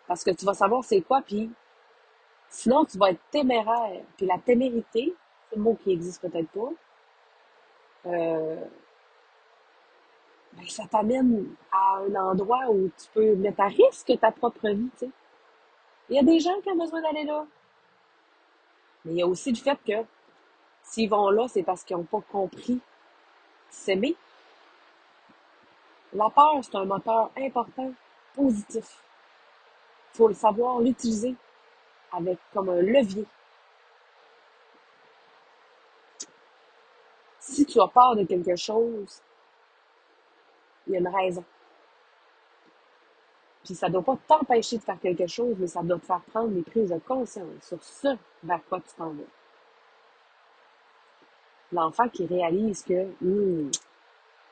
Parce 0.06 0.24
que 0.24 0.30
tu 0.30 0.44
vas 0.44 0.54
savoir 0.54 0.84
c'est 0.84 1.00
quoi, 1.02 1.22
puis 1.22 1.50
sinon, 2.48 2.84
tu 2.84 2.98
vas 2.98 3.10
être 3.10 3.20
téméraire. 3.30 4.02
Puis 4.16 4.26
la 4.26 4.38
témérité, 4.38 5.14
c'est 5.48 5.56
le 5.56 5.62
mot 5.62 5.74
qui 5.74 5.92
existe 5.92 6.20
peut-être 6.22 6.48
pas, 6.50 6.70
euh, 8.06 8.64
ben, 10.52 10.66
ça 10.68 10.84
t'amène 10.90 11.46
à 11.70 11.98
un 11.98 12.14
endroit 12.14 12.70
où 12.70 12.90
tu 12.98 13.08
peux 13.14 13.34
mettre 13.36 13.60
à 13.60 13.68
risque 13.68 14.12
ta 14.20 14.32
propre 14.32 14.68
vie, 14.70 14.90
tu 14.98 15.06
sais. 15.06 15.10
Il 16.08 16.16
y 16.16 16.18
a 16.18 16.22
des 16.22 16.40
gens 16.40 16.60
qui 16.62 16.70
ont 16.70 16.76
besoin 16.76 17.00
d'aller 17.02 17.24
là. 17.24 17.46
Mais 19.04 19.12
il 19.12 19.18
y 19.18 19.22
a 19.22 19.26
aussi 19.26 19.50
le 19.52 19.56
fait 19.56 19.78
que 19.86 20.04
s'ils 20.82 21.08
vont 21.08 21.30
là, 21.30 21.46
c'est 21.48 21.62
parce 21.62 21.84
qu'ils 21.84 21.96
n'ont 21.96 22.04
pas 22.04 22.20
compris 22.32 22.80
s'aimer. 23.70 24.16
La 26.12 26.28
peur, 26.30 26.58
c'est 26.62 26.74
un 26.74 26.84
moteur 26.84 27.30
important, 27.38 27.92
positif. 28.34 29.02
Il 30.12 30.16
faut 30.16 30.28
le 30.28 30.34
savoir 30.34 30.80
l'utiliser 30.80 31.36
avec 32.12 32.38
comme 32.52 32.68
un 32.68 32.82
levier. 32.82 33.24
Si 37.38 37.64
tu 37.64 37.80
as 37.80 37.86
peur 37.86 38.16
de 38.16 38.24
quelque 38.24 38.56
chose, 38.56 39.22
il 40.90 40.94
y 40.94 40.96
a 40.96 41.00
une 41.00 41.08
raison. 41.08 41.44
Puis 43.64 43.74
ça 43.74 43.88
ne 43.88 43.92
doit 43.92 44.02
pas 44.02 44.16
t'empêcher 44.26 44.78
de 44.78 44.82
faire 44.82 44.98
quelque 44.98 45.26
chose, 45.26 45.54
mais 45.58 45.66
ça 45.66 45.82
doit 45.82 45.98
te 45.98 46.06
faire 46.06 46.20
prendre 46.22 46.48
des 46.48 46.62
prises 46.62 46.90
de 46.90 46.98
conscience 46.98 47.62
sur 47.62 47.82
ce 47.82 48.16
vers 48.42 48.60
quoi 48.68 48.80
tu 48.80 48.94
t'en 48.96 49.10
vas. 49.10 49.22
L'enfant 51.72 52.08
qui 52.08 52.26
réalise 52.26 52.82
que, 52.82 53.06
hmm, 53.20 53.70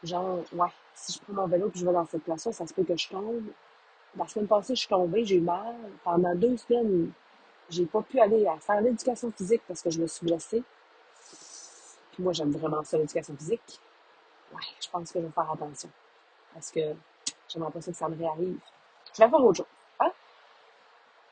genre, 0.05 0.41
ouais, 0.53 0.68
si 0.95 1.12
je 1.12 1.20
prends 1.20 1.32
mon 1.32 1.49
vélo 1.49 1.68
et 1.74 1.78
je 1.78 1.84
vais 1.84 1.93
dans 1.93 2.07
cette 2.07 2.22
place-là, 2.22 2.53
ça 2.53 2.66
se 2.66 2.74
peut 2.74 2.84
que 2.84 2.97
je 2.97 3.09
tombe. 3.09 3.45
La 4.16 4.26
semaine 4.26 4.47
passée, 4.47 4.74
je 4.74 4.80
suis 4.80 4.89
tombée, 4.89 5.24
j'ai 5.24 5.36
eu 5.36 5.41
mal. 5.41 5.74
Pendant 6.05 6.34
deux 6.34 6.57
semaines, 6.57 7.11
j'ai 7.70 7.86
pas 7.86 8.03
pu 8.03 8.20
aller 8.20 8.47
à 8.47 8.59
faire 8.59 8.80
l'éducation 8.80 9.32
physique 9.32 9.62
parce 9.66 9.82
que 9.82 9.91
je 9.91 10.01
me 10.01 10.07
suis 10.07 10.26
blessée. 10.26 10.62
Puis 12.12 12.22
moi, 12.22 12.32
j'aime 12.32 12.51
vraiment 12.53 12.84
ça, 12.84 12.99
l'éducation 12.99 13.36
physique. 13.36 13.80
Ouais, 14.53 14.62
je 14.80 14.89
pense 14.89 15.11
que 15.12 15.20
je 15.20 15.26
vais 15.26 15.32
faire 15.32 15.51
attention. 15.51 15.91
Parce 16.55 16.70
que 16.70 16.80
j'aimerais 17.49 17.70
pas 17.70 17.80
ça 17.80 17.92
que 17.92 17.96
ça 17.96 18.09
me 18.09 18.16
réarrive. 18.16 18.59
Je 19.14 19.22
vais 19.22 19.28
faire 19.28 19.44
autre 19.44 19.59
chose. 19.59 19.66
Hein? 20.01 20.12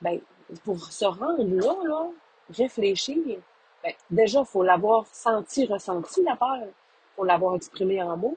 Ben, 0.00 0.20
pour 0.64 0.78
se 0.84 1.04
rendre 1.04 1.42
là, 1.42 1.74
là, 1.84 2.08
réfléchir, 2.50 3.38
ben, 3.82 3.92
déjà, 4.10 4.40
il 4.40 4.46
faut 4.46 4.62
l'avoir 4.62 5.06
senti, 5.06 5.66
ressenti, 5.66 6.22
la 6.22 6.36
peur. 6.36 6.68
Faut 7.16 7.24
l'avoir 7.24 7.54
exprimé 7.54 8.02
en 8.02 8.16
mots. 8.16 8.36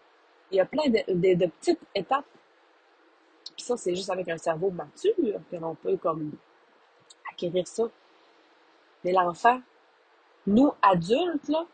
Il 0.51 0.57
y 0.57 0.59
a 0.59 0.65
plein 0.65 0.89
de, 0.89 1.03
de, 1.07 1.45
petites 1.45 1.81
étapes. 1.93 2.25
Puis 3.55 3.65
ça, 3.65 3.77
c'est 3.77 3.95
juste 3.95 4.09
avec 4.09 4.27
un 4.29 4.37
cerveau 4.37 4.71
mature 4.71 5.13
que 5.51 5.55
l'on 5.55 5.75
peut 5.75 5.97
comme 5.97 6.31
acquérir 7.31 7.67
ça. 7.67 7.83
Mais 9.03 9.11
l'enfant, 9.11 9.61
nous, 10.47 10.71
adultes, 10.81 11.47
là, 11.49 11.65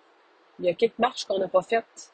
il 0.60 0.66
y 0.66 0.70
a 0.70 0.74
quelques 0.74 1.00
marches 1.00 1.26
qu'on 1.26 1.40
n'a 1.40 1.48
pas 1.48 1.62
faites. 1.62 2.12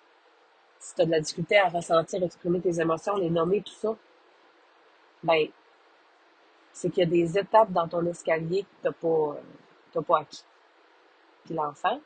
Si 0.82 0.96
tu 0.96 1.02
as 1.02 1.06
de 1.06 1.12
la 1.12 1.20
difficulté 1.20 1.58
à 1.58 1.70
ressentir, 1.70 2.24
exprimer 2.24 2.60
tes 2.60 2.82
émotions, 2.82 3.16
les 3.16 3.30
nommer, 3.30 3.62
tout 3.62 3.74
ça, 3.74 3.96
ben, 5.24 5.48
c'est 6.74 6.90
qu'il 6.90 7.04
y 7.04 7.08
a 7.08 7.10
des 7.10 7.38
étapes 7.38 7.72
dans 7.72 7.88
ton 7.88 8.04
escalier 8.08 8.64
que 8.64 8.90
tu 8.90 8.94
pas, 8.96 9.38
euh, 9.96 10.02
pas 10.02 10.20
acquis. 10.20 10.44
Puis 11.46 11.54
l'enfant, 11.54 12.00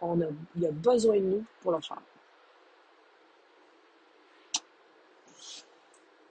on 0.00 0.20
a, 0.20 0.26
il 0.54 0.66
a 0.66 0.70
besoin 0.70 1.16
de 1.16 1.24
nous 1.24 1.44
pour 1.60 1.72
le 1.72 1.80
faire. 1.80 2.00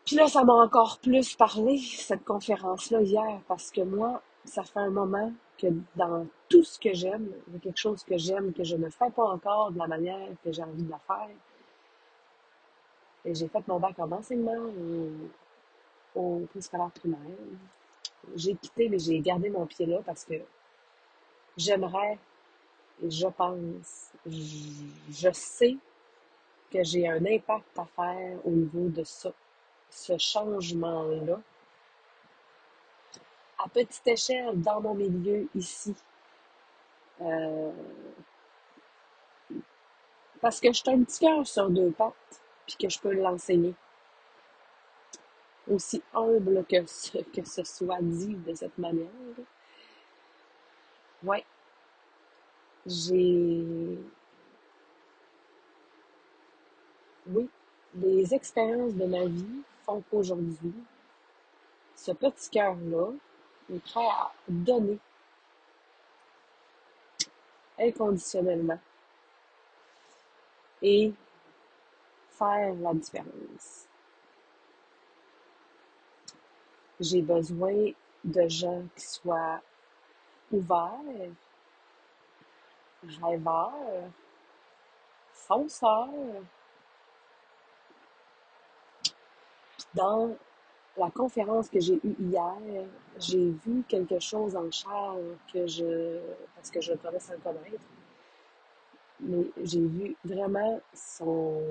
Puis 0.06 0.16
là, 0.16 0.28
ça 0.30 0.46
m'a 0.46 0.54
encore 0.54 1.00
plus 1.00 1.36
parlé, 1.36 1.80
cette 1.80 2.24
conférence-là, 2.24 3.02
hier, 3.02 3.42
parce 3.50 3.70
que 3.70 3.82
moi, 3.82 4.22
ça 4.46 4.64
fait 4.64 4.80
un 4.80 4.90
moment 4.90 5.34
que 5.58 5.68
dans 5.95 6.28
tout 6.49 6.64
ce 6.64 6.80
que 6.80 6.93
j'aime, 6.93 7.30
il 7.47 7.53
y 7.53 7.58
a 7.58 7.60
quelque 7.60 7.78
chose 7.78 8.03
que 8.03 8.18
j'aime, 8.18 8.53
que 8.53 8.64
je 8.64 8.76
ne 8.76 8.89
fais 8.89 9.10
pas 9.10 9.26
encore 9.26 9.72
de 9.72 9.78
la 9.78 9.88
manière 9.88 10.30
que 10.43 10.51
j'ai 10.51 10.64
envie 10.64 10.84
de 10.84 10.91
la 10.91 10.99
faire. 10.99 11.30
Et 13.26 13.34
j'ai 13.34 13.47
fait 13.47 13.68
mon 13.68 13.80
bac 13.80 13.97
en 13.99 14.12
enseignement 14.12 14.55
au, 16.16 16.20
au 16.20 16.39
préscolaire 16.47 16.91
primaire. 16.91 17.20
J'ai 18.36 18.55
quitté, 18.55 18.89
mais 18.89 18.99
j'ai 18.99 19.20
gardé 19.20 19.49
mon 19.49 19.66
pied 19.66 19.86
là 19.86 19.99
parce 20.05 20.24
que 20.26 20.36
j'aimerais, 21.55 22.18
et 23.03 23.10
je 23.10 23.28
pense, 23.28 24.12
je 24.26 25.30
sais 25.32 25.78
que 26.72 26.84
j'ai 26.84 27.08
un 27.08 27.26
impact 27.26 27.78
à 27.78 27.86
faire 27.86 28.38
au 28.45 28.51
niveau 28.51 28.89
de 28.89 29.03
ça 29.03 29.32
ce 29.89 30.18
changement-là 30.18 31.39
à 33.58 33.70
petite 33.70 34.08
échelle 34.08 34.62
dans 34.62 34.82
mon 34.82 34.93
milieu 34.93 35.47
ici. 35.55 35.95
Euh, 37.22 37.72
parce 40.41 40.60
que 40.60 40.68
je 40.70 40.78
suis 40.78 40.89
un 40.89 41.03
petit 41.03 41.20
cœur 41.20 41.45
sur 41.47 41.70
deux 41.70 41.91
pattes, 41.91 42.41
puis 42.66 42.76
que 42.78 42.89
je 42.89 42.99
peux 42.99 43.14
l'enseigner. 43.14 43.74
Aussi 45.70 46.01
humble 46.14 46.64
que 46.66 46.86
ce, 46.86 47.18
que 47.18 47.43
ce 47.43 47.64
soit 47.64 48.01
dit 48.01 48.36
de 48.36 48.53
cette 48.53 48.78
manière. 48.78 49.08
Ouais. 51.24 51.43
J'ai. 52.86 53.97
Oui, 57.30 57.49
les 57.95 58.34
expériences 58.34 58.93
de 58.93 59.05
ma 59.05 59.26
vie 59.26 59.62
font 59.86 60.01
qu'aujourd'hui, 60.10 60.74
ce 61.95 62.12
petit 62.14 62.49
cœur-là 62.49 63.12
est 63.70 63.80
prêt 63.80 64.07
à 64.07 64.32
donner 64.47 64.99
inconditionnellement 67.80 68.80
et 70.82 71.13
faire 72.30 72.74
la 72.76 72.93
différence. 72.93 73.88
J'ai 76.99 77.22
besoin 77.22 77.91
de 78.24 78.47
gens 78.47 78.84
qui 78.95 79.05
soient 79.05 79.61
ouverts, 80.51 81.32
rêveurs, 83.22 84.09
fonceurs, 85.32 86.09
Dans 89.93 90.36
la 90.98 91.12
conférence 91.12 91.70
que 91.70 91.80
j'ai 91.80 91.95
eue 92.04 92.16
hier, 92.20 92.58
j'ai 93.20 93.52
vu 93.52 93.84
quelque 93.88 94.20
chose 94.20 94.56
en 94.56 94.70
Charles 94.72 95.38
que 95.54 95.68
je, 95.68 96.20
parce 96.56 96.72
que 96.72 96.82
je 96.82 96.93
connais 96.93 97.20
sans 97.20 97.38
connaître, 97.38 97.86
mais 99.20 99.45
j'ai 99.64 99.86
vu 99.86 100.16
vraiment 100.24 100.82
son, 100.93 101.62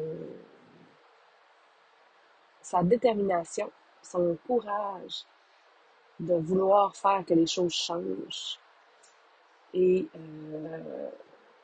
sa 2.63 2.83
détermination, 2.83 3.71
son 4.03 4.37
courage 4.47 5.25
de 6.21 6.35
vouloir 6.35 6.95
faire 6.97 7.25
que 7.27 7.35
les 7.35 7.47
choses 7.47 7.73
changent. 7.73 8.59
Et, 9.75 10.07
euh, 10.15 11.11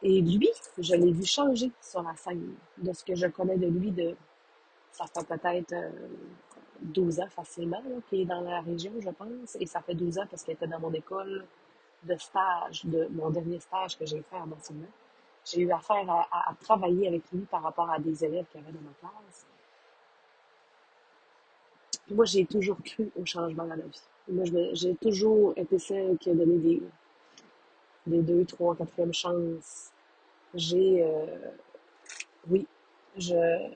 lui, 0.02 0.50
je 0.78 0.94
l'ai 0.96 1.12
vu 1.12 1.24
changer 1.24 1.70
sur 1.80 2.02
la 2.02 2.14
scène, 2.16 2.54
de 2.78 2.92
ce 2.92 3.04
que 3.04 3.14
je 3.14 3.28
connais 3.28 3.56
de 3.56 3.68
lui, 3.68 3.92
de 3.92 4.16
ça 4.90 5.06
fait 5.06 5.24
peut-être 5.24 5.74
12 6.82 7.20
ans 7.20 7.28
facilement 7.28 7.82
qu'il 8.08 8.20
est 8.20 8.24
dans 8.24 8.40
la 8.40 8.60
région, 8.60 8.92
je 9.00 9.10
pense. 9.10 9.56
Et 9.60 9.66
ça 9.66 9.80
fait 9.80 9.94
12 9.94 10.18
ans 10.18 10.26
parce 10.30 10.42
qu'il 10.42 10.54
était 10.54 10.66
dans 10.66 10.80
mon 10.80 10.92
école 10.92 11.46
de 12.04 12.16
stage, 12.16 12.84
de 12.84 13.08
mon 13.12 13.30
dernier 13.30 13.60
stage 13.60 13.96
que 13.98 14.06
j'ai 14.06 14.22
fait 14.22 14.36
en 14.36 14.50
enseignement. 14.50 14.88
J'ai 15.44 15.62
eu 15.62 15.72
affaire 15.72 16.08
à, 16.08 16.54
travailler 16.60 17.08
avec 17.08 17.22
lui 17.32 17.40
par 17.42 17.62
rapport 17.62 17.90
à 17.90 17.98
des 17.98 18.24
élèves 18.24 18.46
qu'il 18.50 18.60
y 18.60 18.64
avait 18.64 18.72
dans 18.72 18.80
ma 18.80 18.92
classe. 19.00 19.46
moi, 22.10 22.24
j'ai 22.24 22.44
toujours 22.46 22.76
cru 22.84 23.10
au 23.18 23.24
changement 23.24 23.64
dans 23.64 23.74
la 23.74 23.86
vie. 23.86 24.02
Moi, 24.28 24.44
j'ai 24.72 24.94
toujours 24.96 25.52
été 25.56 25.78
celle 25.78 26.16
qui 26.18 26.30
a 26.30 26.34
donné 26.34 26.58
des, 26.58 26.82
des 28.06 28.22
deux, 28.22 28.44
trois, 28.44 28.76
quatrième 28.76 29.12
chances. 29.12 29.90
J'ai, 30.54 31.02
euh, 31.02 31.50
oui, 32.48 32.66
je, 33.16 33.68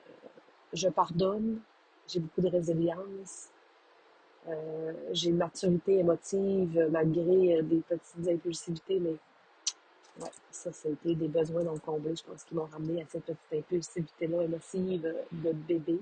je 0.73 0.87
pardonne, 0.89 1.59
j'ai 2.07 2.19
beaucoup 2.19 2.41
de 2.41 2.49
résilience. 2.49 3.49
Euh, 4.47 4.93
j'ai 5.11 5.29
une 5.29 5.37
maturité 5.37 5.99
émotive 5.99 6.87
malgré 6.89 7.57
euh, 7.57 7.61
des 7.61 7.81
petites 7.81 8.27
impulsivités, 8.27 8.99
mais 8.99 9.15
ouais, 10.21 10.31
ça, 10.51 10.71
c'était 10.71 11.15
des 11.15 11.27
besoins 11.27 11.63
non 11.63 11.77
comblés, 11.77 12.15
je 12.15 12.23
pense, 12.23 12.43
qui 12.45 12.55
m'ont 12.55 12.65
ramené 12.65 13.01
à 13.01 13.05
cette 13.07 13.25
petite 13.25 13.53
impulsivité-là 13.53 14.43
émotive 14.43 15.13
de 15.31 15.51
bébé, 15.51 15.99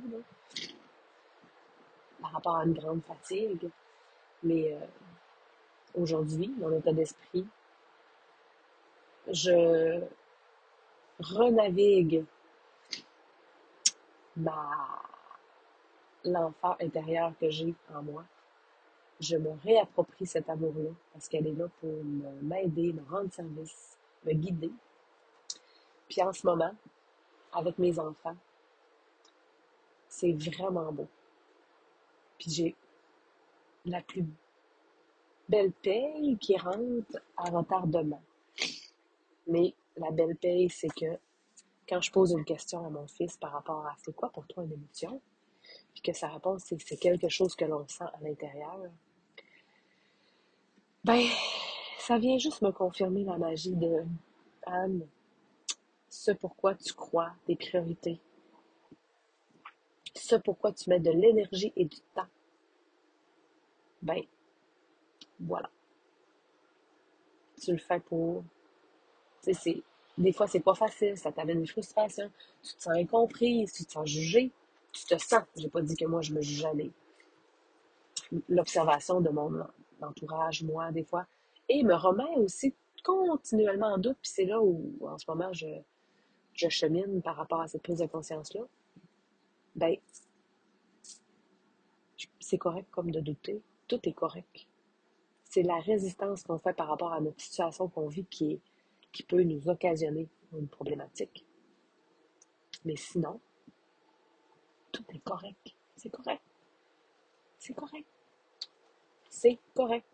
par 2.22 2.32
rapport 2.34 2.58
à 2.58 2.66
une 2.66 2.74
grande 2.74 3.02
fatigue. 3.04 3.70
Mais 4.44 4.74
euh, 4.74 4.86
aujourd'hui, 5.96 6.54
mon 6.60 6.72
état 6.78 6.94
d'esprit, 6.94 7.48
je 9.28 10.02
renavigue 11.20 12.24
ma 14.38 15.02
l'enfant 16.26 16.76
intérieur 16.82 17.34
que 17.40 17.50
j'ai 17.50 17.74
en 17.94 18.04
moi, 18.04 18.26
je 19.20 19.38
me 19.38 19.52
réapproprie 19.64 20.26
cet 20.26 20.50
amour-là 20.50 20.90
parce 21.14 21.30
qu'elle 21.30 21.48
est 21.48 21.54
là 21.54 21.68
pour 21.80 22.04
m'aider, 22.42 22.92
me 22.94 23.04
rendre 23.10 23.32
service, 23.32 23.98
me 24.26 24.34
guider. 24.34 24.72
Puis 26.10 26.22
en 26.22 26.34
ce 26.34 26.46
moment, 26.46 26.74
avec 27.54 27.78
mes 27.80 27.98
enfants, 27.98 28.36
c'est 30.10 30.34
vraiment 30.34 30.92
beau. 30.92 31.08
Puis 32.38 32.52
j'ai 32.52 32.76
la 33.86 34.02
plus 34.02 34.26
belle 35.48 35.72
paye 35.72 36.38
qui 36.40 36.58
rentre 36.58 37.18
à 37.38 37.50
retardement. 37.50 38.22
Mais 39.48 39.74
la 39.96 40.12
belle 40.12 40.36
paye, 40.36 40.70
c'est 40.70 40.94
que 40.94 41.18
quand 41.88 42.02
je 42.02 42.12
pose 42.12 42.32
une 42.32 42.46
question 42.46 42.86
à 42.86 42.90
mon 42.90 43.08
fils 43.08 43.38
par 43.38 43.52
rapport 43.52 43.86
à 43.86 43.96
c'est 44.04 44.16
quoi 44.16 44.30
pour 44.30 44.46
toi 44.48 44.64
une 44.64 44.74
émotion, 44.74 45.22
puis 45.96 46.04
que 46.04 46.14
sa 46.14 46.28
réponse 46.28 46.66
c'est 46.66 46.98
quelque 46.98 47.30
chose 47.30 47.56
que 47.56 47.66
l'on 47.66 47.88
sent 47.88 48.04
à 48.04 48.20
l'intérieur, 48.22 48.80
ben, 51.04 51.28
ça 51.98 52.20
vient 52.20 52.38
juste 52.38 52.62
me 52.62 52.72
confirmer 52.72 53.24
la 53.24 53.38
magie 53.38 53.76
de 53.76 54.04
Anne, 54.68 55.08
ce 56.10 56.32
pourquoi 56.32 56.76
tu 56.76 56.94
crois, 56.94 57.32
tes 57.46 57.56
priorités. 57.56 58.20
ce 60.14 60.36
pourquoi 60.36 60.72
tu 60.72 60.90
mets 60.90 61.00
de 61.00 61.12
l'énergie 61.12 61.74
et 61.76 61.86
du 61.86 62.00
temps, 62.14 62.28
ben, 64.02 64.22
voilà. 65.40 65.70
Tu 67.62 67.72
le 67.72 67.78
fais 67.78 68.00
pour. 68.00 68.44
Tu 69.44 69.54
sais. 69.54 69.84
Des 70.18 70.32
fois, 70.32 70.48
c'est 70.48 70.62
pas 70.62 70.76
facile, 70.76 71.18
ça 71.18 71.32
t'amène 71.32 71.60
des 71.60 71.68
frustrations, 71.68 72.32
tu 72.64 72.74
te 72.74 72.82
sens 72.82 72.94
incomprise, 72.96 73.74
tu 73.74 73.86
te 73.86 73.92
sens 73.92 74.08
jugé, 74.08 74.52
tu 74.96 75.06
te 75.06 75.18
sens. 75.22 75.44
J'ai 75.56 75.70
pas 75.70 75.82
dit 75.82 75.96
que 75.96 76.06
moi, 76.06 76.22
je 76.22 76.34
me 76.34 76.42
juge 76.42 76.62
jamais. 76.62 76.92
L'observation 78.50 79.22
de 79.22 79.30
mon 79.30 79.52
entourage, 80.02 80.64
moi, 80.64 80.92
des 80.92 81.04
fois, 81.04 81.26
et 81.70 81.84
me 81.84 81.94
remet 81.94 82.36
aussi 82.38 82.74
continuellement 83.04 83.94
en 83.94 83.98
doute, 83.98 84.18
puis 84.22 84.32
c'est 84.32 84.46
là 84.46 84.62
où, 84.62 84.98
en 85.02 85.18
ce 85.18 85.26
moment, 85.28 85.54
je, 85.54 85.68
je 86.54 86.70
chemine 86.70 87.22
par 87.22 87.36
rapport 87.36 87.62
à 87.62 87.68
cette 87.68 87.84
prise 87.84 88.00
de 88.00 88.08
conscience-là. 88.08 88.62
Ben, 89.76 89.96
c'est 92.40 92.58
correct 92.58 92.88
comme 92.92 93.12
de 93.12 93.20
douter. 93.20 93.62
Tout 93.88 94.00
est 94.08 94.14
correct. 94.14 94.68
C'est 95.44 95.64
la 95.64 95.80
résistance 95.80 96.44
qu'on 96.44 96.58
fait 96.58 96.74
par 96.74 96.88
rapport 96.88 97.14
à 97.14 97.22
notre 97.22 97.42
situation 97.42 97.88
qu'on 97.88 98.08
vit 98.08 98.26
qui, 98.26 98.60
qui 99.12 99.24
peut 99.24 99.44
nous 99.44 99.70
occasionner 99.70 100.30
une 100.54 100.68
problématique. 100.68 101.46
Mais 102.86 102.96
sinon, 102.96 103.40
tout 104.96 105.04
est 105.14 105.24
correct. 105.24 105.76
C'est 105.98 106.10
correct. 106.10 106.42
C'est 107.60 107.74
correct. 107.74 108.08
C'est 109.30 109.60
correct. 109.74 110.08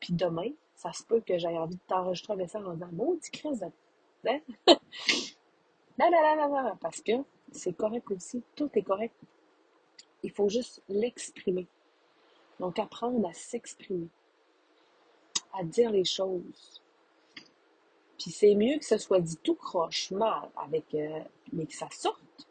Puis 0.00 0.12
demain, 0.12 0.50
ça 0.74 0.92
se 0.92 1.02
peut 1.02 1.20
que 1.20 1.38
j'aie 1.38 1.56
envie 1.56 1.76
de 1.76 1.80
t'enregistrer 1.86 2.34
un 2.34 2.36
message 2.36 2.64
en 2.66 2.74
disant 2.74 2.90
Maudit 2.92 3.30
Chris, 3.30 3.60
hein? 3.62 3.70
non, 4.66 6.10
non, 6.10 6.36
non, 6.36 6.48
non, 6.48 6.62
non, 6.62 6.76
parce 6.80 7.00
que 7.00 7.12
c'est 7.52 7.72
correct 7.72 8.10
aussi. 8.10 8.42
Tout 8.54 8.70
est 8.74 8.82
correct. 8.82 9.14
Il 10.22 10.30
faut 10.30 10.48
juste 10.48 10.82
l'exprimer. 10.88 11.66
Donc, 12.60 12.78
apprendre 12.78 13.26
à 13.28 13.32
s'exprimer, 13.32 14.08
à 15.52 15.62
dire 15.62 15.90
les 15.90 16.04
choses. 16.04 16.82
Puis 18.18 18.30
c'est 18.30 18.54
mieux 18.54 18.78
que 18.78 18.84
ce 18.84 18.98
soit 18.98 19.20
dit 19.20 19.36
tout 19.38 19.54
croche, 19.54 20.10
mal, 20.10 20.50
avec, 20.56 20.94
euh, 20.94 21.20
mais 21.52 21.66
que 21.66 21.74
ça 21.74 21.88
sorte. 21.90 22.45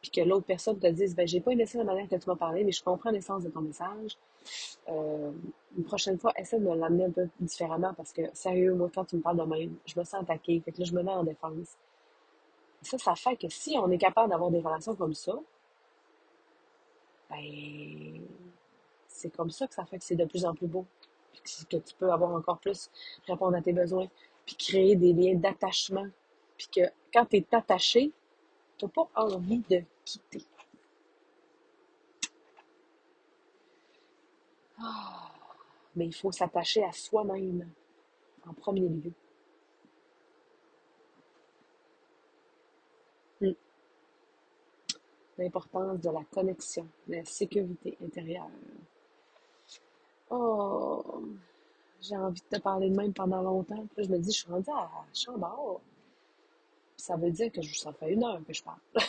Puis 0.00 0.10
que 0.10 0.20
l'autre 0.22 0.46
personne 0.46 0.78
te 0.78 0.86
dise, 0.86 1.14
ben, 1.14 1.28
j'ai 1.28 1.40
pas 1.40 1.52
aimé 1.52 1.66
ça 1.66 1.78
la 1.78 1.84
manière 1.84 2.08
que 2.08 2.16
tu 2.16 2.28
m'as 2.28 2.36
parlé, 2.36 2.64
mais 2.64 2.72
je 2.72 2.82
comprends 2.82 3.10
l'essence 3.10 3.44
de 3.44 3.50
ton 3.50 3.60
message. 3.60 4.16
Euh, 4.88 5.30
une 5.76 5.84
prochaine 5.84 6.18
fois, 6.18 6.32
essaie 6.36 6.58
de 6.58 6.64
me 6.64 6.74
l'amener 6.74 7.04
un 7.04 7.10
peu 7.10 7.28
différemment 7.38 7.92
parce 7.94 8.12
que, 8.12 8.22
sérieux, 8.32 8.74
moi, 8.74 8.90
quand 8.94 9.04
tu 9.04 9.16
me 9.16 9.20
parles 9.20 9.36
de 9.36 9.42
même, 9.42 9.76
je 9.84 9.98
me 9.98 10.04
sens 10.04 10.22
attaquée. 10.22 10.60
Fait 10.64 10.72
que 10.72 10.78
là, 10.78 10.84
je 10.84 10.94
me 10.94 11.02
mets 11.02 11.12
en 11.12 11.24
défense. 11.24 11.76
Ça, 12.82 12.96
ça 12.96 13.14
fait 13.14 13.36
que 13.36 13.48
si 13.50 13.76
on 13.78 13.90
est 13.90 13.98
capable 13.98 14.30
d'avoir 14.30 14.50
des 14.50 14.60
relations 14.60 14.94
comme 14.94 15.12
ça, 15.12 15.38
ben, 17.28 18.22
c'est 19.06 19.30
comme 19.36 19.50
ça 19.50 19.66
que 19.66 19.74
ça 19.74 19.84
fait 19.84 19.98
que 19.98 20.04
c'est 20.04 20.16
de 20.16 20.24
plus 20.24 20.46
en 20.46 20.54
plus 20.54 20.66
beau. 20.66 20.86
Que 21.68 21.76
tu 21.76 21.94
peux 21.98 22.10
avoir 22.10 22.34
encore 22.34 22.58
plus, 22.58 22.90
répondre 23.26 23.56
à 23.56 23.62
tes 23.62 23.72
besoins, 23.72 24.08
puis 24.46 24.56
créer 24.56 24.96
des 24.96 25.12
liens 25.12 25.34
d'attachement. 25.34 26.06
Puis 26.56 26.68
que 26.68 26.80
quand 27.12 27.26
tu 27.26 27.36
es 27.36 27.46
attaché, 27.52 28.12
tu 28.80 28.86
n'as 28.86 28.90
pas 28.90 29.08
envie 29.14 29.62
de 29.68 29.82
quitter. 30.04 30.44
Ah, 34.78 35.30
mais 35.94 36.06
il 36.06 36.14
faut 36.14 36.32
s'attacher 36.32 36.82
à 36.82 36.92
soi-même 36.92 37.68
en 38.46 38.54
premier 38.54 38.88
lieu. 38.88 39.12
Hmm. 43.42 43.52
L'importance 45.36 46.00
de 46.00 46.10
la 46.10 46.24
connexion, 46.24 46.86
de 47.06 47.16
la 47.16 47.24
sécurité 47.26 47.98
intérieure. 48.02 48.48
Oh, 50.30 51.22
j'ai 52.00 52.16
envie 52.16 52.40
de 52.40 52.56
te 52.56 52.62
parler 52.62 52.88
de 52.88 52.96
même 52.96 53.12
pendant 53.12 53.42
longtemps. 53.42 53.84
Puis 53.94 54.04
je 54.04 54.10
me 54.10 54.18
dis, 54.18 54.32
je 54.32 54.38
suis 54.38 54.50
rendue 54.50 54.70
à 54.70 54.88
Chambord. 55.12 55.82
Ça 57.00 57.16
veut 57.16 57.30
dire 57.30 57.50
que 57.50 57.62
ça 57.62 57.92
fait 57.92 58.12
une 58.12 58.24
heure 58.24 58.40
que 58.46 58.52
je 58.52 58.62
parle. 58.62 58.78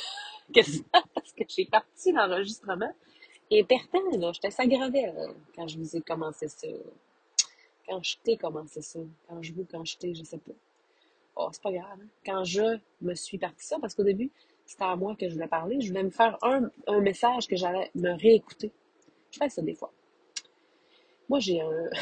Parce 0.54 1.34
que 1.34 1.44
j'ai 1.48 1.66
parti 1.66 2.12
l'enregistrement. 2.12 2.92
Et 3.50 3.64
pourtant, 3.64 4.00
là, 4.18 4.32
j'étais 4.32 4.52
s'aggravait 4.52 5.14
quand 5.56 5.68
je 5.68 5.78
vous 5.78 5.96
ai 5.98 6.02
commencé 6.02 6.48
ça. 6.48 6.68
Quand 7.88 8.02
je 8.02 8.18
t'ai 8.24 8.38
commencé 8.38 8.82
ça. 8.82 9.00
Quand 9.28 9.42
je 9.42 9.54
vous, 9.54 9.66
quand 9.70 9.84
je 9.84 9.98
t'ai, 9.98 10.16
je 10.16 10.24
sais 10.24 10.38
pas. 10.38 10.54
Oh, 11.36 11.50
c'est 11.52 11.62
pas 11.62 11.72
grave. 11.72 12.00
Hein. 12.02 12.08
Quand 12.26 12.44
je 12.46 12.80
me 13.02 13.14
suis 13.14 13.38
parti 13.38 13.66
ça, 13.66 13.78
parce 13.80 13.94
qu'au 13.94 14.04
début, 14.04 14.32
c'était 14.66 14.84
à 14.84 14.96
moi 14.96 15.16
que 15.16 15.28
je 15.28 15.34
voulais 15.34 15.48
parler, 15.48 15.82
je 15.82 15.90
voulais 15.90 16.04
me 16.04 16.10
faire 16.10 16.38
un, 16.44 16.70
un 16.88 17.00
message 17.02 17.48
que 17.48 17.56
j'allais 17.56 17.92
me 17.96 18.12
réécouter. 18.12 18.72
Je 19.32 19.38
fais 19.38 19.50
ça 19.50 19.62
des 19.62 19.76
fois. 19.76 19.92
Moi, 21.30 21.40
j'ai 21.40 21.62
un. 21.62 21.90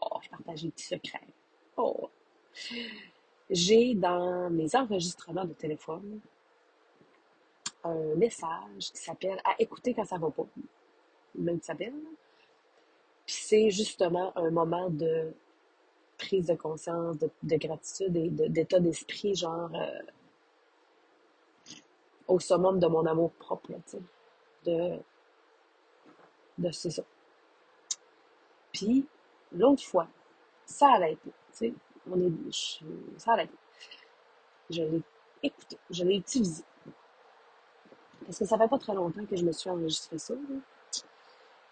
Oh, 0.00 0.18
je 0.22 0.30
partage 0.30 0.62
des 0.62 0.70
petits 0.70 0.86
secrets. 0.86 1.20
Oh. 1.76 2.08
J'ai 3.50 3.94
dans 3.94 4.50
mes 4.50 4.74
enregistrements 4.74 5.44
de 5.44 5.52
téléphone 5.52 6.20
un 7.84 8.14
message 8.16 8.92
qui 8.92 9.02
s'appelle 9.02 9.40
À 9.44 9.54
écouter 9.58 9.94
quand 9.94 10.04
ça 10.04 10.18
va 10.18 10.30
pas. 10.30 10.46
Même 11.34 11.60
s'appelle. 11.60 11.94
Puis 13.26 13.34
c'est 13.34 13.70
justement 13.70 14.36
un 14.36 14.50
moment 14.50 14.90
de 14.90 15.32
prise 16.18 16.46
de 16.46 16.54
conscience, 16.54 17.16
de, 17.18 17.56
gratitude 17.56 18.16
et 18.16 18.30
d'état 18.30 18.78
d'esprit, 18.78 19.34
genre 19.34 19.70
euh, 19.74 20.02
au 22.28 22.38
summum 22.38 22.78
de 22.78 22.86
mon 22.86 23.04
amour 23.06 23.32
propre, 23.32 23.72
tu 23.72 23.80
sais. 23.86 24.02
De, 24.64 24.98
de 26.58 26.70
c'est 26.70 26.90
ça. 26.90 27.02
Puis, 28.72 29.06
l'autre 29.52 29.82
fois, 29.82 30.06
ça 30.64 30.88
allait 30.94 31.16
pas. 31.16 31.30
Tu 31.30 31.32
sais, 31.52 31.74
on 32.10 32.20
est, 32.20 32.32
ça 33.18 33.32
allait 33.32 33.46
pas. 33.46 33.52
Je 34.70 34.82
l'ai 34.82 35.02
écouté, 35.42 35.78
je 35.90 36.04
l'ai 36.04 36.16
utilisé. 36.16 36.64
Parce 38.24 38.38
que 38.38 38.44
ça 38.44 38.56
fait 38.56 38.68
pas 38.68 38.78
très 38.78 38.94
longtemps 38.94 39.24
que 39.26 39.36
je 39.36 39.44
me 39.44 39.52
suis 39.52 39.70
enregistré 39.70 40.18
ça. 40.18 40.34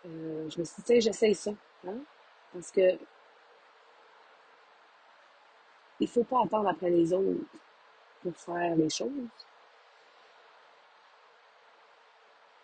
Euh, 0.07 0.49
je 0.51 0.59
me 0.59 0.64
suis 0.64 0.76
dit, 0.76 0.83
tu 0.83 0.83
sais, 0.83 1.01
j'essaye 1.01 1.35
ça. 1.35 1.53
Hein? 1.87 1.99
Parce 2.53 2.70
que 2.70 2.99
il 6.01 6.09
faut 6.09 6.24
pas 6.24 6.43
attendre 6.45 6.68
après 6.68 6.91
les 6.91 7.12
autres 7.12 7.41
pour 8.22 8.37
faire 8.37 8.74
les 8.74 8.89
choses. 8.91 9.11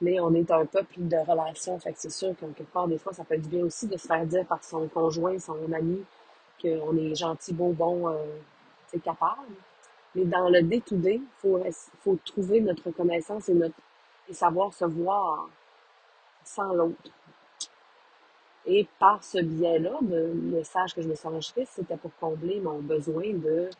Mais 0.01 0.21
on 0.21 0.35
est 0.35 0.51
un 0.51 0.67
peuple 0.67 0.95
de 0.99 1.17
relations, 1.17 1.79
fait 1.79 1.93
que 1.93 1.99
c'est 1.99 2.11
sûr 2.11 2.35
qu'en 2.39 2.53
quelque 2.53 2.71
part, 2.71 2.87
des 2.87 2.99
fois, 2.99 3.13
ça 3.15 3.25
peut 3.25 3.35
être 3.35 3.49
bien 3.49 3.65
aussi 3.65 3.87
de 3.87 3.97
se 3.97 4.07
faire 4.07 4.27
dire 4.27 4.47
par 4.47 4.63
son 4.63 4.89
conjoint, 4.89 5.39
son 5.39 5.73
ami, 5.73 6.05
qu'on 6.61 6.97
est 6.97 7.15
gentil, 7.15 7.55
beau, 7.55 7.73
bon, 7.73 8.09
euh, 8.09 8.99
capable. 9.05 9.55
Mais 10.15 10.25
dans 10.25 10.49
le 10.49 10.63
day-to-day, 10.63 11.17
il 11.17 11.29
faut, 11.39 11.61
faut 12.01 12.19
trouver 12.25 12.61
notre 12.61 12.87
reconnaissance 12.87 13.49
et, 13.49 13.55
notre, 13.55 13.77
et 14.29 14.33
savoir 14.33 14.73
se 14.73 14.85
voir 14.85 15.49
sans 16.45 16.73
l'autre. 16.73 17.11
Et 18.65 18.89
par 18.99 19.23
ce 19.23 19.39
biais-là, 19.39 19.99
le 20.03 20.35
message 20.35 20.95
que 20.95 21.03
je 21.03 21.09
me 21.09 21.15
suis 21.15 21.29
enregistré, 21.29 21.67
c'était 21.67 21.97
pour 21.97 22.11
combler 22.19 22.61
mon 22.61 22.81
besoin 22.81 23.33
de 23.33 23.71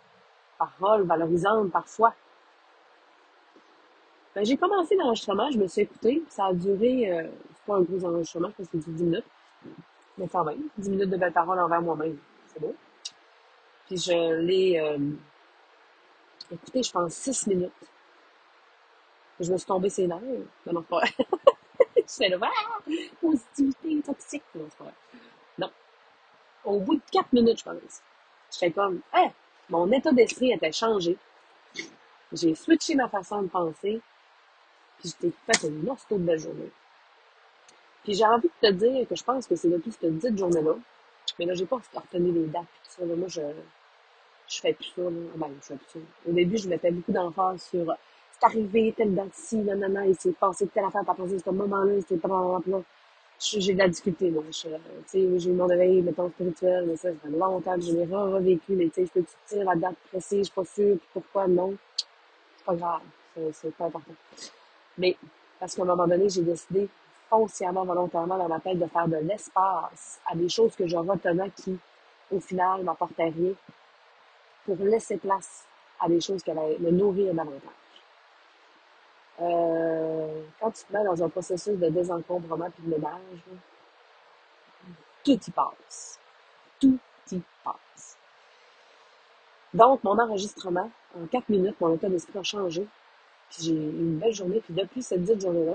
paroles 0.59 1.03
valorisantes 1.03 1.73
parfois. 1.73 2.15
Ben, 4.35 4.45
j'ai 4.45 4.57
commencé 4.57 4.95
l'enregistrement, 4.97 5.51
je 5.51 5.59
me 5.59 5.67
suis 5.67 5.83
écoutée. 5.83 6.23
Ça 6.29 6.47
a 6.47 6.53
duré, 6.53 7.11
euh, 7.11 7.29
c'est 7.55 7.65
pas 7.67 7.77
un 7.77 7.81
gros 7.81 8.05
enregistrement, 8.05 8.51
je 8.51 8.55
pense 8.55 8.69
que 8.69 8.79
c'est 8.81 8.91
10 8.93 9.03
minutes. 9.03 9.25
Mais 10.19 10.29
quand 10.29 10.45
même, 10.45 10.61
10 10.79 10.91
minutes 10.91 11.11
de 11.11 11.17
belles 11.17 11.33
paroles 11.33 11.59
envers 11.59 11.83
moi-même. 11.83 12.19
Puis 13.87 13.99
je 13.99 14.35
l'ai 14.41 14.81
euh, 14.81 14.99
écouté, 16.51 16.83
je 16.83 16.91
pense, 16.91 17.15
6 17.15 17.47
minutes. 17.49 17.73
Je 19.39 19.53
me 19.53 19.59
suis 19.59 19.67
tombée 19.67 19.91
ses 19.91 20.07
nerfs. 20.07 20.21
Non, 20.67 20.73
non, 20.73 20.83
pas 20.83 21.03
Je 21.97 22.03
fais 22.07 22.29
là, 22.29 22.39
ah, 22.43 22.91
positivité 23.21 24.01
toxique. 24.03 24.45
Non, 24.55 24.69
pas. 24.79 24.93
Non. 25.59 25.71
Au 26.65 26.81
bout 26.81 26.97
de 26.97 27.03
4 27.13 27.33
minutes, 27.33 27.59
je 27.59 27.65
pense, 27.65 28.03
j'étais 28.53 28.71
comme, 28.71 29.01
hein, 29.13 29.31
mon 29.69 29.91
état 29.93 30.13
d'esprit 30.13 30.53
était 30.53 30.73
changé. 30.73 31.17
J'ai 32.33 32.55
switché 32.55 32.95
ma 32.95 33.09
façon 33.09 33.43
de 33.43 33.49
penser. 33.49 34.01
Puis 34.99 35.11
je 35.11 35.15
t'ai 35.17 35.33
fait 35.47 35.69
une 35.69 35.89
autre 35.91 36.07
de 36.11 36.17
belle 36.17 36.39
journée. 36.39 36.71
Puis 38.05 38.15
j'ai 38.15 38.25
envie 38.25 38.49
de 38.63 38.69
te 38.69 38.73
dire 38.73 39.07
que 39.09 39.17
je 39.17 39.25
pense 39.25 39.47
que 39.47 39.57
c'est 39.57 39.69
depuis 39.69 39.93
cette 39.93 40.19
dite 40.19 40.39
journée-là. 40.39 40.77
Mais 41.39 41.45
là, 41.47 41.55
j'ai 41.55 41.67
pas 41.67 41.81
retenu 41.95 42.33
les 42.33 42.47
dates. 42.47 42.65
Ça, 42.89 43.05
moi, 43.05 43.29
je, 43.29 43.41
je 44.49 44.61
fais 44.61 44.73
plus 44.73 44.93
ça. 44.95 45.03
Là. 45.03 45.11
Ben, 45.37 45.49
je 45.61 45.67
fais 45.67 45.75
plus 45.75 45.87
ça. 45.93 45.99
Au 46.29 46.33
début, 46.33 46.57
je 46.57 46.69
mettais 46.69 46.91
beaucoup 46.91 47.13
d'emphase 47.13 47.63
sur 47.63 47.95
c'est 48.39 48.47
arrivé, 48.47 48.93
telle 48.97 49.15
date 49.15 49.33
ci, 49.33 49.57
non, 49.57 50.03
il 50.03 50.15
s'est 50.15 50.33
passé 50.33 50.67
telle 50.67 50.85
affaire, 50.85 51.05
par 51.05 51.19
exemple, 51.21 51.43
ce 51.43 51.51
moment-là, 51.51 52.01
c'était 52.01 52.17
pas 52.17 52.29
là. 52.67 52.81
J'ai 53.39 53.75
de 53.75 53.79
la 53.79 53.89
difficulté, 53.89 54.31
moi. 54.31 54.43
Tu 54.51 54.69
sais, 55.07 55.39
j'ai 55.39 55.51
eu 55.51 55.53
mon 55.53 55.67
réveil, 55.67 56.03
mettons, 56.03 56.31
spirituel, 56.31 56.87
mais 56.87 56.97
ça, 56.97 57.11
ça 57.11 57.15
fait 57.23 57.37
longtemps 57.37 57.75
que 57.75 57.81
je 57.83 57.93
l'ai 57.93 58.05
revécu, 58.05 58.73
mais 58.73 58.87
tu 58.87 58.95
sais, 58.95 59.07
je 59.07 59.21
peux 59.21 59.25
dire 59.49 59.65
la 59.65 59.75
date 59.77 59.97
précise, 60.11 60.39
je 60.39 60.45
suis 60.45 60.53
pas 60.53 60.65
sûre, 60.65 60.97
pourquoi 61.13 61.47
non. 61.49 61.77
C'est 61.97 62.65
pas 62.65 62.75
grave. 62.75 63.01
C'est 63.53 63.75
pas 63.75 63.87
important. 63.87 64.15
Mais 64.99 65.17
Parce 65.61 65.75
qu'à 65.75 65.83
un 65.83 65.87
moment 65.87 66.07
donné, 66.07 66.29
j'ai 66.29 66.43
décidé 66.43 66.89
foncièrement, 67.29 67.85
volontairement 67.85 68.39
dans 68.39 68.49
ma 68.49 68.61
tête 68.61 68.79
de 68.79 68.87
faire 68.87 69.09
de 69.09 69.17
l'espace 69.17 70.21
à 70.27 70.35
des 70.35 70.49
choses 70.49 70.75
que 70.77 70.87
je 70.87 70.97
retenais 70.97 71.51
qui, 71.51 71.79
au 72.31 72.41
final, 72.41 72.83
m'apportaient 72.83 73.31
rien 73.31 73.53
pour 74.65 74.77
laisser 74.79 75.17
place 75.17 75.65
à 76.01 76.09
des 76.09 76.21
choses 76.21 76.43
qui 76.43 76.51
allaient 76.51 76.79
me 76.79 76.91
nourrir 76.91 77.35
davantage. 77.35 77.61
Euh, 79.41 80.43
quand 80.61 80.71
tu 80.71 80.85
te 80.85 80.93
mets 80.93 81.05
dans 81.05 81.23
un 81.23 81.29
processus 81.29 81.79
de 81.79 81.89
désencombrement 81.89 82.67
et 82.67 82.83
de 82.83 82.89
ménage, 82.89 83.43
tout 85.25 85.39
y 85.47 85.51
passe. 85.51 86.19
Tout 86.81 86.99
y 87.33 87.41
passe. 87.63 88.17
Donc, 89.75 90.03
mon 90.05 90.19
enregistrement, 90.19 90.91
en 91.15 91.27
quatre 91.27 91.49
minutes, 91.49 91.79
mon 91.81 91.95
état 91.95 92.09
d'esprit 92.09 92.39
a 92.39 92.43
changé. 92.43 92.87
Puis 93.51 93.65
j'ai 93.65 93.73
eu 93.73 93.91
une 93.91 94.19
belle 94.19 94.33
journée. 94.33 94.61
Puis 94.61 94.73
depuis 94.73 95.03
cette 95.03 95.23
dite 95.23 95.41
journée-là, 95.41 95.75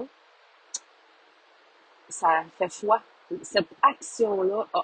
ça 2.12 2.44
fait 2.58 2.72
foi. 2.72 3.02
Cette 3.44 3.70
action-là 3.82 4.68
a, 4.74 4.84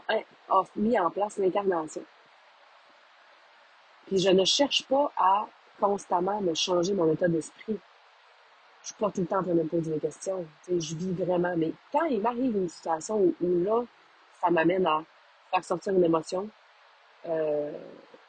a 0.49 0.63
mis 0.75 0.97
en 0.99 1.09
place 1.09 1.37
l'incarnation. 1.37 2.03
Puis 4.07 4.19
je 4.19 4.29
ne 4.29 4.45
cherche 4.45 4.83
pas 4.87 5.11
à 5.17 5.45
constamment 5.79 6.41
me 6.41 6.53
changer 6.53 6.93
mon 6.93 7.11
état 7.11 7.27
d'esprit. 7.27 7.77
Je 8.81 8.87
suis 8.87 8.95
pas 8.95 9.11
tout 9.11 9.21
le 9.21 9.27
temps 9.27 9.39
en 9.39 9.43
train 9.43 9.53
de 9.53 9.63
me 9.63 9.67
poser 9.67 9.91
des 9.91 9.99
questions. 9.99 10.45
Je 10.69 10.95
vis 10.95 11.13
vraiment. 11.13 11.53
Mais 11.57 11.73
quand 11.91 12.05
il 12.05 12.21
m'arrive 12.21 12.55
une 12.55 12.69
situation 12.69 13.17
où, 13.17 13.33
là, 13.63 13.83
ça 14.41 14.49
m'amène 14.49 14.87
à 14.87 15.03
faire 15.51 15.63
sortir 15.63 15.93
une 15.93 16.03
émotion, 16.03 16.49
euh, 17.27 17.71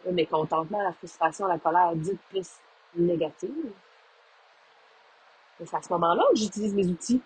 le 0.05 0.13
mécontentement, 0.13 0.83
la 0.83 0.93
frustration, 0.93 1.47
la 1.47 1.59
colère, 1.59 1.95
dite 1.95 2.21
plus 2.29 2.49
négative. 2.97 3.73
C'est 5.65 5.77
à 5.77 5.83
ce 5.83 5.93
moment-là 5.93 6.25
que 6.31 6.37
j'utilise 6.37 6.75
mes 6.75 6.87
outils. 6.87 7.21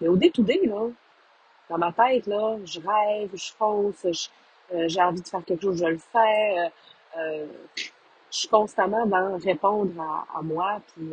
Mais 0.00 0.08
au 0.08 0.16
day 0.16 0.30
to 0.30 0.42
là, 0.42 0.90
dans 1.68 1.78
ma 1.78 1.92
tête, 1.92 2.26
là, 2.26 2.56
je 2.64 2.80
rêve, 2.80 3.30
je 3.34 3.52
fonce, 3.52 4.04
euh, 4.72 4.88
j'ai 4.88 5.02
envie 5.02 5.20
de 5.20 5.28
faire 5.28 5.44
quelque 5.44 5.62
chose, 5.62 5.78
je 5.78 5.86
le 5.86 5.98
fais. 5.98 6.58
Euh, 6.58 6.68
euh, 7.18 7.46
je 7.76 8.38
suis 8.38 8.48
constamment 8.48 9.06
dans 9.06 9.38
répondre 9.38 10.00
à, 10.00 10.40
moi, 10.42 10.80
puis 10.94 11.12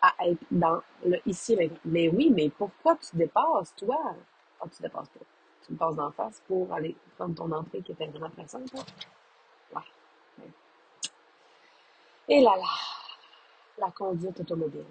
à 0.00 0.14
être 0.26 0.42
dans 0.50 0.80
le 1.04 1.18
ici 1.26 1.56
Mais 1.84 2.08
oui, 2.08 2.30
mais 2.30 2.48
pourquoi 2.50 2.96
tu 2.96 3.16
dépasses, 3.16 3.74
toi? 3.76 3.98
Ah, 4.60 4.64
tu 4.74 4.82
dépasses 4.82 5.08
pas. 5.08 5.20
Tu 5.66 5.72
me 5.72 5.78
passes 5.78 5.96
d'en 5.96 6.10
face 6.12 6.42
pour 6.46 6.72
aller 6.72 6.96
prendre 7.16 7.34
ton 7.34 7.50
entrée 7.52 7.82
qui 7.82 7.92
était 7.92 8.06
vraiment 8.06 8.30
pressante, 8.30 8.70
toi. 8.70 8.84
Ouais. 9.74 10.48
Et 12.28 12.40
là 12.40 12.54
là, 12.56 12.64
la 13.78 13.90
conduite 13.90 14.40
automobile. 14.40 14.84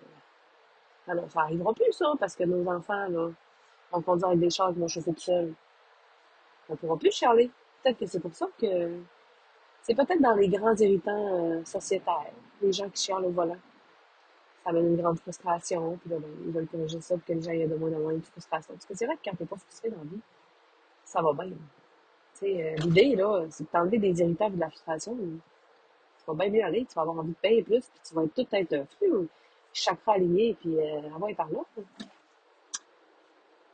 Alors, 1.11 1.29
ça 1.29 1.41
arrivera 1.41 1.73
plus, 1.73 1.91
ça, 1.91 2.13
parce 2.17 2.37
que 2.37 2.45
nos 2.45 2.65
enfants, 2.71 3.07
là, 3.09 3.29
vont 3.91 4.01
conduire 4.01 4.29
avec 4.29 4.39
des 4.39 4.49
chars 4.49 4.71
qui 4.71 4.79
vont 4.79 4.87
chauffer 4.87 5.11
tout 5.11 5.19
seuls. 5.19 5.53
On 6.69 6.77
pourra 6.77 6.95
plus 6.95 7.11
chialer. 7.11 7.51
Peut-être 7.83 7.97
que 7.99 8.05
c'est 8.05 8.21
pour 8.21 8.33
ça 8.33 8.47
que 8.57 8.97
c'est 9.81 9.93
peut-être 9.93 10.21
dans 10.21 10.35
les 10.35 10.47
grands 10.47 10.75
irritants 10.75 11.35
euh, 11.35 11.65
sociétaires, 11.65 12.31
les 12.61 12.71
gens 12.71 12.87
qui 12.89 13.03
chialent 13.03 13.25
au 13.25 13.31
volant. 13.31 13.57
Ça 14.63 14.69
amène 14.69 14.87
une 14.87 15.01
grande 15.01 15.19
frustration, 15.19 15.97
puis 15.97 16.11
là, 16.11 16.19
ben, 16.19 16.29
ils 16.45 16.51
veulent 16.53 16.67
corriger 16.67 17.01
ça 17.01 17.15
pour 17.15 17.25
que 17.25 17.33
les 17.33 17.41
gens 17.41 17.51
aient 17.51 17.67
de 17.67 17.75
moins 17.75 17.91
en 17.91 17.99
moins 17.99 18.13
de 18.13 18.21
frustration. 18.21 18.73
Parce 18.73 18.85
que 18.85 18.95
c'est 18.95 19.05
vrai 19.05 19.17
que 19.17 19.29
quand 19.29 19.35
t'es 19.35 19.45
pas 19.45 19.57
frustré 19.57 19.89
dans 19.89 19.97
la 19.97 20.03
vie, 20.03 20.21
ça 21.03 21.21
va 21.21 21.33
bien. 21.33 21.51
Tu 22.39 22.45
euh, 22.45 22.75
l'idée, 22.77 23.17
là, 23.17 23.43
c'est 23.49 23.65
de 23.65 23.69
t'enlever 23.69 23.97
des 23.97 24.17
irritants 24.21 24.47
et 24.47 24.51
de 24.51 24.59
la 24.61 24.69
frustration. 24.69 25.17
Ça 26.19 26.31
va 26.31 26.45
bien 26.45 26.53
mieux 26.53 26.63
aller, 26.63 26.85
tu 26.85 26.95
vas 26.95 27.01
avoir 27.01 27.17
envie 27.17 27.31
de 27.31 27.37
payer 27.41 27.63
plus, 27.63 27.89
puis 27.89 27.99
tu 28.07 28.13
vas 28.13 28.23
être 28.23 28.33
tout 28.33 28.47
être 28.53 28.87
fru, 29.73 29.81
chakra 29.81 30.13
aligné, 30.13 30.55
puis 30.59 30.77
euh, 30.77 31.13
avoir 31.13 31.35
par 31.35 31.49
là. 31.49 31.59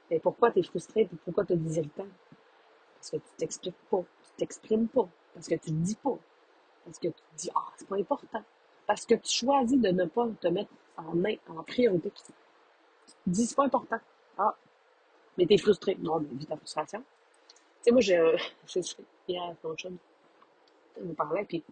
Mais 0.09 0.19
pourquoi 0.19 0.51
tu 0.51 0.59
es 0.59 0.63
frustré, 0.63 1.05
puis 1.05 1.17
pourquoi 1.25 1.45
tu 1.45 1.53
as 1.53 1.55
des 1.55 1.77
irritants? 1.77 2.07
Parce 2.95 3.11
que 3.11 3.17
tu 3.17 3.31
t'expliques 3.37 3.89
pas, 3.89 3.99
tu 4.23 4.31
t'exprimes 4.37 4.87
pas, 4.87 5.07
parce 5.33 5.47
que 5.47 5.55
tu 5.55 5.69
te 5.69 5.71
dis 5.71 5.95
pas, 5.95 6.17
parce 6.85 6.99
que 6.99 7.07
tu 7.07 7.13
te 7.13 7.35
dis, 7.35 7.49
ah, 7.55 7.67
c'est 7.75 7.87
pas 7.87 7.97
important, 7.97 8.43
parce 8.85 9.05
que 9.05 9.15
tu 9.15 9.45
choisis 9.45 9.79
de 9.79 9.89
ne 9.89 10.05
pas 10.05 10.27
te 10.39 10.47
mettre 10.47 10.71
en 10.97 11.13
main, 11.13 11.35
en 11.47 11.61
priorité. 11.63 12.11
Tu 12.11 12.23
te 12.23 12.31
dis, 13.27 13.45
c'est 13.45 13.55
pas 13.55 13.65
important. 13.65 13.99
Ah, 14.37 14.55
mais 15.37 15.45
t'es 15.45 15.57
frustré. 15.57 15.95
Non, 15.99 16.19
mais 16.19 16.29
vis 16.31 16.45
ta 16.45 16.57
frustration. 16.57 16.99
Tu 16.99 17.05
sais, 17.81 17.91
moi, 17.91 18.01
je, 18.01 18.37
c'est 18.65 18.81
hier, 19.27 19.55
mon 19.63 19.75
chum, 19.75 19.97
on 21.03 21.13
parlait, 21.13 21.45
puis 21.45 21.63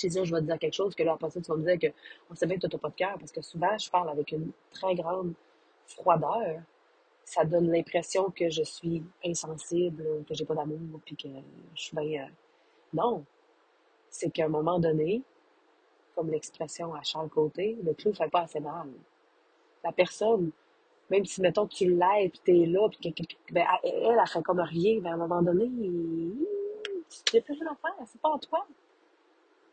j'ai 0.00 0.08
dit, 0.08 0.24
je 0.24 0.34
vais 0.34 0.40
te 0.40 0.46
dire 0.46 0.58
quelque 0.58 0.74
chose, 0.74 0.94
que 0.94 1.02
là, 1.02 1.12
après 1.12 1.30
ça, 1.30 1.40
tu 1.40 1.52
me 1.52 1.64
dire 1.64 1.78
que 1.78 1.94
on 2.30 2.34
sait 2.34 2.46
bien 2.46 2.56
que 2.58 2.66
tu 2.66 2.74
n'as 2.74 2.80
pas 2.80 2.88
de 2.88 2.94
cœur, 2.94 3.16
parce 3.18 3.32
que 3.32 3.42
souvent, 3.42 3.76
je 3.78 3.90
parle 3.90 4.10
avec 4.10 4.32
une 4.32 4.52
très 4.70 4.94
grande 4.94 5.34
froideur, 5.86 6.60
ça 7.24 7.44
donne 7.44 7.70
l'impression 7.70 8.30
que 8.30 8.48
je 8.50 8.62
suis 8.62 9.04
insensible, 9.24 10.24
que 10.28 10.34
j'ai 10.34 10.44
pas 10.44 10.54
d'amour, 10.54 11.00
puis 11.04 11.16
que 11.16 11.28
je 11.74 11.82
suis 11.82 11.96
bien... 11.96 12.24
Euh, 12.24 12.28
non. 12.92 13.24
C'est 14.08 14.30
qu'à 14.30 14.46
un 14.46 14.48
moment 14.48 14.80
donné, 14.80 15.22
comme 16.16 16.30
l'expression 16.30 16.92
à 16.94 17.02
Charles 17.02 17.28
Côté, 17.28 17.78
le 17.84 17.94
clou 17.94 18.12
fait 18.12 18.28
pas 18.28 18.42
assez 18.42 18.58
mal. 18.58 18.88
La 19.84 19.92
personne, 19.92 20.50
même 21.08 21.24
si, 21.24 21.40
mettons, 21.40 21.66
tu 21.66 21.94
l'aides, 21.94 22.32
puis 22.32 22.40
t'es 22.44 22.66
là, 22.66 22.88
puis 22.88 23.14
ben, 23.52 23.64
elle, 23.84 24.18
elle, 24.18 24.26
fait 24.26 24.42
comme 24.42 24.60
rien, 24.60 25.00
mais 25.00 25.10
à 25.10 25.14
un 25.14 25.16
moment 25.16 25.42
donné, 25.42 25.66
tu 25.66 27.36
n'as 27.36 27.42
plus 27.42 27.54
rien 27.54 27.66
à 27.66 27.76
faire, 27.76 28.06
c'est 28.06 28.20
pas 28.20 28.34
à 28.34 28.38
toi. 28.38 28.66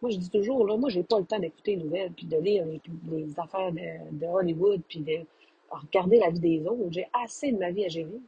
Moi, 0.01 0.11
je 0.11 0.17
dis 0.17 0.29
toujours, 0.29 0.65
là, 0.65 0.77
moi, 0.77 0.89
j'ai 0.89 1.03
pas 1.03 1.19
le 1.19 1.25
temps 1.25 1.39
d'écouter 1.39 1.75
les 1.75 1.83
nouvelles, 1.83 2.11
puis 2.11 2.27
de 2.27 2.37
lire 2.37 2.65
les, 3.11 3.39
affaires 3.39 3.71
de, 3.71 4.17
de 4.19 4.25
Hollywood, 4.25 4.81
puis 4.87 4.99
de, 4.99 5.25
regarder 5.69 6.19
la 6.19 6.29
vie 6.29 6.39
des 6.39 6.67
autres. 6.67 6.91
J'ai 6.91 7.07
assez 7.13 7.51
de 7.51 7.57
ma 7.57 7.71
vie 7.71 7.85
à 7.85 7.89
gérer. 7.89 8.19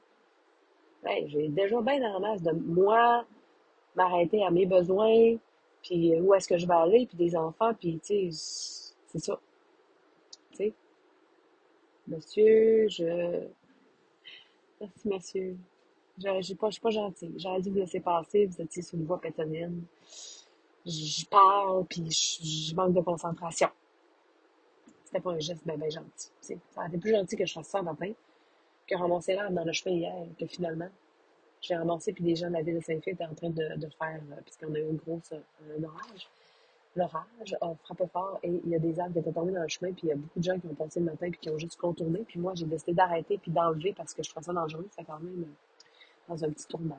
j'ai 1.27 1.47
déjà 1.49 1.81
bien 1.81 1.99
la 1.99 2.19
masse 2.19 2.41
de 2.41 2.51
moi, 2.51 3.25
m'arrêter 3.95 4.43
à 4.43 4.51
mes 4.51 4.65
besoins, 4.65 5.35
puis 5.83 6.19
où 6.19 6.33
est-ce 6.33 6.47
que 6.47 6.57
je 6.57 6.67
vais 6.67 6.73
aller, 6.73 7.05
puis 7.05 7.17
des 7.17 7.35
enfants, 7.35 7.73
puis 7.73 7.99
tu 7.99 8.31
sais, 8.31 8.89
c'est 9.07 9.19
ça. 9.19 9.39
Tu 10.51 10.57
sais? 10.57 10.73
Monsieur, 12.07 12.87
je... 12.89 13.47
Merci, 14.81 15.07
monsieur. 15.07 15.57
Je, 16.17 16.53
pas, 16.53 16.67
je 16.69 16.73
suis 16.73 16.81
pas 16.81 16.89
gentille. 16.89 17.33
J'aurais 17.37 17.61
dû 17.61 17.69
vous 17.69 17.77
laisser 17.77 18.01
passer, 18.01 18.45
vous 18.45 18.61
étiez 18.61 18.81
sur 18.81 18.97
une 18.97 19.05
voie 19.05 19.21
pétonienne. 19.21 19.83
Je 20.85 21.25
parle, 21.25 21.85
puis 21.85 22.09
je 22.09 22.75
manque 22.75 22.93
de 22.93 23.01
concentration 23.01 23.69
c'était 25.09 25.21
pas 25.21 25.31
un 25.31 25.39
geste 25.39 25.65
bien, 25.65 25.75
ben 25.75 25.89
gentil. 25.89 26.29
Ça 26.39 26.53
aurait 26.77 26.87
été 26.87 26.97
plus 26.99 27.11
gentil 27.11 27.35
que 27.35 27.45
je 27.45 27.53
fasse 27.53 27.67
ça 27.67 27.81
matin 27.81 28.11
que 28.87 28.95
ramasser 28.95 29.33
l'herbe 29.33 29.53
dans 29.53 29.63
le 29.63 29.71
chemin 29.71 29.95
hier, 29.95 30.25
que 30.39 30.45
finalement, 30.45 30.89
je 31.61 31.69
l'ai 31.69 31.77
ramassé, 31.77 32.13
puis 32.13 32.23
des 32.23 32.35
gens 32.35 32.47
de 32.47 32.53
la 32.53 32.61
ville 32.61 32.75
de 32.75 32.83
Saint-Phil 32.83 33.13
étaient 33.13 33.25
en 33.25 33.33
train 33.33 33.49
de, 33.49 33.75
de 33.75 33.87
faire, 33.87 34.21
euh, 34.31 34.41
puisqu'on 34.43 34.73
a 34.73 34.79
eu 34.79 34.93
grosse 34.93 35.31
un 35.33 35.83
orage. 35.83 36.29
L'orage 36.95 37.55
a 37.61 37.75
frappé 37.83 38.07
fort 38.07 38.39
et 38.41 38.49
il 38.49 38.69
y 38.69 38.75
a 38.75 38.79
des 38.79 38.99
arbres 38.99 39.13
qui 39.13 39.19
étaient 39.19 39.31
tombés 39.31 39.53
dans 39.53 39.61
le 39.61 39.67
chemin, 39.67 39.91
puis 39.93 40.07
il 40.07 40.09
y 40.09 40.11
a 40.11 40.15
beaucoup 40.15 40.39
de 40.39 40.43
gens 40.43 40.59
qui 40.59 40.67
ont 40.67 40.75
passé 40.75 40.99
le 40.99 41.05
matin 41.05 41.29
puis 41.29 41.39
qui 41.39 41.49
ont 41.49 41.57
juste 41.57 41.77
contourné. 41.77 42.19
Puis 42.27 42.39
moi, 42.39 42.53
j'ai 42.55 42.65
décidé 42.65 42.93
d'arrêter 42.93 43.37
puis 43.37 43.51
d'enlever 43.51 43.93
parce 43.93 44.13
que 44.13 44.23
je 44.23 44.29
trouvais 44.29 44.45
ça 44.45 44.53
dangereux. 44.53 44.87
C'est 44.91 45.03
quand 45.03 45.19
même 45.19 45.43
euh, 45.43 46.33
dans 46.33 46.43
un 46.43 46.49
petit 46.49 46.67
tournant. 46.67 46.95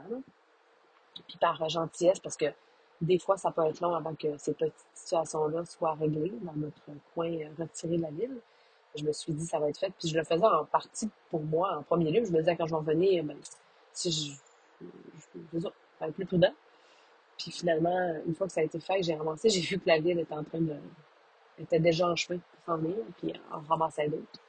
Puis 1.27 1.39
par 1.41 1.69
gentillesse, 1.69 2.21
parce 2.21 2.37
que 2.37 2.47
des 3.01 3.19
fois, 3.19 3.37
ça 3.37 3.51
peut 3.51 3.65
être 3.67 3.81
long 3.81 3.95
avant 3.95 4.15
que 4.15 4.37
ces 4.39 4.53
petites 4.55 4.75
situations-là 4.95 5.65
soient 5.65 5.95
réglées 5.95 6.35
dans 6.43 6.55
notre 6.55 6.83
coin 7.15 7.31
euh, 7.33 7.49
retiré 7.59 7.97
de 7.97 8.03
la 8.03 8.11
ville. 8.11 8.37
Je 8.95 9.05
me 9.05 9.13
suis 9.13 9.33
dit, 9.33 9.47
ça 9.47 9.59
va 9.59 9.69
être 9.69 9.79
fait. 9.79 9.93
Puis 9.99 10.09
je 10.09 10.17
le 10.17 10.25
faisais 10.25 10.45
en 10.45 10.65
partie 10.65 11.09
pour 11.31 11.43
moi, 11.43 11.77
en 11.79 11.83
premier 11.83 12.11
lieu. 12.11 12.25
Je 12.25 12.33
me 12.33 12.39
disais, 12.39 12.57
quand 12.57 12.67
je 12.67 12.73
vais 12.73 12.79
revenir, 12.79 13.25
ben, 13.25 13.37
si 13.93 14.11
je, 14.11 14.33
je, 14.83 15.59
je, 15.59 15.59
va 16.01 16.09
être 16.09 16.15
plus 16.15 16.27
prudent. 16.27 16.53
Puis 17.39 17.51
finalement, 17.51 18.15
une 18.27 18.35
fois 18.35 18.47
que 18.47 18.53
ça 18.53 18.61
a 18.61 18.65
été 18.65 18.79
fait, 18.81 19.03
j'ai 19.03 19.15
ramassé, 19.15 19.49
j'ai 19.49 19.61
vu 19.61 19.79
que 19.79 19.89
la 19.89 19.99
ville 19.99 20.19
était 20.19 20.35
en 20.35 20.45
train 20.45 20.61
de, 20.61 20.77
était 21.59 21.81
déjà 21.81 22.09
en 22.09 22.17
chemin 22.17 22.39
pour 22.39 22.75
s'en 22.75 22.79
venir, 22.79 22.97
puis 23.19 23.33
en 23.51 23.61
ramassait 23.61 24.09
d'autres. 24.09 24.41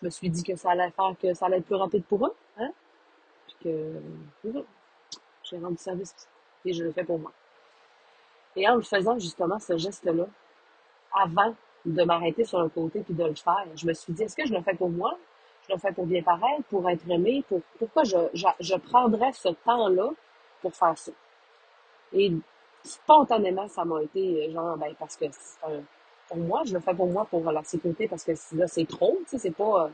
Je 0.00 0.04
me 0.04 0.10
suis 0.10 0.28
dit 0.28 0.42
que 0.42 0.56
ça 0.56 0.72
allait 0.72 0.90
faire 0.90 1.14
que 1.20 1.32
ça 1.34 1.46
allait 1.46 1.58
être 1.58 1.64
plus 1.64 1.76
rapide 1.76 2.04
pour 2.04 2.26
eux, 2.26 2.34
hein? 2.58 2.72
Puis 3.46 3.56
que, 3.62 4.52
j'ai 5.44 5.58
rendu 5.58 5.76
service 5.76 6.14
et 6.64 6.72
je 6.72 6.84
le 6.84 6.92
fais 6.92 7.04
pour 7.04 7.18
moi. 7.18 7.32
Et 8.56 8.68
en 8.68 8.76
le 8.76 8.82
faisant 8.82 9.18
justement 9.18 9.58
ce 9.58 9.76
geste-là, 9.76 10.26
avant 11.12 11.54
de 11.84 12.02
m'arrêter 12.04 12.44
sur 12.44 12.60
un 12.60 12.68
côté 12.68 13.00
puis 13.00 13.14
de 13.14 13.24
le 13.24 13.34
faire, 13.34 13.64
je 13.74 13.86
me 13.86 13.92
suis 13.92 14.12
dit, 14.12 14.22
est-ce 14.22 14.36
que 14.36 14.46
je 14.46 14.52
le 14.52 14.62
fais 14.62 14.74
pour 14.74 14.90
moi? 14.90 15.16
Je 15.68 15.74
le 15.74 15.78
fais 15.78 15.92
pour 15.92 16.06
bien 16.06 16.22
paraître, 16.22 16.62
pour 16.70 16.88
être 16.88 17.08
aimé, 17.08 17.44
pour 17.48 17.60
pourquoi 17.78 18.04
je, 18.04 18.16
je, 18.32 18.76
prendrais 18.76 19.32
ce 19.32 19.48
temps-là 19.48 20.10
pour 20.60 20.74
faire 20.74 20.96
ça? 20.96 21.12
Et 22.12 22.32
spontanément, 22.82 23.68
ça 23.68 23.84
m'a 23.84 24.02
été 24.02 24.50
genre, 24.52 24.76
ben, 24.76 24.94
parce 24.98 25.16
que 25.16 25.26
pour 26.28 26.36
moi, 26.36 26.62
je 26.64 26.74
le 26.74 26.80
fais 26.80 26.94
pour 26.94 27.06
moi, 27.06 27.26
pour 27.26 27.50
la 27.50 27.62
sécurité, 27.64 28.08
parce 28.08 28.24
que 28.24 28.32
là, 28.52 28.66
c'est 28.66 28.86
trop, 28.86 29.18
tu 29.22 29.30
sais, 29.30 29.38
c'est 29.38 29.50
pas 29.50 29.84
euh, 29.84 29.88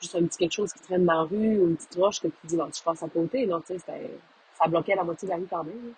juste 0.00 0.14
un 0.14 0.24
petit 0.24 0.38
quelque 0.38 0.52
chose 0.52 0.72
qui 0.72 0.80
traîne 0.80 1.04
dans 1.04 1.14
la 1.14 1.22
rue 1.22 1.58
ou 1.58 1.68
une 1.68 1.76
petite 1.76 1.94
roche 1.96 2.20
que 2.20 2.28
tu 2.28 2.46
dis, 2.46 2.56
bon, 2.56 2.68
je 2.74 2.82
passe 2.82 3.02
à 3.02 3.08
côté, 3.08 3.46
non, 3.46 3.60
tu 3.60 3.78
sais, 3.78 3.84
ça 4.54 4.68
bloquait 4.68 4.94
la 4.94 5.04
moitié 5.04 5.26
de 5.26 5.30
la 5.30 5.38
rue 5.38 5.46
quand 5.48 5.64
même. 5.64 5.94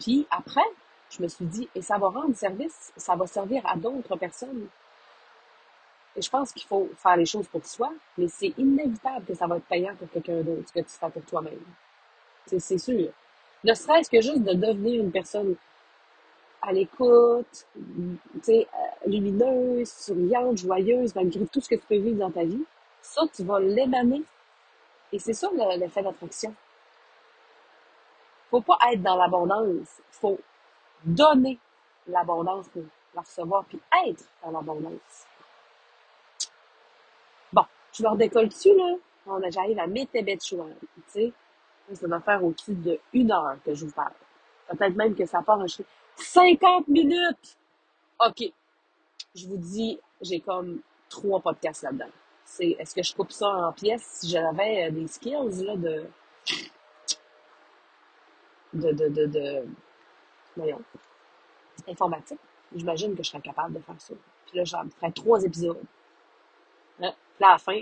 Puis 0.00 0.26
après, 0.30 0.68
je 1.10 1.22
me 1.22 1.28
suis 1.28 1.46
dit, 1.46 1.68
et 1.74 1.82
ça 1.82 1.98
va 1.98 2.08
rendre 2.08 2.36
service, 2.36 2.92
ça 2.96 3.16
va 3.16 3.26
servir 3.26 3.62
à 3.66 3.76
d'autres 3.76 4.16
personnes. 4.16 4.68
Et 6.16 6.22
je 6.22 6.30
pense 6.30 6.52
qu'il 6.52 6.66
faut 6.66 6.88
faire 6.96 7.16
les 7.16 7.26
choses 7.26 7.46
pour 7.48 7.64
soi, 7.64 7.92
mais 8.16 8.28
c'est 8.28 8.52
inévitable 8.58 9.24
que 9.26 9.34
ça 9.34 9.46
va 9.46 9.56
être 9.56 9.66
payant 9.66 9.94
pour 9.96 10.10
quelqu'un 10.10 10.42
d'autre, 10.42 10.68
ce 10.68 10.72
que 10.72 10.80
tu 10.80 10.90
fais 10.90 11.10
pour 11.10 11.22
toi-même. 11.24 11.60
C'est 12.46 12.78
sûr. 12.78 13.10
Ne 13.64 13.74
serait-ce 13.74 14.10
que 14.10 14.20
juste 14.20 14.42
de 14.42 14.54
devenir 14.54 15.02
une 15.02 15.12
personne 15.12 15.54
à 16.62 16.72
l'écoute, 16.72 17.66
euh, 18.48 18.64
lumineuse, 19.06 19.88
souriante, 19.88 20.58
joyeuse, 20.58 21.14
malgré 21.14 21.46
tout 21.46 21.60
ce 21.60 21.68
que 21.68 21.74
tu 21.76 21.86
peux 21.88 21.98
vivre 21.98 22.18
dans 22.18 22.30
ta 22.30 22.44
vie, 22.44 22.64
ça, 23.02 23.22
tu 23.34 23.44
vas 23.44 23.60
l'émaner. 23.60 24.22
Et 25.12 25.18
c'est 25.18 25.32
ça 25.32 25.48
l'effet 25.76 26.02
d'attraction. 26.02 26.54
Faut 28.50 28.60
pas 28.60 28.78
être 28.92 29.02
dans 29.02 29.16
l'abondance. 29.16 30.00
Faut 30.10 30.38
donner 31.04 31.58
l'abondance 32.06 32.68
pour 32.68 32.82
la 33.14 33.22
recevoir, 33.22 33.64
puis 33.64 33.80
être 34.06 34.24
dans 34.42 34.50
l'abondance. 34.50 35.26
Bon, 37.52 37.64
je 37.92 38.02
leur 38.02 38.16
décolle 38.16 38.48
dessus, 38.48 38.74
là. 38.74 38.94
J'arrive 39.50 39.78
à 39.78 39.86
Métébetchouan, 39.86 40.70
tu 40.80 41.02
sais. 41.08 41.32
Ça 41.92 42.06
va 42.06 42.20
faire 42.20 42.44
au-dessus 42.44 42.74
de 42.74 42.98
une 43.12 43.32
heure 43.32 43.56
que 43.64 43.74
je 43.74 43.86
vous 43.86 43.92
parle. 43.92 44.12
Peut-être 44.68 44.94
même 44.96 45.14
que 45.14 45.24
ça 45.24 45.42
part 45.42 45.60
un 45.60 45.66
50 46.16 46.88
minutes! 46.88 47.56
OK. 48.20 48.52
Je 49.34 49.46
vous 49.46 49.56
dis, 49.56 49.98
j'ai 50.20 50.40
comme 50.40 50.80
trois 51.08 51.40
podcasts 51.40 51.82
là-dedans. 51.82 52.10
C'est, 52.44 52.76
est-ce 52.78 52.94
que 52.94 53.02
je 53.02 53.14
coupe 53.14 53.30
ça 53.30 53.48
en 53.48 53.72
pièces 53.72 54.20
si 54.20 54.30
j'avais 54.30 54.88
euh, 54.88 54.90
des 54.90 55.06
skills, 55.06 55.64
là, 55.64 55.76
de, 55.76 56.04
de, 58.72 58.92
de, 58.92 59.08
de, 59.08 59.26
de, 59.26 59.66
voyons, 60.56 60.82
informatique? 61.88 62.38
J'imagine 62.74 63.14
que 63.16 63.22
je 63.22 63.30
serais 63.30 63.40
capable 63.40 63.74
de 63.74 63.80
faire 63.80 64.00
ça. 64.00 64.14
Puis 64.46 64.58
là, 64.58 64.64
j'en 64.64 64.88
ferais 64.90 65.12
trois 65.12 65.42
épisodes. 65.42 65.82
Puis 66.96 67.06
là, 67.06 67.14
à 67.40 67.52
la 67.52 67.58
fin, 67.58 67.80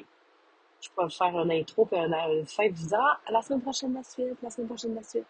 je 0.81 0.89
pourrais 0.91 1.11
faire 1.11 1.37
un 1.37 1.51
intro, 1.51 1.85
puis 1.85 1.99
un, 1.99 2.09
fin, 2.47 2.71
puis 2.71 2.85
dire, 2.85 3.01
ah, 3.01 3.19
la 3.31 3.43
semaine 3.43 3.63
prochaine, 3.63 3.95
la 3.95 4.03
suite, 4.03 4.37
la 4.43 4.51
semaine 4.51 4.69
prochaine, 4.69 4.95
la 4.95 5.03
suite. 5.03 5.27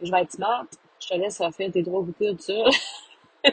je 0.00 0.10
vais 0.10 0.22
être 0.22 0.32
smart, 0.32 0.66
je 1.00 1.08
te 1.08 1.14
laisse 1.14 1.38
faire 1.38 1.52
tes 1.72 1.82
trois 1.82 2.02
de 2.02 2.36
ça. 2.38 2.52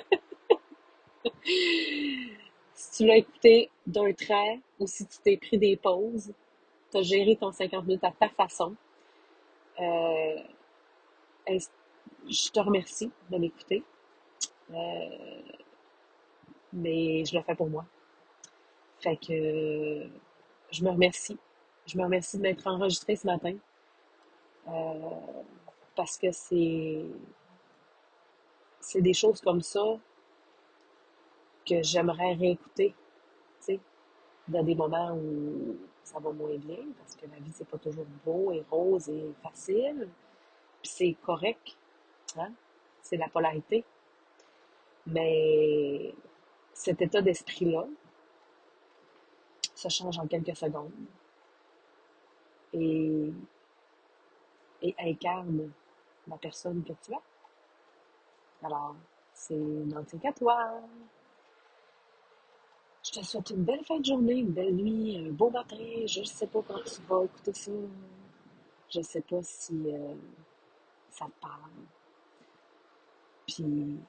si 2.74 2.92
tu 2.98 3.06
l'as 3.06 3.18
écouté 3.18 3.70
d'un 3.86 4.12
trait 4.14 4.60
ou 4.80 4.88
si 4.88 5.06
tu 5.06 5.18
t'es 5.24 5.38
pris 5.38 5.58
des 5.58 5.78
pauses, 5.78 6.34
tu 6.92 6.98
as 6.98 7.02
géré 7.02 7.36
ton 7.36 7.52
50 7.52 7.86
minutes 7.86 8.04
à 8.04 8.12
ta 8.12 8.30
façon. 8.30 8.76
Euh, 9.80 10.36
je 11.58 12.52
te 12.52 12.60
remercie 12.60 13.12
de 13.30 13.38
m'écouter. 13.38 13.84
Euh, 14.72 15.42
mais 16.74 17.26
je 17.26 17.36
le 17.36 17.44
fais 17.44 17.56
pour 17.56 17.70
moi. 17.70 17.86
Fait 19.00 19.18
que 19.18 20.08
je 20.72 20.84
me 20.84 20.90
remercie. 20.90 21.38
Je 21.86 21.98
me 21.98 22.04
remercie 22.04 22.38
de 22.38 22.44
m'être 22.44 22.68
enregistré 22.68 23.16
ce 23.16 23.28
matin. 23.28 23.56
Euh, 24.68 25.42
parce 25.96 26.18
que 26.18 26.32
c'est 26.32 27.06
c'est 28.80 29.02
des 29.02 29.14
choses 29.14 29.42
comme 29.42 29.62
ça 29.62 29.98
que 31.68 31.82
j'aimerais 31.84 32.34
réécouter, 32.34 32.96
tu 33.60 33.66
sais, 33.66 33.80
dans 34.48 34.64
des 34.64 34.76
moments 34.76 35.14
où 35.16 35.78
ça 36.04 36.20
va 36.20 36.32
moins 36.32 36.58
bien, 36.58 36.84
parce 36.98 37.16
que 37.16 37.26
la 37.28 37.38
vie, 37.38 37.52
c'est 37.54 37.68
pas 37.68 37.78
toujours 37.78 38.08
beau 38.26 38.52
et 38.52 38.64
rose 38.70 39.08
et 39.10 39.32
facile. 39.44 40.10
C'est 40.84 41.16
correct, 41.24 41.78
hein? 42.38 42.52
C'est 43.02 43.18
la 43.18 43.30
polarité. 43.30 43.84
Mais 45.08 46.14
cet 46.74 47.02
état 47.02 47.22
d'esprit-là, 47.22 47.86
ça 49.76 49.90
change 49.90 50.18
en 50.20 50.28
quelques 50.28 50.56
secondes. 50.56 50.92
Et, 52.74 53.32
et 54.82 54.96
incarne 55.00 55.72
la 56.28 56.38
personne 56.38 56.84
que 56.84 56.94
tu 57.04 57.12
es. 57.12 57.18
Alors, 58.64 58.96
c'est 59.34 59.56
Nantique 59.56 60.26
à 60.26 60.34
toi. 60.34 60.82
Je 63.04 63.12
te 63.12 63.26
souhaite 63.26 63.50
une 63.50 63.64
belle 63.64 63.84
fin 63.84 64.00
de 64.00 64.06
journée, 64.06 64.36
une 64.36 64.52
belle 64.52 64.76
nuit, 64.76 65.18
un 65.18 65.32
beau 65.32 65.50
matin. 65.50 65.76
Je 66.06 66.20
ne 66.20 66.26
sais 66.26 66.48
pas 66.48 66.62
quand 66.62 66.84
tu 66.84 67.02
vas 67.02 67.26
écouter 67.26 67.54
ça. 67.54 67.72
Je 68.90 69.00
ne 69.00 69.04
sais 69.04 69.22
pas 69.22 69.42
si 69.42 69.74
euh, 69.88 70.14
ça 71.12 71.26
te 71.26 71.42
parle. 71.42 71.72
Puis, 73.48 74.00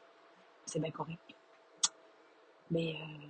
c'est 0.65 0.81
bien 0.81 0.91
correct. 0.91 1.21
Mais 2.71 2.95
euh, 2.95 3.27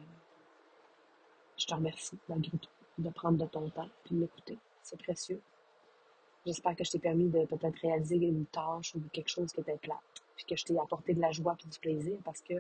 je 1.57 1.67
te 1.67 1.75
remercie, 1.75 2.19
malgré 2.29 2.57
tout, 2.59 2.71
de 2.99 3.11
prendre 3.11 3.39
de 3.39 3.47
ton 3.47 3.69
temps 3.71 3.89
et 4.07 4.15
de 4.15 4.21
m'écouter. 4.21 4.59
C'est 4.83 4.99
précieux. 4.99 5.41
J'espère 6.45 6.77
que 6.77 6.85
je 6.85 6.91
t'ai 6.91 6.99
permis 6.99 7.29
de 7.29 7.45
peut-être 7.47 7.79
réaliser 7.81 8.17
une 8.17 8.47
tâche 8.47 8.95
ou 8.95 9.01
quelque 9.13 9.29
chose 9.29 9.53
qui 9.53 9.61
était 9.61 9.77
plate, 9.77 10.23
puis 10.35 10.45
que 10.45 10.57
je 10.57 10.65
t'ai 10.65 10.79
apporté 10.79 11.15
de 11.15 11.21
la 11.21 11.31
joie 11.31 11.57
et 11.65 11.69
du 11.69 11.79
plaisir 11.79 12.19
parce 12.25 12.41
que 12.41 12.55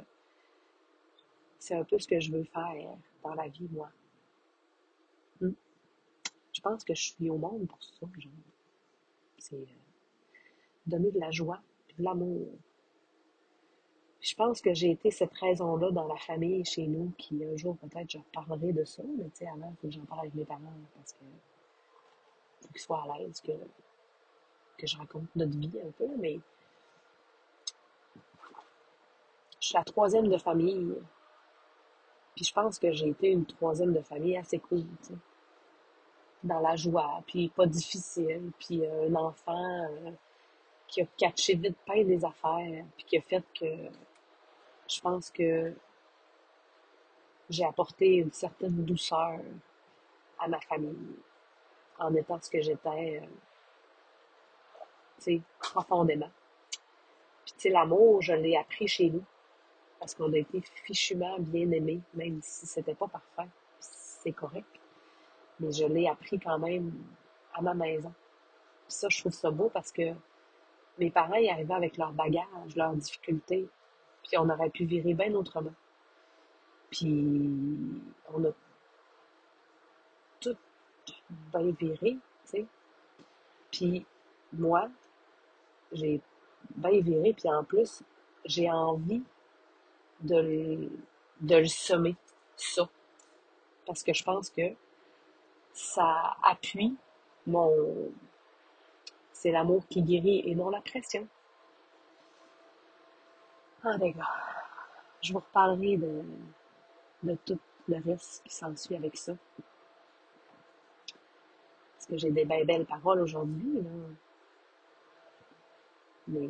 c'est 1.58 1.74
un 1.74 1.84
peu 1.84 1.98
ce 1.98 2.06
que 2.06 2.20
je 2.20 2.32
veux 2.32 2.44
faire 2.44 2.96
dans 3.22 3.34
la 3.34 3.48
vie, 3.48 3.68
moi. 3.70 3.90
Hmm. 5.40 5.52
Je 6.52 6.60
pense 6.60 6.84
que 6.84 6.94
je 6.94 7.02
suis 7.02 7.30
au 7.30 7.38
monde 7.38 7.66
pour 7.66 7.82
ça, 7.82 8.06
genre. 8.18 8.32
C'est 9.38 9.56
euh, 9.56 9.81
donner 10.86 11.10
de 11.10 11.20
la 11.20 11.30
joie, 11.30 11.60
de 11.98 12.04
l'amour. 12.04 12.48
Je 14.20 14.34
pense 14.36 14.60
que 14.60 14.72
j'ai 14.72 14.92
été 14.92 15.10
cette 15.10 15.34
raison-là 15.34 15.90
dans 15.90 16.06
la 16.06 16.16
famille 16.16 16.64
chez 16.64 16.86
nous, 16.86 17.12
qui 17.18 17.44
un 17.44 17.56
jour 17.56 17.76
peut-être 17.78 18.08
je 18.08 18.18
reparlerai 18.18 18.72
de 18.72 18.84
ça, 18.84 19.02
mais 19.18 19.24
tu 19.24 19.38
sais, 19.38 19.48
avant, 19.48 19.70
il 19.70 19.76
faut 19.80 19.88
que 19.88 19.92
j'en 19.92 20.04
parle 20.04 20.20
avec 20.20 20.34
mes 20.34 20.44
parents 20.44 20.60
parce 20.94 21.12
que 21.12 21.24
faut 22.62 22.68
qu'ils 22.68 22.80
soient 22.80 23.02
à 23.02 23.18
l'aise 23.18 23.40
que, 23.40 23.52
je 24.84 24.96
raconte 24.96 25.28
notre 25.36 25.56
vie 25.56 25.70
un 25.80 25.90
peu, 25.92 26.08
mais 26.18 26.40
je 29.60 29.66
suis 29.68 29.74
la 29.76 29.84
troisième 29.84 30.28
de 30.28 30.36
famille. 30.36 30.92
Puis 32.34 32.44
je 32.44 32.52
pense 32.52 32.80
que 32.80 32.90
j'ai 32.90 33.08
été 33.08 33.30
une 33.30 33.46
troisième 33.46 33.92
de 33.92 34.00
famille 34.00 34.36
assez 34.36 34.58
cool, 34.58 34.84
tu 35.02 35.08
sais. 35.08 35.14
Dans 36.42 36.58
la 36.58 36.74
joie, 36.74 37.22
puis 37.28 37.48
pas 37.50 37.66
difficile, 37.66 38.50
puis 38.58 38.84
euh, 38.84 39.08
un 39.08 39.14
enfant 39.14 39.84
euh, 39.84 40.10
qui 40.92 41.00
a 41.00 41.06
catché 41.16 41.54
vite 41.54 41.76
plein 41.86 42.04
des 42.04 42.22
affaires, 42.22 42.84
puis 42.96 43.06
qui 43.06 43.16
a 43.16 43.22
fait 43.22 43.42
que 43.58 43.66
je 44.86 45.00
pense 45.00 45.30
que 45.30 45.72
j'ai 47.48 47.64
apporté 47.64 48.16
une 48.16 48.30
certaine 48.30 48.84
douceur 48.84 49.40
à 50.38 50.48
ma 50.48 50.60
famille 50.60 51.16
en 51.98 52.14
étant 52.14 52.38
ce 52.42 52.50
que 52.50 52.60
j'étais, 52.60 53.22
euh, 53.22 53.26
tu 55.16 55.38
sais, 55.38 55.40
profondément. 55.58 56.30
Puis, 57.44 57.54
tu 57.54 57.60
sais, 57.60 57.68
l'amour, 57.70 58.20
je 58.20 58.34
l'ai 58.34 58.56
appris 58.56 58.86
chez 58.86 59.08
nous 59.08 59.24
parce 59.98 60.14
qu'on 60.14 60.30
a 60.34 60.36
été 60.36 60.60
fichument 60.84 61.38
bien 61.38 61.70
aimés, 61.70 62.02
même 62.12 62.40
si 62.42 62.66
c'était 62.66 62.94
pas 62.94 63.08
parfait. 63.08 63.48
C'est 63.80 64.32
correct. 64.32 64.66
Mais 65.58 65.72
je 65.72 65.86
l'ai 65.86 66.06
appris 66.06 66.38
quand 66.38 66.58
même 66.58 66.92
à 67.54 67.62
ma 67.62 67.72
maison. 67.72 68.12
Ça, 68.88 69.08
je 69.08 69.20
trouve 69.20 69.32
ça 69.32 69.50
beau 69.50 69.70
parce 69.70 69.90
que 69.90 70.12
mes 71.02 71.10
parents 71.10 71.32
arrivaient 71.32 71.74
avec 71.74 71.96
leur 71.96 72.12
bagage, 72.12 72.76
leurs 72.76 72.94
difficultés. 72.94 73.68
Puis 74.22 74.38
on 74.38 74.48
aurait 74.48 74.70
pu 74.70 74.84
virer 74.84 75.14
bien 75.14 75.34
autrement. 75.34 75.74
Puis 76.90 78.00
on 78.32 78.44
a 78.44 78.50
tout 80.40 80.56
bien 81.52 81.70
viré, 81.72 81.98
tu 82.12 82.18
sais. 82.44 82.66
Puis 83.70 84.06
moi, 84.52 84.88
j'ai 85.92 86.20
bien 86.76 87.00
viré, 87.00 87.32
puis 87.32 87.48
en 87.48 87.64
plus, 87.64 88.02
j'ai 88.44 88.70
envie 88.70 89.22
de 90.20 90.36
le, 90.36 90.90
de 91.40 91.56
le 91.56 91.66
semer, 91.66 92.16
ça. 92.56 92.88
Parce 93.86 94.02
que 94.02 94.12
je 94.12 94.22
pense 94.22 94.50
que 94.50 94.74
ça 95.72 96.36
appuie 96.44 96.96
mon... 97.46 98.12
C'est 99.42 99.50
l'amour 99.50 99.82
qui 99.88 100.02
guérit 100.02 100.48
et 100.48 100.54
non 100.54 100.70
la 100.70 100.80
pression. 100.80 101.26
Ah, 103.82 103.98
d'accord. 103.98 104.30
Je 105.20 105.32
vous 105.32 105.40
reparlerai 105.40 105.96
de, 105.96 107.34
tout 107.44 107.58
le 107.88 107.96
reste 108.04 108.44
qui 108.44 108.54
s'ensuit 108.54 108.94
avec 108.94 109.16
ça. 109.16 109.32
Parce 111.94 112.06
que 112.06 112.16
j'ai 112.18 112.30
des 112.30 112.44
belles 112.44 112.86
paroles 112.86 113.18
aujourd'hui, 113.18 113.82
là. 113.82 113.90
Mais 116.28 116.48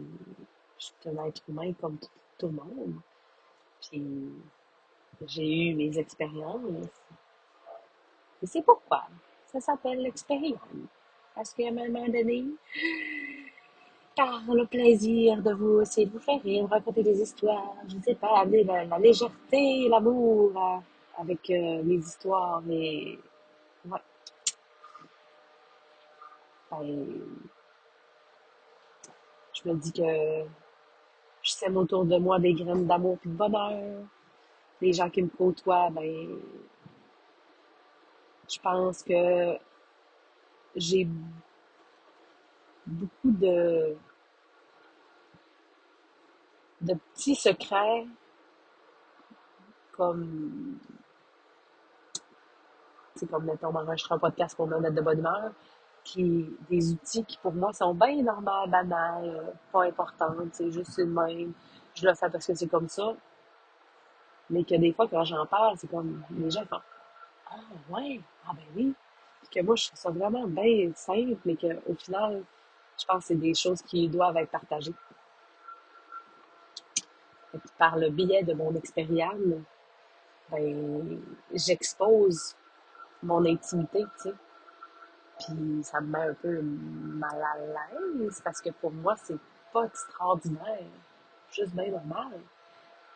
je 0.79 0.85
suis 0.85 0.95
un 1.07 1.25
être 1.25 1.43
humain 1.49 1.73
comme 1.73 1.97
tout, 2.37 2.49
le 2.49 2.53
monde. 2.53 2.97
Puis 3.81 4.35
j'ai 5.29 5.71
eu 5.71 5.75
mes 5.77 5.97
expériences. 5.97 6.91
Et 8.43 8.47
c'est 8.47 8.61
pourquoi 8.61 9.05
ça 9.47 9.61
s'appelle 9.63 10.03
l'expérience. 10.03 10.61
Parce 11.35 11.55
qu'à 11.55 11.69
un 11.69 11.73
moment 11.73 12.07
donné, 12.07 12.45
par 14.17 14.43
le 14.49 14.67
plaisir 14.67 15.43
de 15.43 15.53
vous 15.53 15.81
essayer 15.81 16.07
de 16.07 16.13
vous 16.13 16.19
faire 16.21 16.43
rire, 16.43 16.69
raconter 16.69 17.03
des 17.03 17.21
histoires, 17.21 17.75
je 17.89 17.97
ne 17.97 18.03
sais 18.03 18.15
pas, 18.15 18.41
amener 18.41 18.65
la, 18.65 18.99
légèreté, 18.99 19.89
l'amour 19.89 20.53
euh, 20.57 21.21
avec 21.21 21.51
euh, 21.51 21.83
mes 21.83 21.97
histoires 21.97 22.63
et 22.71 23.19
ouais. 23.87 23.99
Ben, 26.71 27.21
je 29.53 29.69
me 29.69 29.75
dis 29.77 29.93
que 29.93 30.45
je 31.43 31.51
sème 31.51 31.77
autour 31.77 32.05
de 32.05 32.17
moi 32.19 32.39
des 32.39 32.55
graines 32.55 32.87
d'amour 32.87 33.19
et 33.25 33.29
de 33.29 33.35
bonheur. 33.35 34.05
Les 34.81 34.93
gens 34.93 35.11
qui 35.11 35.23
me 35.23 35.29
côtoient, 35.29 35.91
ben, 35.91 36.39
je 38.51 38.59
pense 38.61 39.03
que 39.03 39.57
j'ai 40.77 41.09
beaucoup 42.87 43.31
de, 43.33 43.97
de 46.83 46.95
petits 47.15 47.35
secrets 47.35 48.07
comme 49.97 50.79
c'est 53.15 53.31
comme 53.31 53.45
mettons 53.45 53.73
m'enregistrer 53.73 54.15
un 54.15 54.19
podcast 54.19 54.57
pour 54.57 54.67
me 54.67 54.79
mettre 54.79 54.95
de 54.95 55.01
bonne 55.01 55.19
humeur 55.19 55.53
qui 56.05 56.47
des 56.69 56.93
outils 56.93 57.25
qui 57.25 57.39
pour 57.39 57.53
moi 57.53 57.73
sont 57.73 57.95
bien 57.95 58.23
normaux, 58.23 58.67
banals, 58.67 59.55
pas 59.71 59.85
importants, 59.85 60.35
c'est 60.53 60.71
juste 60.73 60.99
une 60.99 61.13
même. 61.13 61.53
Je 61.95 62.07
le 62.09 62.15
fais 62.15 62.29
parce 62.29 62.47
que 62.47 62.55
c'est 62.55 62.67
comme 62.67 62.89
ça. 62.89 63.15
Mais 64.51 64.63
que 64.65 64.75
des 64.77 64.93
fois, 64.93 65.09
quand 65.09 65.25
j'en 65.25 65.47
parle, 65.47 65.77
c'est 65.79 65.89
comme 65.89 66.23
les 66.31 66.51
gens 66.51 66.65
font 66.67 66.81
Ah 67.51 67.57
ouais, 67.91 68.21
ah 68.47 68.53
ben 68.55 68.65
oui. 68.77 68.95
Que 69.53 69.61
moi, 69.61 69.77
je 69.77 69.89
trouve 69.89 69.99
ça 69.99 70.11
vraiment 70.11 70.47
bien 70.47 70.91
simple, 70.95 71.37
mais 71.45 71.57
qu'au 71.57 71.95
final, 71.95 72.43
je 72.99 73.05
pense 73.05 73.19
que 73.19 73.25
c'est 73.29 73.35
des 73.35 73.55
choses 73.55 73.83
qui 73.83 74.09
doivent 74.09 74.37
être 74.37 74.51
partagées. 74.51 74.95
Et 77.55 77.59
par 77.79 77.99
le 77.99 78.09
biais 78.09 78.43
de 78.43 78.55
mon 78.55 78.75
expérience, 78.75 79.37
ben, 80.51 81.21
j'expose 81.53 82.57
mon 83.23 83.45
intimité, 83.45 84.05
tu 84.17 84.31
sais. 84.31 84.35
Puis 85.39 85.83
ça 85.83 86.01
me 86.01 86.07
met 86.07 86.29
un 86.29 86.35
peu 86.35 86.61
mal 86.63 87.43
à 87.43 87.59
l'aise 87.59 88.41
parce 88.45 88.61
que 88.61 88.71
pour 88.71 88.93
moi, 88.93 89.17
c'est 89.23 89.39
pas 89.73 89.85
extraordinaire, 89.85 90.87
juste 91.51 91.75
bien 91.75 91.91
normal. 91.91 92.41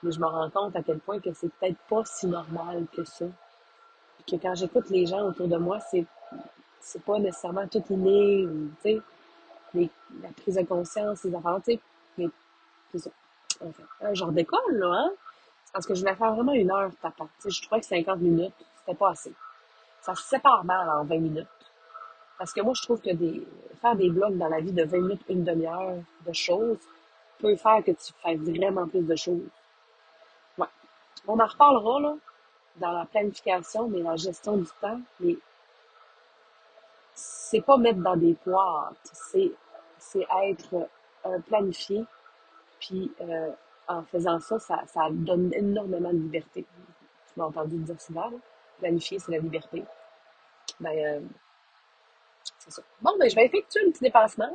Mais 0.02 0.12
je 0.12 0.20
me 0.20 0.26
rends 0.26 0.50
compte 0.50 0.76
à 0.76 0.82
quel 0.82 0.98
point 0.98 1.20
que 1.20 1.32
c'est 1.32 1.48
peut-être 1.54 1.78
pas 1.88 2.04
si 2.04 2.26
normal 2.26 2.86
que 2.92 3.04
ça. 3.04 3.26
Que 4.26 4.36
quand 4.36 4.54
j'écoute 4.54 4.90
les 4.90 5.06
gens 5.06 5.22
autour 5.22 5.48
de 5.48 5.56
moi, 5.56 5.78
c'est 5.80 6.04
c'est 6.80 7.02
pas 7.02 7.18
nécessairement 7.18 7.66
tout 7.66 7.82
inné 7.90 8.46
ou, 8.46 8.70
tu 8.82 9.00
sais, 9.74 9.90
la 10.22 10.28
prise 10.40 10.54
de 10.54 10.62
conscience, 10.62 11.24
les 11.24 11.34
affaires, 11.34 11.60
tu 11.64 11.72
sais. 11.72 11.80
Mais 12.16 12.26
c'est 12.92 12.98
ça. 12.98 13.10
Un 14.00 14.14
genre 14.14 14.32
d'école, 14.32 14.76
là, 14.76 14.92
hein? 14.92 15.10
Parce 15.72 15.86
que 15.86 15.94
je 15.94 16.00
voulais 16.00 16.14
faire 16.14 16.32
vraiment 16.34 16.52
une 16.52 16.70
heure 16.70 16.90
tapant. 17.02 17.28
Tu 17.40 17.42
sais, 17.42 17.50
je 17.50 17.62
trouvais 17.62 17.80
que 17.80 17.86
50 17.86 18.20
minutes, 18.20 18.54
c'était 18.78 18.96
pas 18.96 19.10
assez. 19.10 19.32
Ça 20.00 20.14
se 20.14 20.22
sépare 20.22 20.64
mal 20.64 20.88
en 20.88 21.04
20 21.04 21.18
minutes. 21.18 21.48
Parce 22.38 22.52
que 22.52 22.60
moi, 22.60 22.72
je 22.74 22.82
trouve 22.82 23.00
que 23.00 23.12
des, 23.12 23.46
faire 23.80 23.96
des 23.96 24.08
blogs 24.08 24.36
dans 24.38 24.48
la 24.48 24.60
vie 24.60 24.72
de 24.72 24.84
20 24.84 24.98
minutes, 24.98 25.22
une 25.28 25.44
demi-heure 25.44 25.96
de 26.26 26.32
choses 26.32 26.78
peut 27.38 27.56
faire 27.56 27.82
que 27.84 27.90
tu 27.90 28.12
fasses 28.22 28.38
vraiment 28.38 28.86
plus 28.86 29.02
de 29.02 29.16
choses. 29.16 29.48
Ouais. 30.56 30.68
On 31.26 31.38
en 31.38 31.46
reparlera, 31.46 32.00
là, 32.00 32.14
dans 32.76 32.92
la 32.92 33.04
planification, 33.06 33.88
mais 33.88 34.02
la 34.02 34.16
gestion 34.16 34.56
du 34.58 34.68
temps. 34.80 35.00
Mais 35.20 35.36
c'est 37.16 37.62
pas 37.62 37.78
mettre 37.78 38.00
dans 38.00 38.16
des 38.16 38.36
boîtes. 38.44 39.10
C'est, 39.12 39.50
c'est 39.98 40.26
être 40.44 40.88
euh, 41.24 41.38
planifié. 41.40 42.04
Puis, 42.78 43.10
euh, 43.22 43.50
en 43.88 44.02
faisant 44.02 44.38
ça, 44.38 44.58
ça, 44.58 44.82
ça 44.86 45.08
donne 45.10 45.52
énormément 45.54 46.12
de 46.12 46.18
liberté. 46.18 46.66
Tu 47.26 47.40
m'as 47.40 47.46
entendu 47.46 47.76
dire 47.78 48.00
souvent, 48.00 48.28
là. 48.30 48.36
Planifier, 48.78 49.18
c'est 49.18 49.32
la 49.32 49.38
liberté. 49.38 49.82
Ben, 50.78 50.90
euh, 50.90 51.20
c'est 52.58 52.70
ça. 52.70 52.82
Bon, 53.00 53.12
ben, 53.18 53.30
je 53.30 53.34
vais 53.34 53.46
effectuer 53.46 53.80
un 53.86 53.90
petit 53.90 54.04
dépassement. 54.04 54.54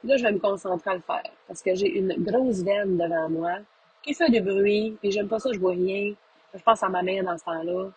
Puis 0.00 0.08
là, 0.08 0.16
je 0.16 0.24
vais 0.24 0.32
me 0.32 0.40
concentrer 0.40 0.90
à 0.90 0.94
le 0.94 1.00
faire. 1.00 1.30
Parce 1.46 1.62
que 1.62 1.74
j'ai 1.76 1.96
une 1.96 2.14
grosse 2.24 2.62
veine 2.62 2.96
devant 2.96 3.28
moi 3.28 3.58
qui 4.02 4.14
fait 4.14 4.30
du 4.30 4.40
bruit. 4.40 4.96
Puis 5.00 5.12
j'aime 5.12 5.28
pas 5.28 5.38
ça, 5.38 5.52
je 5.52 5.60
vois 5.60 5.72
rien. 5.72 6.14
Je 6.54 6.62
pense 6.62 6.82
à 6.82 6.88
ma 6.88 7.02
mère 7.02 7.22
dans 7.22 7.38
ce 7.38 7.44
temps-là. 7.44 7.90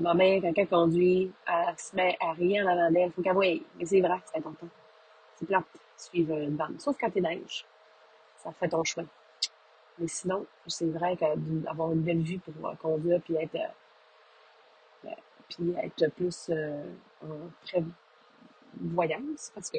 Ma 0.00 0.14
mère, 0.14 0.42
quand 0.42 0.52
elle 0.56 0.68
conduit, 0.68 1.32
elle 1.46 1.78
se 1.78 1.96
met 1.96 2.16
à 2.20 2.32
rien 2.32 2.66
en 2.66 2.68
avant 2.68 2.90
d'elle. 2.90 3.10
Faut 3.12 3.22
qu'elle 3.22 3.32
voie. 3.32 3.44
Mais 3.78 3.86
c'est 3.86 4.00
vrai, 4.00 4.20
c'est 4.26 4.38
important. 4.38 4.68
C'est 5.36 5.46
plate, 5.46 5.64
suivre 5.96 6.36
une 6.36 6.56
vanne. 6.56 6.78
Sauf 6.78 6.96
quand 7.00 7.10
t'es 7.10 7.20
neige. 7.20 7.64
Ça 8.36 8.52
fait 8.52 8.68
ton 8.68 8.84
chemin. 8.84 9.06
Mais 9.98 10.08
sinon, 10.08 10.46
c'est 10.66 10.90
vrai 10.90 11.16
qu'avoir 11.16 11.92
une 11.92 12.02
belle 12.02 12.22
vue 12.22 12.38
pour 12.38 12.68
euh, 12.68 12.74
conduire 12.74 13.20
puis 13.22 13.36
être, 13.36 13.56
euh, 15.06 15.08
puis 15.48 15.74
être 15.82 16.08
plus 16.14 16.50
euh, 16.50 16.84
en 17.22 17.50
prévoyance. 17.62 19.50
Parce 19.54 19.70
que 19.70 19.78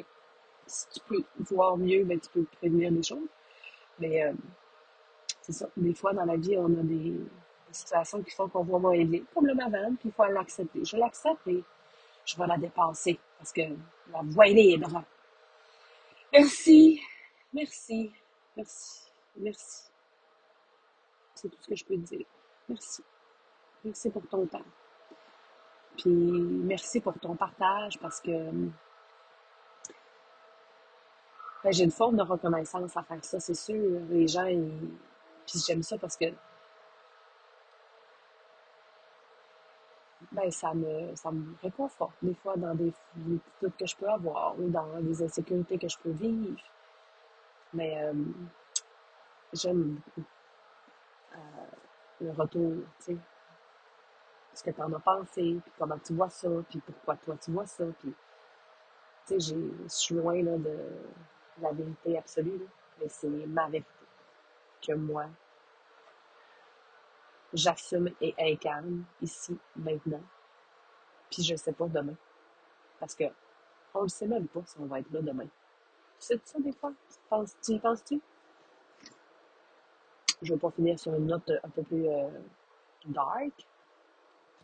si 0.66 0.86
tu 0.88 1.00
peux 1.08 1.24
voir 1.54 1.76
mieux, 1.76 2.04
ben, 2.04 2.18
tu 2.18 2.28
peux 2.30 2.44
prévenir 2.44 2.90
des 2.92 3.02
choses. 3.02 3.28
Mais 3.98 4.24
euh, 4.24 4.32
c'est 5.40 5.52
ça. 5.52 5.68
Des 5.76 5.94
fois, 5.94 6.12
dans 6.12 6.24
la 6.24 6.36
vie, 6.36 6.56
on 6.56 6.66
a 6.66 6.82
des, 6.82 7.14
des 7.68 7.74
situations 7.74 8.22
qui 8.22 8.30
font 8.30 8.48
qu'on 8.48 8.64
moins 8.64 9.04
bien, 9.04 9.20
comme 9.34 9.46
le 9.46 9.54
mavane, 9.54 9.96
puis 9.96 10.08
il 10.08 10.12
faut 10.12 10.24
l'accepter. 10.24 10.84
Je 10.84 10.96
l'accepte 10.96 11.46
et 11.46 11.62
je 12.24 12.36
vais 12.36 12.46
la 12.46 12.56
dépasser 12.56 13.18
parce 13.38 13.52
que 13.52 13.62
la 14.12 14.22
voie 14.22 14.48
est 14.48 14.52
libre. 14.52 15.02
Merci, 16.32 17.00
merci, 17.52 18.12
merci, 18.56 19.10
merci. 19.36 19.84
C'est 21.34 21.48
tout 21.48 21.58
ce 21.60 21.68
que 21.68 21.76
je 21.76 21.84
peux 21.84 21.94
te 21.94 22.00
dire. 22.00 22.26
Merci. 22.68 23.02
Merci 23.84 24.10
pour 24.10 24.26
ton 24.26 24.46
temps. 24.46 24.64
Puis 25.96 26.10
merci 26.10 27.00
pour 27.00 27.18
ton 27.18 27.34
partage 27.34 27.98
parce 27.98 28.20
que 28.20 28.50
ben, 31.64 31.72
j'ai 31.72 31.84
une 31.84 31.90
forme 31.90 32.16
de 32.16 32.22
reconnaissance 32.22 32.96
à 32.96 33.02
faire 33.02 33.24
ça, 33.24 33.40
c'est 33.40 33.54
sûr. 33.54 34.00
Les 34.10 34.28
gens, 34.28 34.46
ils... 34.46 34.70
puis 35.46 35.60
j'aime 35.66 35.82
ça 35.82 35.98
parce 35.98 36.16
que 36.16 36.26
ben, 40.38 40.50
ça 40.52 40.72
me, 40.72 41.14
ça 41.16 41.32
me 41.32 41.56
réconforte. 41.62 42.14
Des 42.22 42.34
fois 42.34 42.56
dans 42.56 42.74
des, 42.74 42.92
doutes 43.16 43.76
que 43.76 43.86
je 43.86 43.96
peux 43.96 44.08
avoir 44.08 44.58
ou 44.58 44.68
dans 44.68 45.00
des 45.00 45.22
insécurités 45.22 45.78
que 45.78 45.88
je 45.88 45.98
peux 45.98 46.10
vivre. 46.10 46.60
Mais 47.74 48.00
euh, 48.04 48.14
j'aime 49.52 50.00
euh, 50.18 51.38
le 52.20 52.30
retour, 52.30 52.72
tu 52.98 53.14
sais, 53.14 53.16
ce 54.54 54.62
que 54.62 54.70
tu 54.70 54.80
en 54.80 54.92
as 54.92 55.00
pensé, 55.00 55.60
puis 55.62 55.72
comment 55.76 55.98
tu 55.98 56.14
vois 56.14 56.30
ça, 56.30 56.48
puis 56.68 56.80
pourquoi 56.80 57.16
toi 57.16 57.36
tu 57.36 57.50
vois 57.50 57.66
ça, 57.66 57.84
puis 57.98 58.14
tu 59.26 59.40
sais, 59.40 59.54
je 59.54 59.88
suis 59.88 60.14
loin 60.14 60.42
là, 60.42 60.56
de 60.56 60.78
la 61.60 61.72
vérité 61.72 62.16
absolue, 62.16 62.66
mais 63.00 63.08
c'est 63.08 63.28
ma 63.28 63.68
vérité 63.68 63.90
que 64.86 64.92
moi, 64.94 65.26
j'assume 67.52 68.10
et 68.20 68.34
incarne 68.38 69.04
ici, 69.22 69.58
maintenant, 69.76 70.22
puis 71.30 71.42
je 71.42 71.56
sais 71.56 71.72
pas 71.72 71.86
demain. 71.86 72.16
Parce 73.00 73.14
que 73.14 73.24
on 73.94 74.02
le 74.02 74.08
sait 74.08 74.26
même 74.26 74.48
pas 74.48 74.60
si 74.66 74.78
on 74.78 74.86
va 74.86 75.00
être 75.00 75.10
là 75.10 75.22
demain. 75.22 75.46
Sais 76.18 76.38
ça 76.44 76.58
des 76.58 76.72
fois? 76.72 76.92
Tu, 77.10 77.18
penses, 77.28 77.56
tu 77.62 77.72
y 77.72 77.78
penses-tu? 77.78 78.20
Je 80.42 80.52
veux 80.52 80.58
pas 80.58 80.70
finir 80.70 80.98
sur 80.98 81.14
une 81.14 81.26
note 81.26 81.50
un 81.62 81.68
peu 81.68 81.82
plus 81.82 82.08
euh, 82.08 82.28
dark, 83.06 83.52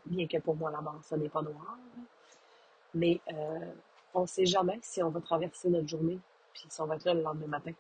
bien 0.07 0.27
que 0.27 0.39
pour 0.39 0.57
moi 0.57 0.71
la 0.71 0.81
mort, 0.81 1.03
ça 1.03 1.17
n'est 1.17 1.29
pas 1.29 1.43
noir. 1.43 1.79
Mais 2.93 3.21
euh, 3.33 3.73
on 4.13 4.27
sait 4.27 4.47
jamais 4.47 4.79
si 4.83 5.03
on 5.03 5.11
va 5.11 5.21
traverser 5.21 5.69
notre 5.69 5.89
journée, 5.89 6.21
puis 6.53 6.65
si 6.69 6.81
on 6.81 6.87
va 6.87 6.97
être 6.97 7.05
là 7.05 7.15
le 7.15 7.23
lendemain 7.23 7.47
matin. 7.47 7.73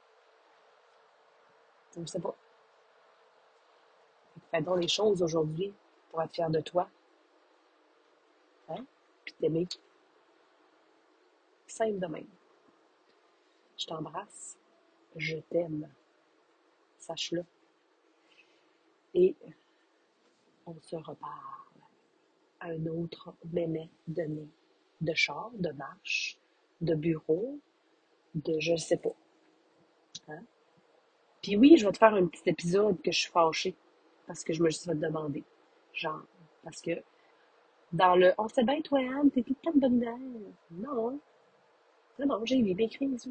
On 1.96 2.00
ne 2.00 2.06
sait 2.06 2.20
pas. 2.20 2.34
Fais 4.54 4.62
les 4.78 4.86
choses 4.86 5.20
aujourd'hui 5.20 5.72
pour 6.10 6.22
être 6.22 6.32
fier 6.32 6.48
de 6.48 6.60
toi, 6.60 6.88
hein? 8.68 8.86
Puis 9.24 9.34
t'aimer. 9.40 9.66
Simple 11.66 11.98
de 11.98 12.06
même. 12.06 12.28
Je 13.76 13.86
t'embrasse. 13.86 14.56
Je 15.16 15.38
t'aime. 15.50 15.90
Sache-le. 16.98 17.44
Et 19.14 19.34
on 20.66 20.80
se 20.80 20.94
reparle 20.94 21.80
à 22.60 22.68
un 22.68 22.86
autre 22.86 23.34
mémé 23.52 23.90
donné 24.06 24.48
de 25.00 25.14
char, 25.14 25.50
de 25.54 25.70
marche, 25.70 26.38
de 26.80 26.94
bureau, 26.94 27.58
de 28.36 28.60
je 28.60 28.76
sais 28.76 28.98
pas. 28.98 29.16
Hein? 30.28 30.44
Puis 31.42 31.56
oui, 31.56 31.76
je 31.76 31.86
vais 31.86 31.92
te 31.92 31.98
faire 31.98 32.14
un 32.14 32.26
petit 32.26 32.48
épisode 32.48 33.02
que 33.02 33.10
je 33.10 33.18
suis 33.18 33.32
fâchée 33.32 33.74
parce 34.26 34.44
que 34.44 34.52
je 34.52 34.62
me 34.62 34.70
suis 34.70 34.84
fait 34.84 34.94
demander. 34.94 35.44
Genre, 35.92 36.22
parce 36.62 36.80
que 36.80 36.92
dans 37.92 38.16
le 38.16 38.34
On 38.38 38.48
sait 38.48 38.64
bien, 38.64 38.80
toi, 38.82 38.98
Anne, 39.00 39.30
t'es 39.30 39.42
tout 39.42 39.56
le 39.64 39.70
temps 39.70 39.76
de 39.76 39.80
bonne 39.80 40.02
humeur. 40.02 40.18
Non. 40.72 41.20
Non, 42.18 42.26
non, 42.26 42.44
j'ai 42.44 42.56
eu 42.56 42.74
mes 42.74 42.88
crises. 42.88 43.28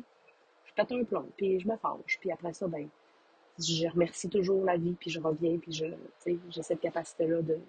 je 0.66 0.74
pète 0.74 0.92
un 0.92 1.04
plomb, 1.04 1.30
puis 1.38 1.60
je 1.60 1.68
me 1.68 1.78
fâche, 1.78 2.18
puis 2.20 2.32
après 2.32 2.54
ça, 2.54 2.68
ben, 2.68 2.88
je 3.60 3.88
remercie 3.88 4.30
toujours 4.30 4.64
la 4.66 4.78
vie, 4.78 4.94
puis 4.94 5.10
je 5.10 5.20
reviens, 5.20 5.58
puis 5.58 5.72
je, 5.72 5.86
j'ai 6.50 6.64
cette 6.64 6.82
capacité-là 6.82 7.42
de, 7.42 7.60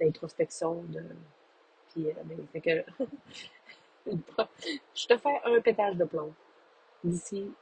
d'introspection, 0.00 0.82
de, 0.84 1.02
puis, 1.94 2.08
euh, 2.08 2.12
ben, 2.24 2.46
fait 2.52 2.60
que, 2.60 2.84
je 4.94 5.06
te 5.06 5.16
fais 5.16 5.40
un 5.44 5.60
pétage 5.60 5.96
de 5.96 6.04
plomb 6.04 6.32
d'ici, 7.02 7.52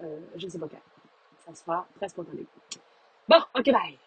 euh, 0.00 0.20
je 0.36 0.48
sais 0.48 0.58
pas 0.58 0.68
quand. 0.68 0.82
Ça 1.46 1.54
se 1.54 1.64
fera 1.64 1.86
très 1.96 2.08
spontané. 2.08 2.46
Bon, 3.28 3.38
ok, 3.54 3.70
bye! 3.72 3.98